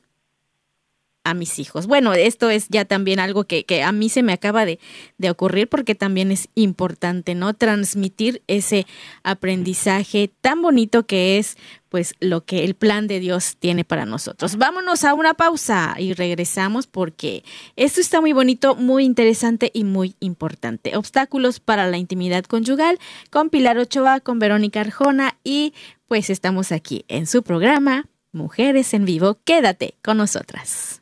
a 1.25 1.35
mis 1.35 1.59
hijos. 1.59 1.87
Bueno, 1.87 2.13
esto 2.15 2.51
es 2.51 2.67
ya 2.69 2.85
también 2.85 3.21
algo 3.21 3.45
que, 3.45 3.65
que 3.65 3.83
a 3.83 3.93
mí 3.93 4.09
se 4.09 4.23
me 4.23 4.33
acaba 4.33 4.65
de, 4.65 4.79
de, 5.19 5.31
ocurrir 5.31 5.69
porque 5.69 5.95
también 5.95 6.33
es 6.33 6.49
importante, 6.55 7.35
¿no? 7.35 7.55
Transmitir 7.55 8.43
ese 8.47 8.87
aprendizaje 9.23 10.33
tan 10.41 10.63
bonito 10.63 11.07
que 11.07 11.39
es 11.39 11.57
pues 11.89 12.15
lo 12.21 12.47
que 12.47 12.65
el 12.65 12.75
plan 12.75 13.07
de 13.07 13.21
Dios 13.21 13.57
tiene 13.59 13.85
para 13.85 14.07
nosotros. 14.07 14.57
Vámonos 14.57 15.05
a 15.05 15.13
una 15.13 15.35
pausa 15.35 15.95
y 15.99 16.15
regresamos 16.15 16.87
porque 16.87 17.45
esto 17.77 18.01
está 18.01 18.21
muy 18.23 18.33
bonito, 18.33 18.75
muy 18.75 19.05
interesante 19.05 19.71
y 19.75 19.85
muy 19.85 20.17
importante. 20.19 20.97
Obstáculos 20.97 21.61
para 21.61 21.87
la 21.89 21.99
intimidad 21.99 22.45
conyugal 22.45 22.99
con 23.31 23.51
Pilar 23.51 23.77
Ochoa, 23.77 24.21
con 24.21 24.39
Verónica 24.39 24.81
Arjona 24.81 25.37
y 25.45 25.75
pues 26.09 26.31
estamos 26.31 26.73
aquí 26.73 27.05
en 27.09 27.27
su 27.27 27.43
programa 27.43 28.09
Mujeres 28.33 28.95
en 28.95 29.05
Vivo. 29.05 29.39
Quédate 29.45 29.99
con 30.03 30.17
nosotras. 30.17 31.02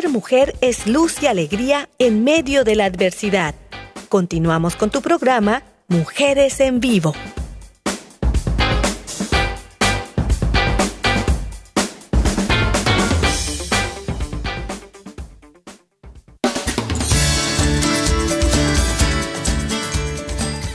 Ser 0.00 0.08
mujer 0.08 0.56
es 0.62 0.86
luz 0.86 1.22
y 1.22 1.26
alegría 1.26 1.90
en 1.98 2.24
medio 2.24 2.64
de 2.64 2.74
la 2.74 2.86
adversidad. 2.86 3.54
Continuamos 4.08 4.74
con 4.74 4.88
tu 4.88 5.02
programa 5.02 5.62
Mujeres 5.88 6.58
en 6.60 6.80
Vivo. 6.80 7.12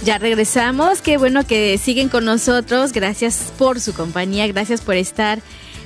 Ya 0.04 0.20
regresamos, 0.20 1.02
qué 1.02 1.18
bueno 1.18 1.48
que 1.48 1.80
siguen 1.80 2.10
con 2.10 2.26
nosotros, 2.26 2.94
gracias 2.94 3.52
por 3.58 3.82
su 3.82 3.96
compañía, 3.96 4.46
gracias 4.46 4.82
por 4.82 4.94
estar 4.94 5.42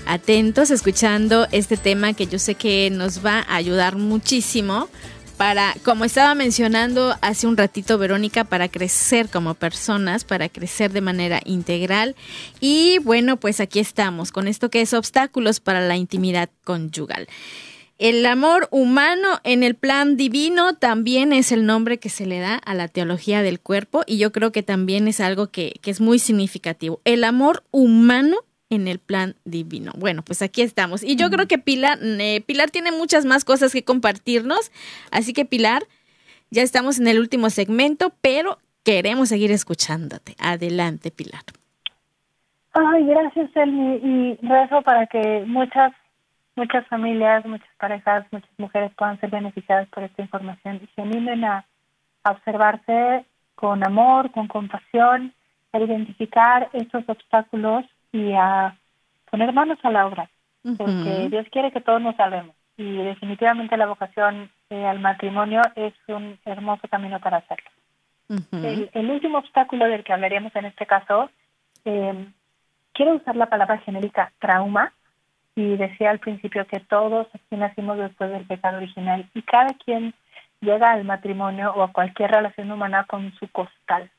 atentos 0.09 0.71
escuchando 0.71 1.47
este 1.51 1.77
tema 1.77 2.13
que 2.13 2.25
yo 2.25 2.39
sé 2.39 2.55
que 2.55 2.89
nos 2.89 3.23
va 3.23 3.45
a 3.47 3.55
ayudar 3.55 3.95
muchísimo 3.95 4.89
para, 5.37 5.75
como 5.85 6.03
estaba 6.03 6.33
mencionando 6.33 7.15
hace 7.21 7.45
un 7.45 7.55
ratito 7.55 7.99
Verónica, 7.99 8.43
para 8.43 8.69
crecer 8.69 9.29
como 9.29 9.53
personas, 9.53 10.25
para 10.25 10.49
crecer 10.49 10.91
de 10.91 11.01
manera 11.01 11.39
integral. 11.45 12.15
Y 12.59 12.97
bueno, 13.03 13.37
pues 13.37 13.59
aquí 13.59 13.79
estamos 13.79 14.31
con 14.31 14.47
esto 14.47 14.69
que 14.69 14.81
es 14.81 14.93
obstáculos 14.93 15.59
para 15.59 15.79
la 15.79 15.95
intimidad 15.95 16.49
conyugal. 16.63 17.27
El 17.99 18.25
amor 18.25 18.67
humano 18.71 19.39
en 19.43 19.61
el 19.61 19.75
plan 19.75 20.17
divino 20.17 20.73
también 20.73 21.33
es 21.33 21.51
el 21.51 21.65
nombre 21.65 21.99
que 21.99 22.09
se 22.09 22.25
le 22.25 22.39
da 22.39 22.55
a 22.55 22.73
la 22.73 22.87
teología 22.87 23.43
del 23.43 23.59
cuerpo 23.59 24.03
y 24.07 24.17
yo 24.17 24.31
creo 24.31 24.51
que 24.51 24.63
también 24.63 25.07
es 25.07 25.19
algo 25.19 25.47
que, 25.47 25.73
que 25.81 25.91
es 25.91 26.01
muy 26.01 26.17
significativo. 26.17 26.99
El 27.05 27.23
amor 27.23 27.63
humano 27.71 28.37
en 28.69 28.87
el 28.87 28.99
plan 28.99 29.35
divino. 29.45 29.91
Bueno, 29.97 30.21
pues 30.23 30.41
aquí 30.41 30.61
estamos. 30.61 31.03
Y 31.03 31.15
yo 31.15 31.29
creo 31.29 31.47
que 31.47 31.57
Pilar, 31.57 31.97
eh, 32.01 32.41
Pilar 32.45 32.69
tiene 32.69 32.91
muchas 32.91 33.25
más 33.25 33.43
cosas 33.45 33.73
que 33.73 33.83
compartirnos. 33.83 34.71
Así 35.11 35.33
que 35.33 35.45
Pilar, 35.45 35.83
ya 36.51 36.61
estamos 36.61 36.99
en 36.99 37.07
el 37.07 37.19
último 37.19 37.49
segmento, 37.49 38.11
pero 38.21 38.59
queremos 38.83 39.29
seguir 39.29 39.51
escuchándote. 39.51 40.35
Adelante, 40.39 41.11
Pilar. 41.11 41.41
Ay, 42.73 43.05
gracias, 43.05 43.49
Elmi. 43.55 43.95
Y 43.95 44.47
rezo 44.47 44.81
para 44.83 45.07
que 45.07 45.43
muchas, 45.47 45.91
muchas 46.55 46.85
familias, 46.87 47.45
muchas 47.45 47.69
parejas, 47.77 48.25
muchas 48.31 48.51
mujeres 48.57 48.91
puedan 48.95 49.19
ser 49.19 49.31
beneficiadas 49.31 49.87
por 49.89 50.03
esta 50.03 50.21
información 50.21 50.79
y 50.83 50.87
se 50.95 51.01
animen 51.01 51.43
a, 51.43 51.65
observarse 52.25 53.25
con 53.55 53.83
amor, 53.83 54.29
con 54.31 54.47
compasión, 54.47 55.33
a 55.71 55.79
identificar 55.79 56.69
estos 56.73 57.07
obstáculos 57.07 57.85
y 58.11 58.33
a 58.33 58.75
poner 59.29 59.53
manos 59.53 59.77
a 59.83 59.91
la 59.91 60.07
obra, 60.07 60.29
porque 60.77 61.27
Dios 61.29 61.47
quiere 61.51 61.71
que 61.71 61.81
todos 61.81 62.01
nos 62.01 62.15
salvemos 62.15 62.55
y 62.79 62.95
definitivamente 62.95 63.75
la 63.75 63.87
vocación 63.87 64.49
eh, 64.69 64.85
al 64.85 64.99
matrimonio 64.99 65.61
es 65.75 65.93
un 66.07 66.39
hermoso 66.45 66.87
camino 66.87 67.19
para 67.19 67.37
hacerlo. 67.37 67.69
el, 68.93 69.09
último 69.09 69.39
obstáculo 69.39 69.85
del 69.85 70.03
que 70.03 70.13
hablaríamos 70.13 70.55
en 70.55 70.65
este 70.65 70.85
caso 70.85 71.29
eh, 71.83 72.27
quiero 72.93 73.15
usar 73.15 73.35
la 73.35 73.47
palabra 73.47 73.79
genérica 73.79 74.31
trauma 74.39 74.93
y 75.55 75.75
decía 75.75 76.09
al 76.09 76.19
principio 76.19 76.65
que 76.67 76.79
todos 76.79 77.27
aquí 77.33 77.57
nacimos 77.57 77.97
después 77.97 78.31
del 78.31 78.45
pecado 78.45 78.77
original 78.77 79.29
y 79.33 79.41
cada 79.41 79.73
quien 79.73 80.13
llega 80.61 80.91
al 80.91 81.03
matrimonio 81.03 81.73
o 81.75 81.83
a 81.83 81.91
cualquier 81.91 82.31
relación 82.31 82.71
humana 82.71 83.03
con 83.05 83.33
su 83.39 83.49
costal, 83.49 84.09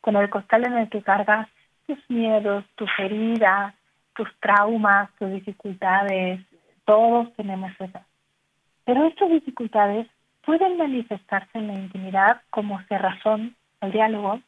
con 0.00 0.16
el 0.16 0.30
costal 0.30 0.66
en 0.66 0.78
el 0.78 0.88
que 0.88 1.02
cargas 1.02 1.46
tus 1.88 1.98
miedos, 2.10 2.64
tus 2.76 2.90
heridas, 2.98 3.74
tus 4.14 4.28
traumas, 4.40 5.10
tus 5.18 5.32
dificultades, 5.32 6.40
todos 6.84 7.32
tenemos 7.34 7.72
esas. 7.80 8.06
Pero 8.84 9.06
estas 9.06 9.30
dificultades 9.30 10.06
pueden 10.44 10.76
manifestarse 10.76 11.58
en 11.58 11.68
la 11.68 11.74
intimidad 11.74 12.42
como 12.50 12.80
cerrazón 12.88 13.56
al 13.80 13.92
diálogo, 13.92 14.40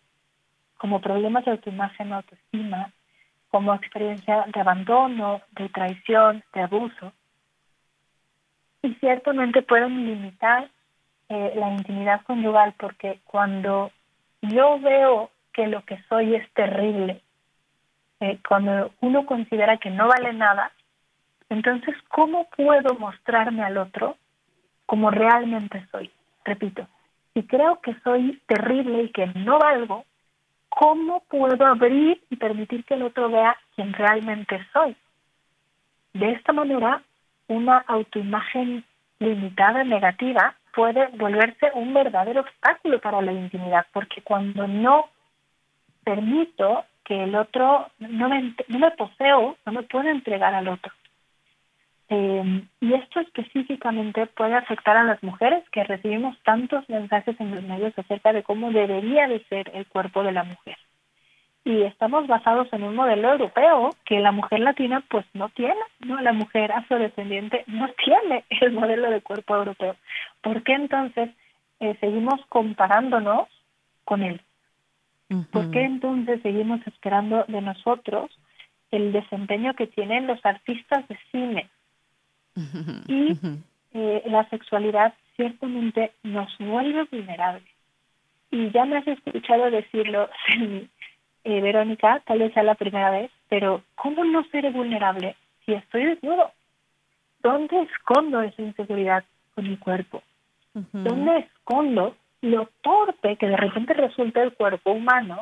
como 0.77 1.01
problemas 1.01 1.45
de 1.47 1.53
autoimagen 1.53 2.13
o 2.13 2.17
autoestima, 2.17 2.93
como 3.49 3.75
experiencia 3.75 4.45
de 4.53 4.61
abandono, 4.61 5.41
de 5.53 5.69
traición, 5.71 6.45
de 6.53 6.61
abuso. 6.61 7.13
Y 8.83 8.95
ciertamente 8.95 9.63
pueden 9.63 10.07
limitar 10.07 10.71
eh, 11.31 11.53
la 11.57 11.71
intimidad 11.71 12.23
conyugal 12.23 12.75
porque 12.79 13.21
cuando 13.25 13.91
yo 14.43 14.79
veo 14.81 15.31
que 15.53 15.67
lo 15.67 15.85
que 15.85 16.03
soy 16.09 16.35
es 16.35 16.51
terrible, 16.53 17.23
eh, 18.21 18.39
cuando 18.47 18.93
uno 19.01 19.27
considera 19.27 19.79
que 19.79 19.91
no 19.91 20.09
vale 20.09 20.33
nada, 20.33 20.73
entonces, 21.49 21.97
¿cómo 22.09 22.49
puedo 22.57 22.95
mostrarme 22.95 23.63
al 23.65 23.77
otro 23.77 24.17
como 24.87 25.11
realmente 25.11 25.85
soy? 25.91 26.11
Repito, 26.45 26.87
si 27.35 27.43
creo 27.43 27.81
que 27.81 27.95
soy 28.05 28.41
terrible 28.47 29.05
y 29.05 29.09
que 29.11 29.27
no 29.27 29.59
valgo, 29.59 30.05
¿cómo 30.69 31.21
puedo 31.29 31.67
abrir 31.67 32.23
y 32.31 32.37
permitir 32.37 32.85
que 32.85 32.95
el 32.95 33.03
otro 33.03 33.29
vea 33.29 33.57
quién 33.75 33.93
realmente 33.93 34.65
soy? 34.73 34.97
De 36.13 36.33
esta 36.33 36.53
manera, 36.53 37.03
una 37.49 37.79
autoimagen 37.79 38.85
limitada, 39.19 39.83
negativa, 39.85 40.55
puede 40.73 41.09
volverse 41.09 41.71
un 41.75 41.93
verdadero 41.93 42.43
obstáculo 42.43 43.01
para 43.01 43.21
la 43.21 43.33
intimidad, 43.33 43.87
porque 43.93 44.23
cuando 44.23 44.67
no 44.69 45.07
permito 46.05 46.85
que 47.11 47.25
el 47.25 47.35
otro, 47.35 47.89
no 47.99 48.29
me, 48.29 48.55
no 48.69 48.79
me 48.79 48.93
poseo, 48.93 49.57
no 49.67 49.73
me 49.73 49.83
puedo 49.83 50.09
entregar 50.09 50.55
al 50.55 50.69
otro. 50.69 50.93
Eh, 52.09 52.63
y 52.81 52.95
esto 52.95 53.19
específicamente 53.19 54.27
puede 54.27 54.55
afectar 54.55 54.97
a 54.97 55.03
las 55.03 55.21
mujeres 55.21 55.69
que 55.71 55.83
recibimos 55.83 56.39
tantos 56.45 56.89
mensajes 56.89 57.35
en 57.41 57.53
los 57.53 57.65
medios 57.65 57.99
acerca 57.99 58.33
de 58.33 58.45
cómo 58.45 58.71
debería 58.71 59.27
de 59.27 59.43
ser 59.47 59.73
el 59.75 59.89
cuerpo 59.89 60.23
de 60.23 60.31
la 60.31 60.45
mujer. 60.45 60.77
Y 61.65 61.83
estamos 61.83 62.29
basados 62.29 62.73
en 62.73 62.85
un 62.85 62.95
modelo 62.95 63.33
europeo 63.33 63.91
que 64.05 64.21
la 64.21 64.31
mujer 64.31 64.61
latina 64.61 65.03
pues 65.11 65.27
no 65.35 65.49
tiene, 65.49 65.83
¿no? 65.99 66.21
La 66.21 66.33
mujer 66.33 66.71
afrodescendiente 66.71 67.65
no 67.67 67.89
tiene 68.05 68.45
el 68.61 68.71
modelo 68.71 69.11
de 69.11 69.21
cuerpo 69.21 69.57
europeo. 69.57 69.97
¿Por 70.43 70.63
qué 70.63 70.75
entonces 70.75 71.31
eh, 71.81 71.97
seguimos 71.99 72.41
comparándonos 72.49 73.49
con 74.05 74.23
él? 74.23 74.41
¿Por 75.53 75.71
qué 75.71 75.85
entonces 75.85 76.43
seguimos 76.43 76.85
esperando 76.87 77.45
de 77.47 77.61
nosotros 77.61 78.31
el 78.91 79.13
desempeño 79.13 79.75
que 79.75 79.87
tienen 79.87 80.27
los 80.27 80.45
artistas 80.45 81.07
de 81.09 81.19
cine, 81.31 81.71
y 83.07 83.39
eh, 83.93 84.23
la 84.27 84.49
sexualidad 84.49 85.15
ciertamente 85.37 86.13
nos 86.23 86.57
vuelve 86.59 87.05
vulnerables. 87.05 87.69
Y 88.51 88.71
ya 88.71 88.85
me 88.85 88.99
has 88.99 89.07
escuchado 89.07 89.71
decirlo, 89.71 90.29
eh, 91.45 91.61
Verónica, 91.61 92.21
tal 92.27 92.41
vez 92.41 92.53
sea 92.53 92.63
la 92.63 92.75
primera 92.75 93.11
vez, 93.11 93.31
pero 93.49 93.83
¿cómo 93.95 94.25
no 94.25 94.45
ser 94.51 94.71
vulnerable 94.73 95.37
si 95.65 95.73
estoy 95.73 96.07
desnudo? 96.07 96.51
¿Dónde 97.43 97.83
escondo 97.83 98.43
esa 98.43 98.61
inseguridad 98.61 99.25
con 99.55 99.69
mi 99.69 99.77
cuerpo? 99.77 100.23
¿Dónde 100.93 101.39
escondo 101.39 102.15
lo 102.43 102.69
torpe 102.83 103.37
que 103.37 103.49
de 103.49 103.57
repente 103.57 103.95
resulta 103.95 104.43
el 104.43 104.55
cuerpo 104.55 104.93
humano 104.93 105.39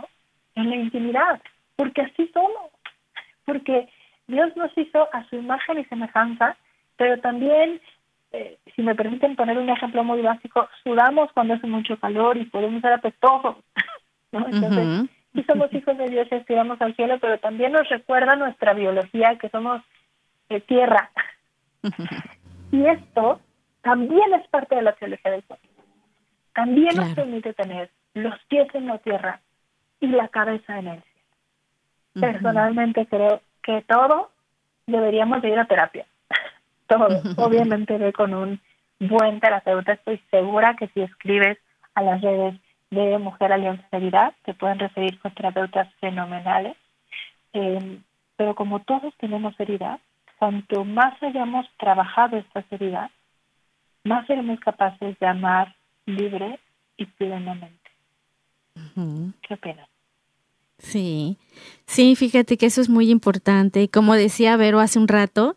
en 0.54 0.70
la 0.70 0.76
intimidad? 0.76 1.40
Porque 1.76 2.02
así 2.02 2.30
somos. 2.32 2.70
Porque 3.44 3.88
Dios 4.26 4.56
nos 4.56 4.76
hizo 4.76 5.08
a 5.12 5.24
su 5.28 5.36
imagen 5.36 5.78
y 5.78 5.84
semejanza 5.84 6.56
pero 6.98 7.18
también, 7.20 7.80
eh, 8.32 8.58
si 8.74 8.82
me 8.82 8.94
permiten 8.94 9.36
poner 9.36 9.56
un 9.56 9.70
ejemplo 9.70 10.04
muy 10.04 10.20
básico, 10.20 10.68
sudamos 10.82 11.32
cuando 11.32 11.54
hace 11.54 11.66
mucho 11.66 11.98
calor 11.98 12.36
y 12.36 12.44
podemos 12.44 12.82
ser 12.82 12.92
apestosos, 12.92 13.56
¿no? 14.32 14.46
Entonces, 14.46 15.08
sí 15.32 15.42
somos 15.44 15.72
hijos 15.72 15.96
de 15.96 16.08
Dios 16.10 16.28
y 16.30 16.34
aspiramos 16.34 16.78
al 16.82 16.94
cielo, 16.96 17.18
pero 17.20 17.38
también 17.38 17.72
nos 17.72 17.88
recuerda 17.88 18.36
nuestra 18.36 18.74
biología, 18.74 19.38
que 19.40 19.48
somos 19.48 19.80
de 20.48 20.60
tierra. 20.60 21.10
y 22.72 22.84
esto 22.84 23.40
también 23.82 24.34
es 24.34 24.46
parte 24.48 24.74
de 24.74 24.82
la 24.82 24.92
teología 24.94 25.30
del 25.30 25.44
cuerpo. 25.44 25.67
También 26.58 26.96
nos 26.96 27.14
permite 27.14 27.54
tener 27.54 27.88
los 28.14 28.34
pies 28.48 28.66
en 28.74 28.88
la 28.88 28.98
tierra 28.98 29.40
y 30.00 30.08
la 30.08 30.26
cabeza 30.26 30.76
en 30.80 30.88
el 30.88 31.02
cielo. 31.02 32.26
Personalmente 32.32 33.06
creo 33.06 33.40
que 33.62 33.82
todo 33.82 34.32
deberíamos 34.84 35.40
de 35.40 35.50
ir 35.50 35.58
a 35.60 35.66
terapia 35.66 36.04
todo. 36.88 37.06
Obviamente 37.36 37.96
ve 37.96 38.12
con 38.12 38.34
un 38.34 38.60
buen 38.98 39.38
terapeuta. 39.38 39.92
Estoy 39.92 40.20
segura 40.32 40.74
que 40.74 40.88
si 40.88 41.02
escribes 41.02 41.58
a 41.94 42.02
las 42.02 42.20
redes 42.22 42.56
de 42.90 43.18
Mujer 43.18 43.52
Alianza 43.52 43.86
Seriedad, 43.90 44.34
te 44.44 44.52
pueden 44.52 44.80
referir 44.80 45.16
con 45.20 45.32
terapeutas 45.34 45.88
fenomenales. 46.00 46.76
Eh, 47.52 48.00
pero 48.36 48.56
como 48.56 48.80
todos 48.80 49.14
tenemos 49.18 49.54
herida, 49.60 50.00
cuanto 50.40 50.84
más 50.84 51.22
hayamos 51.22 51.68
trabajado 51.78 52.36
esta 52.36 52.64
herida, 52.72 53.12
más 54.02 54.26
seremos 54.26 54.58
capaces 54.58 55.16
de 55.20 55.26
amar 55.28 55.77
libre 56.08 56.58
y 56.96 57.06
plenamente. 57.06 57.90
¿Qué 59.46 59.54
opinas? 59.54 59.88
Sí, 60.78 61.38
sí, 61.86 62.14
fíjate 62.14 62.56
que 62.56 62.66
eso 62.66 62.80
es 62.80 62.88
muy 62.88 63.10
importante. 63.10 63.88
Como 63.88 64.14
decía 64.14 64.56
Vero 64.56 64.78
hace 64.78 64.98
un 65.00 65.08
rato, 65.08 65.56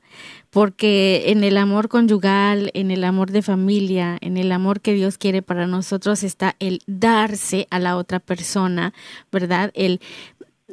porque 0.49 1.25
en 1.27 1.43
el 1.43 1.57
amor 1.57 1.89
conyugal, 1.89 2.71
en 2.73 2.89
el 2.89 3.03
amor 3.03 3.31
de 3.31 3.43
familia, 3.43 4.17
en 4.21 4.37
el 4.37 4.51
amor 4.51 4.81
que 4.81 4.93
Dios 4.93 5.19
quiere 5.19 5.43
para 5.43 5.67
nosotros 5.67 6.23
está 6.23 6.55
el 6.59 6.81
darse 6.87 7.67
a 7.69 7.77
la 7.77 7.97
otra 7.97 8.19
persona, 8.19 8.93
¿verdad? 9.31 9.71
El 9.75 10.01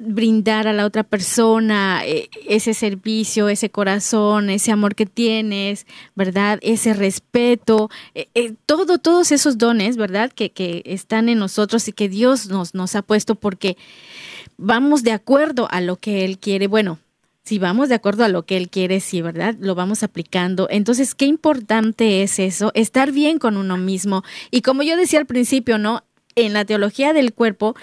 brindar 0.00 0.68
a 0.68 0.72
la 0.72 0.84
otra 0.84 1.02
persona 1.02 2.02
eh, 2.04 2.28
ese 2.48 2.74
servicio, 2.74 3.48
ese 3.48 3.70
corazón, 3.70 4.50
ese 4.50 4.72
amor 4.72 4.94
que 4.94 5.06
tienes, 5.06 5.86
¿verdad? 6.14 6.58
Ese 6.62 6.94
respeto, 6.94 7.90
eh, 8.14 8.28
eh, 8.34 8.54
todo, 8.66 8.98
todos 8.98 9.32
esos 9.32 9.58
dones, 9.58 9.96
¿verdad? 9.96 10.32
Que, 10.32 10.50
que 10.50 10.82
están 10.86 11.28
en 11.28 11.38
nosotros 11.38 11.88
y 11.88 11.92
que 11.92 12.08
Dios 12.08 12.48
nos, 12.48 12.74
nos 12.74 12.94
ha 12.94 13.02
puesto 13.02 13.34
porque 13.34 13.76
vamos 14.56 15.02
de 15.02 15.12
acuerdo 15.12 15.68
a 15.70 15.80
lo 15.80 15.96
que 15.96 16.24
Él 16.24 16.38
quiere. 16.38 16.66
Bueno, 16.66 16.98
si 17.44 17.58
vamos 17.58 17.88
de 17.88 17.94
acuerdo 17.94 18.24
a 18.24 18.28
lo 18.28 18.44
que 18.44 18.58
Él 18.58 18.68
quiere, 18.68 19.00
sí, 19.00 19.22
¿verdad? 19.22 19.56
Lo 19.58 19.74
vamos 19.74 20.02
aplicando. 20.02 20.68
Entonces, 20.70 21.14
qué 21.14 21.24
importante 21.24 22.22
es 22.22 22.38
eso, 22.38 22.70
estar 22.74 23.10
bien 23.10 23.38
con 23.38 23.56
uno 23.56 23.78
mismo. 23.78 24.22
Y 24.50 24.60
como 24.60 24.82
yo 24.82 24.96
decía 24.96 25.18
al 25.18 25.26
principio, 25.26 25.78
¿no? 25.78 26.04
En 26.34 26.52
la 26.52 26.64
teología 26.64 27.12
del 27.12 27.32
cuerpo, 27.32 27.74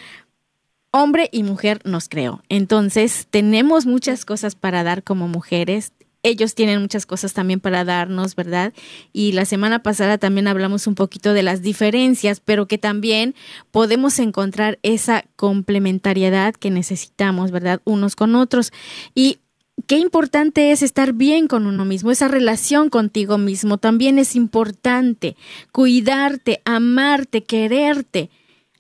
hombre 0.96 1.30
y 1.32 1.44
mujer 1.44 1.82
nos 1.84 2.08
creó. 2.08 2.42
Entonces, 2.48 3.28
tenemos 3.30 3.86
muchas 3.86 4.24
cosas 4.24 4.56
para 4.56 4.84
dar 4.84 5.04
como 5.04 5.28
mujeres 5.28 5.92
ellos 6.24 6.56
tienen 6.56 6.82
muchas 6.82 7.06
cosas 7.06 7.34
también 7.34 7.60
para 7.60 7.86
darnos, 7.86 8.36
¿verdad? 8.36 8.74
Y 9.14 9.34
la 9.34 9.46
semana 9.46 9.84
pasada 9.84 10.18
también 10.18 10.48
hablamos 10.48 10.88
un 10.88 10.96
poquito 10.96 11.34
de 11.34 11.44
las 11.44 11.62
diferencias, 11.62 12.40
pero 12.40 12.68
que 12.68 12.80
también 12.80 13.36
podemos 13.70 14.18
encontrar 14.18 14.80
esa 14.82 15.24
complementariedad 15.36 16.56
que 16.56 16.72
necesitamos, 16.72 17.52
¿verdad? 17.52 17.80
Unos 17.86 18.16
con 18.16 18.34
otros. 18.34 18.74
Y 19.14 19.38
qué 19.86 20.00
importante 20.00 20.72
es 20.72 20.82
estar 20.82 21.14
bien 21.14 21.48
con 21.48 21.68
uno 21.68 21.86
mismo, 21.86 22.10
esa 22.10 22.28
relación 22.28 22.90
contigo 22.90 23.38
mismo 23.38 23.78
también 23.78 24.18
es 24.18 24.36
importante, 24.36 25.36
cuidarte, 25.72 26.60
amarte, 26.66 27.44
quererte, 27.44 28.32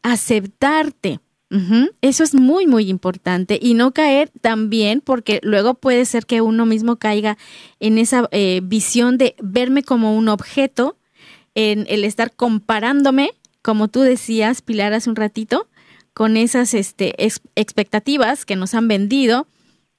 aceptarte. 0.01 1.19
Eso 2.01 2.23
es 2.23 2.33
muy, 2.33 2.67
muy 2.67 2.89
importante 2.89 3.57
y 3.61 3.75
no 3.75 3.93
caer 3.93 4.29
también 4.41 4.99
porque 4.99 5.39
luego 5.41 5.75
puede 5.75 6.03
ser 6.05 6.25
que 6.25 6.41
uno 6.41 6.65
mismo 6.65 6.97
caiga 6.97 7.37
en 7.79 7.97
esa 7.97 8.27
eh, 8.31 8.61
visión 8.63 9.17
de 9.17 9.35
verme 9.41 9.83
como 9.83 10.17
un 10.17 10.27
objeto, 10.27 10.97
en 11.53 11.85
el 11.87 12.03
estar 12.03 12.35
comparándome, 12.35 13.31
como 13.61 13.87
tú 13.87 14.01
decías, 14.01 14.61
Pilar, 14.61 14.93
hace 14.93 15.09
un 15.09 15.15
ratito, 15.15 15.69
con 16.13 16.35
esas 16.35 16.73
este, 16.73 17.15
expectativas 17.55 18.45
que 18.45 18.55
nos 18.55 18.73
han 18.73 18.87
vendido 18.87 19.47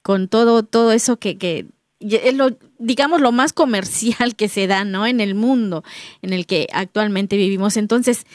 con 0.03 0.27
todo, 0.27 0.63
todo 0.63 0.91
eso 0.91 1.17
que, 1.17 1.37
que 1.37 1.65
es 1.99 2.33
lo, 2.35 2.57
digamos, 2.77 3.21
lo 3.21 3.31
más 3.31 3.53
comercial 3.53 4.35
que 4.35 4.49
se 4.49 4.67
da, 4.67 4.83
¿no? 4.85 5.05
En 5.05 5.19
el 5.19 5.35
mundo 5.35 5.83
en 6.21 6.33
el 6.33 6.45
que 6.45 6.67
actualmente 6.71 7.37
vivimos. 7.37 7.77
Entonces, 7.77 8.25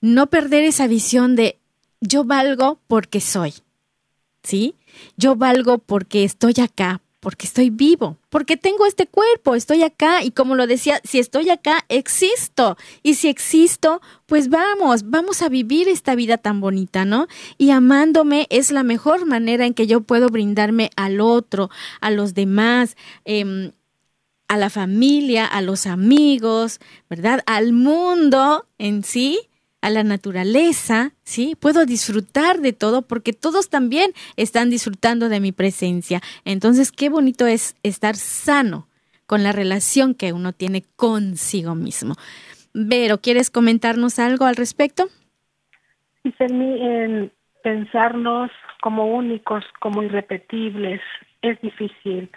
no 0.00 0.28
perder 0.28 0.62
esa 0.64 0.86
visión 0.86 1.36
de 1.36 1.58
yo 2.06 2.24
valgo 2.24 2.78
porque 2.86 3.20
soy, 3.20 3.54
¿sí? 4.42 4.74
Yo 5.16 5.36
valgo 5.36 5.78
porque 5.78 6.24
estoy 6.24 6.54
acá, 6.62 7.00
porque 7.20 7.46
estoy 7.46 7.70
vivo, 7.70 8.18
porque 8.28 8.58
tengo 8.58 8.84
este 8.84 9.06
cuerpo, 9.06 9.54
estoy 9.54 9.82
acá 9.82 10.22
y 10.22 10.30
como 10.30 10.54
lo 10.54 10.66
decía, 10.66 11.00
si 11.04 11.18
estoy 11.18 11.48
acá, 11.48 11.84
existo. 11.88 12.76
Y 13.02 13.14
si 13.14 13.28
existo, 13.28 14.02
pues 14.26 14.50
vamos, 14.50 15.08
vamos 15.08 15.40
a 15.40 15.48
vivir 15.48 15.88
esta 15.88 16.14
vida 16.14 16.36
tan 16.36 16.60
bonita, 16.60 17.06
¿no? 17.06 17.26
Y 17.56 17.70
amándome 17.70 18.46
es 18.50 18.70
la 18.70 18.82
mejor 18.82 19.24
manera 19.24 19.64
en 19.64 19.72
que 19.72 19.86
yo 19.86 20.02
puedo 20.02 20.28
brindarme 20.28 20.90
al 20.96 21.20
otro, 21.20 21.70
a 22.00 22.10
los 22.10 22.34
demás. 22.34 22.96
Em, 23.24 23.72
a 24.46 24.58
la 24.58 24.68
familia, 24.68 25.46
a 25.46 25.62
los 25.62 25.86
amigos, 25.86 26.78
¿verdad? 27.08 27.40
Al 27.46 27.72
mundo 27.72 28.66
en 28.76 29.02
sí, 29.02 29.48
a 29.84 29.90
la 29.90 30.02
naturaleza, 30.02 31.12
¿sí? 31.24 31.58
Puedo 31.60 31.84
disfrutar 31.84 32.60
de 32.60 32.72
todo 32.72 33.02
porque 33.02 33.34
todos 33.34 33.68
también 33.68 34.12
están 34.34 34.70
disfrutando 34.70 35.28
de 35.28 35.40
mi 35.40 35.52
presencia. 35.52 36.22
Entonces, 36.46 36.90
qué 36.90 37.10
bonito 37.10 37.46
es 37.46 37.76
estar 37.82 38.16
sano 38.16 38.88
con 39.26 39.42
la 39.42 39.52
relación 39.52 40.14
que 40.14 40.32
uno 40.32 40.54
tiene 40.54 40.84
consigo 40.96 41.74
mismo. 41.74 42.14
Vero, 42.72 43.18
¿quieres 43.18 43.50
comentarnos 43.50 44.18
algo 44.18 44.46
al 44.46 44.56
respecto? 44.56 45.04
Sí, 46.22 46.32
en 46.38 47.30
pensarnos 47.62 48.50
como 48.80 49.14
únicos, 49.14 49.64
como 49.80 50.02
irrepetibles, 50.02 51.02
es 51.42 51.60
difícil. 51.60 52.30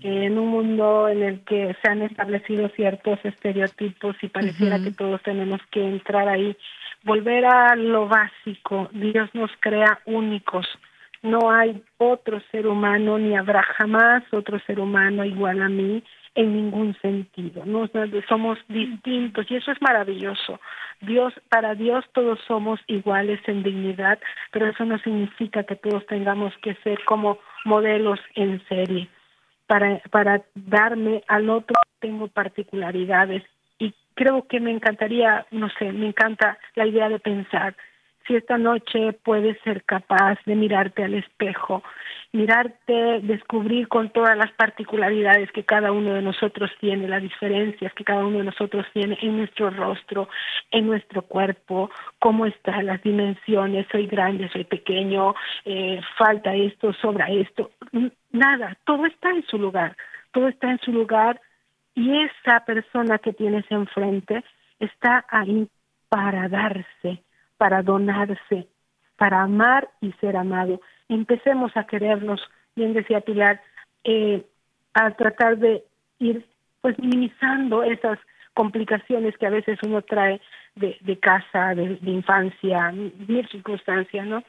En 0.00 0.38
un 0.38 0.48
mundo 0.48 1.08
en 1.08 1.22
el 1.22 1.40
que 1.44 1.76
se 1.82 1.90
han 1.90 2.00
establecido 2.00 2.70
ciertos 2.70 3.18
estereotipos 3.24 4.16
y 4.22 4.28
pareciera 4.28 4.82
que 4.82 4.90
todos 4.90 5.22
tenemos 5.22 5.60
que 5.70 5.86
entrar 5.86 6.28
ahí, 6.28 6.56
volver 7.04 7.44
a 7.44 7.76
lo 7.76 8.08
básico, 8.08 8.88
Dios 8.92 9.30
nos 9.34 9.50
crea 9.60 10.00
únicos. 10.06 10.66
No 11.22 11.50
hay 11.50 11.82
otro 11.98 12.40
ser 12.50 12.66
humano, 12.66 13.18
ni 13.18 13.36
habrá 13.36 13.62
jamás 13.62 14.22
otro 14.32 14.58
ser 14.66 14.80
humano 14.80 15.24
igual 15.24 15.62
a 15.62 15.68
mí 15.68 16.02
en 16.34 16.54
ningún 16.54 16.94
sentido. 17.00 17.64
No 17.64 17.88
somos 18.28 18.58
distintos 18.68 19.46
y 19.48 19.56
eso 19.56 19.70
es 19.70 19.80
maravilloso. 19.80 20.60
Dios, 21.00 21.32
para 21.48 21.74
Dios 21.74 22.04
todos 22.12 22.38
somos 22.46 22.80
iguales 22.88 23.40
en 23.46 23.62
dignidad, 23.62 24.18
pero 24.50 24.66
eso 24.66 24.84
no 24.84 24.98
significa 24.98 25.64
que 25.64 25.76
todos 25.76 26.04
tengamos 26.06 26.52
que 26.62 26.74
ser 26.76 27.02
como 27.04 27.38
modelos 27.64 28.20
en 28.34 28.62
serie. 28.68 29.08
Para, 29.66 30.00
para 30.10 30.42
darme 30.54 31.22
al 31.28 31.48
otro 31.48 31.74
tengo 32.00 32.28
particularidades 32.28 33.42
creo 34.14 34.46
que 34.46 34.60
me 34.60 34.70
encantaría, 34.70 35.46
no 35.50 35.68
sé, 35.78 35.92
me 35.92 36.06
encanta 36.06 36.58
la 36.74 36.86
idea 36.86 37.08
de 37.08 37.18
pensar 37.18 37.74
si 38.26 38.34
esta 38.36 38.56
noche 38.56 39.12
puedes 39.22 39.60
ser 39.62 39.84
capaz 39.84 40.38
de 40.46 40.54
mirarte 40.54 41.04
al 41.04 41.14
espejo, 41.14 41.82
mirarte, 42.32 43.20
descubrir 43.22 43.88
con 43.88 44.10
todas 44.10 44.36
las 44.36 44.50
particularidades 44.52 45.52
que 45.52 45.64
cada 45.64 45.92
uno 45.92 46.14
de 46.14 46.22
nosotros 46.22 46.70
tiene, 46.80 47.06
las 47.06 47.22
diferencias 47.22 47.92
que 47.92 48.04
cada 48.04 48.24
uno 48.24 48.38
de 48.38 48.44
nosotros 48.44 48.86
tiene 48.92 49.18
en 49.20 49.38
nuestro 49.38 49.70
rostro, 49.70 50.28
en 50.70 50.86
nuestro 50.86 51.22
cuerpo, 51.22 51.90
cómo 52.18 52.46
están 52.46 52.86
las 52.86 53.02
dimensiones, 53.02 53.86
soy 53.92 54.06
grande, 54.06 54.48
soy 54.48 54.64
pequeño, 54.64 55.34
eh, 55.64 56.00
falta 56.16 56.54
esto, 56.54 56.92
sobra 56.94 57.26
esto, 57.30 57.70
nada, 58.32 58.76
todo 58.84 59.04
está 59.06 59.30
en 59.30 59.44
su 59.46 59.58
lugar, 59.58 59.96
todo 60.32 60.48
está 60.48 60.70
en 60.70 60.78
su 60.78 60.92
lugar 60.92 61.40
y 61.94 62.22
esa 62.22 62.64
persona 62.64 63.18
que 63.18 63.32
tienes 63.32 63.64
enfrente 63.70 64.44
está 64.80 65.24
ahí 65.28 65.68
para 66.08 66.48
darse, 66.48 67.22
para 67.56 67.82
donarse, 67.82 68.66
para 69.16 69.42
amar 69.42 69.88
y 70.00 70.12
ser 70.14 70.36
amado. 70.36 70.80
Empecemos 71.08 71.76
a 71.76 71.86
querernos, 71.86 72.40
bien 72.74 72.94
decía 72.94 73.20
Pilar, 73.20 73.60
eh, 74.02 74.44
a 74.92 75.10
tratar 75.12 75.58
de 75.58 75.84
ir 76.18 76.46
pues 76.80 76.98
minimizando 76.98 77.82
esas 77.82 78.18
complicaciones 78.52 79.36
que 79.38 79.46
a 79.46 79.50
veces 79.50 79.78
uno 79.84 80.02
trae 80.02 80.40
de, 80.74 80.96
de 81.00 81.18
casa, 81.18 81.74
de, 81.74 81.96
de 81.96 82.10
infancia, 82.10 82.92
mil 82.92 83.48
circunstancias, 83.48 84.26
¿no? 84.26 84.42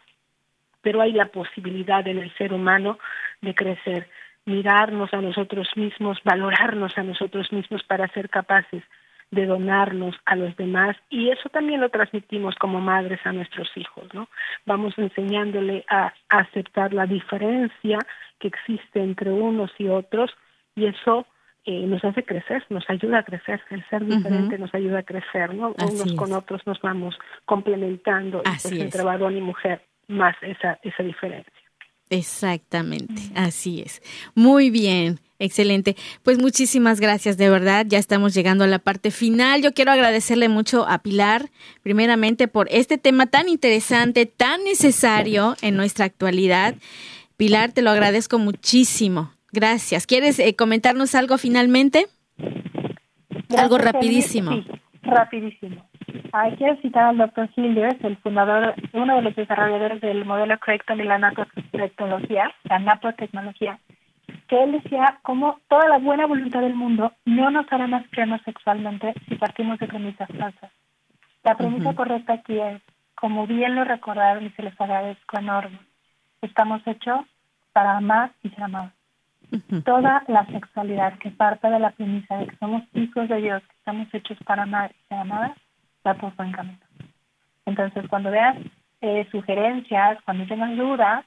Pero 0.82 1.02
hay 1.02 1.14
la 1.14 1.28
posibilidad 1.28 2.08
en 2.08 2.20
el 2.20 2.32
ser 2.36 2.54
humano 2.54 3.00
de 3.42 3.56
crecer 3.56 4.08
mirarnos 4.46 5.14
a 5.14 5.22
nosotros 5.22 5.68
mismos, 5.76 6.20
valorarnos 6.24 6.98
a 6.98 7.04
nosotros 7.04 7.52
mismos 7.52 7.84
para 7.84 8.08
ser 8.10 8.30
capaces 8.30 8.84
de 9.32 9.46
donarnos 9.46 10.16
a 10.26 10.36
los 10.36 10.56
demás 10.56 10.96
y 11.10 11.30
eso 11.30 11.50
también 11.50 11.82
lo 11.82 11.90
transmitimos 11.90 12.56
como 12.56 12.80
madres 12.80 13.20
a 13.26 13.34
nuestros 13.34 13.70
hijos, 13.76 14.06
¿no? 14.14 14.30
Vamos 14.66 14.94
enseñándole 14.98 15.84
a, 15.90 16.14
aceptar 16.30 16.94
la 16.94 17.06
diferencia 17.06 17.98
que 18.40 18.48
existe 18.48 19.02
entre 19.02 19.32
unos 19.32 19.72
y 19.80 19.88
otros 19.88 20.32
y 20.76 20.86
eso 20.86 21.26
eh, 21.66 21.88
nos 21.88 22.04
hace 22.06 22.24
crecer, 22.24 22.64
nos 22.70 22.88
ayuda 22.90 23.20
a 23.20 23.24
crecer, 23.24 23.60
el 23.72 23.84
ser 23.90 24.06
diferente 24.06 24.60
nos 24.60 24.74
ayuda 24.76 25.00
a 25.00 25.04
crecer, 25.04 25.56
¿no? 25.56 25.74
Unos 25.82 26.14
con 26.14 26.32
otros 26.34 26.62
nos 26.68 26.80
vamos 26.82 27.18
complementando 27.46 28.44
pues, 28.44 28.72
entre 28.72 29.04
varón 29.04 29.36
y 29.36 29.42
mujer 29.42 29.82
más 30.08 30.36
esa, 30.42 30.80
esa 30.84 31.02
diferencia. 31.02 31.65
Exactamente, 32.10 33.22
así 33.34 33.82
es. 33.82 34.02
Muy 34.36 34.70
bien, 34.70 35.20
excelente. 35.40 35.96
Pues 36.24 36.38
muchísimas 36.38 37.00
gracias, 37.00 37.38
de 37.38 37.50
verdad. 37.50 37.86
Ya 37.88 37.98
estamos 37.98 38.34
llegando 38.34 38.64
a 38.64 38.68
la 38.68 38.80
parte 38.80 39.12
final. 39.12 39.62
Yo 39.62 39.74
quiero 39.74 39.92
agradecerle 39.92 40.48
mucho 40.48 40.88
a 40.88 41.00
Pilar, 41.00 41.50
primeramente, 41.82 42.48
por 42.48 42.68
este 42.70 42.98
tema 42.98 43.26
tan 43.26 43.50
interesante, 43.50 44.26
tan 44.26 44.64
necesario 44.64 45.56
en 45.62 45.76
nuestra 45.76 46.06
actualidad. 46.06 46.76
Pilar, 47.38 47.72
te 47.72 47.82
lo 47.82 47.90
agradezco 47.90 48.38
muchísimo. 48.38 49.34
Gracias. 49.52 50.06
¿Quieres 50.06 50.38
eh, 50.40 50.56
comentarnos 50.56 51.16
algo 51.16 51.38
finalmente? 51.38 52.08
algo 53.58 53.78
rapidísimo. 53.78 54.64
Rapidísimo. 55.06 55.86
Hay 56.32 56.56
quiero 56.58 56.76
citar 56.82 57.06
al 57.06 57.18
doctor 57.18 57.50
Hilliers, 57.56 58.04
el 58.04 58.18
fundador, 58.18 58.76
uno 58.94 59.16
de 59.16 59.22
los 59.22 59.36
desarrolladores 59.36 60.02
del 60.02 60.26
modelo 60.26 60.58
Creighton 60.60 61.00
y 61.00 61.04
la 61.04 61.18
nanotecnología, 61.18 62.52
la 62.64 62.80
nanotecnología, 62.80 63.80
que 64.48 64.64
él 64.64 64.74
decía 64.74 65.20
como 65.22 65.60
toda 65.70 65.88
la 65.88 65.98
buena 65.98 66.26
voluntad 66.26 66.62
del 66.62 66.76
mundo 66.76 67.14
no 67.26 67.50
nos 67.52 67.72
hará 67.72 67.88
más 67.88 68.08
plenos 68.10 68.42
sexualmente 68.44 69.14
si 69.28 69.36
partimos 69.36 69.80
de 69.80 69.88
premisas 69.88 70.30
falsas. 70.38 70.72
La 71.44 71.56
premisa 71.56 71.94
correcta 71.94 72.34
aquí 72.34 72.60
es, 72.60 72.82
como 73.16 73.48
bien 73.48 73.76
lo 73.76 73.84
recordaron 73.84 74.46
y 74.46 74.50
se 74.52 74.64
les 74.64 74.80
agradezco 74.80 75.38
enorme, 75.38 75.80
estamos 76.42 76.82
hechos 76.86 77.22
para 77.72 77.98
amar 77.98 78.32
y 78.44 78.50
ser 78.50 78.64
amados. 78.64 78.95
Toda 79.84 80.24
la 80.28 80.46
sexualidad 80.48 81.18
que 81.20 81.32
parte 81.32 81.68
de 81.70 81.80
la 81.80 81.92
premisa 81.92 82.38
de 82.38 82.48
que 82.48 82.58
somos 82.58 82.84
hijos 82.94 83.30
de 83.30 83.38
Dios, 83.38 83.62
que 83.64 83.76
estamos 83.78 84.08
hechos 84.14 84.38
para 84.46 84.64
amar 84.64 84.92
y 84.92 85.08
ser 85.08 85.20
amadas, 85.20 85.58
por 86.14 86.36
buen 86.36 86.52
camino. 86.52 86.78
Entonces, 87.66 88.06
cuando 88.08 88.30
veas 88.30 88.58
eh, 89.02 89.28
sugerencias, 89.32 90.20
cuando 90.24 90.46
tengas 90.46 90.78
dudas, 90.78 91.26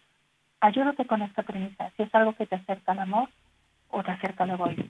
ayúdate 0.60 1.04
con 1.06 1.22
esta 1.22 1.42
premisa. 1.42 1.90
Si 1.96 2.04
es 2.04 2.14
algo 2.14 2.34
que 2.34 2.46
te 2.46 2.56
acerca 2.56 2.92
al 2.92 3.00
amor 3.00 3.28
o 3.90 4.02
te 4.02 4.12
acerca 4.12 4.44
al 4.44 4.50
egoísmo. 4.50 4.84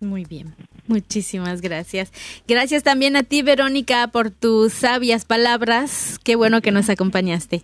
Muy 0.00 0.24
bien, 0.24 0.54
muchísimas 0.88 1.60
gracias. 1.60 2.12
Gracias 2.48 2.82
también 2.82 3.14
a 3.16 3.22
ti, 3.22 3.42
Verónica, 3.42 4.08
por 4.08 4.30
tus 4.30 4.72
sabias 4.72 5.24
palabras. 5.24 6.18
Qué 6.24 6.34
bueno 6.34 6.60
que 6.60 6.72
nos 6.72 6.90
acompañaste. 6.90 7.62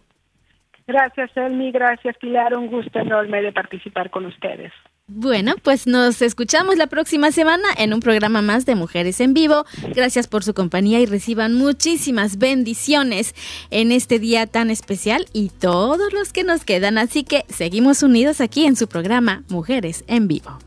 Gracias, 0.89 1.31
Elmi. 1.37 1.71
Gracias, 1.71 2.17
Pilar. 2.17 2.57
Un 2.57 2.69
gusto 2.69 2.99
enorme 2.99 3.43
de 3.43 3.53
participar 3.53 4.11
con 4.11 4.25
ustedes. 4.25 4.73
Bueno, 5.07 5.55
pues 5.63 5.87
nos 5.87 6.21
escuchamos 6.23 6.77
la 6.77 6.87
próxima 6.87 7.31
semana 7.31 7.69
en 7.79 7.95
un 7.95 8.01
programa 8.01 8.43
más 8.43 8.67
de 8.67 8.75
Mujeres 8.75 9.21
en 9.21 9.35
Vivo. 9.35 9.65
Gracias 9.95 10.29
por 10.29 10.45
su 10.45 10.55
compañía 10.55 11.01
y 11.01 11.07
reciban 11.07 11.55
muchísimas 11.55 12.39
bendiciones 12.39 13.35
en 13.71 13.93
este 13.93 14.19
día 14.19 14.47
tan 14.47 14.71
especial 14.71 15.27
y 15.33 15.51
todos 15.51 16.13
los 16.13 16.33
que 16.33 16.45
nos 16.45 16.65
quedan. 16.65 16.99
Así 16.99 17.23
que 17.23 17.45
seguimos 17.49 18.03
unidos 18.03 18.41
aquí 18.41 18.65
en 18.65 18.77
su 18.77 18.89
programa 18.89 19.45
Mujeres 19.49 20.05
en 20.09 20.27
Vivo. 20.27 20.59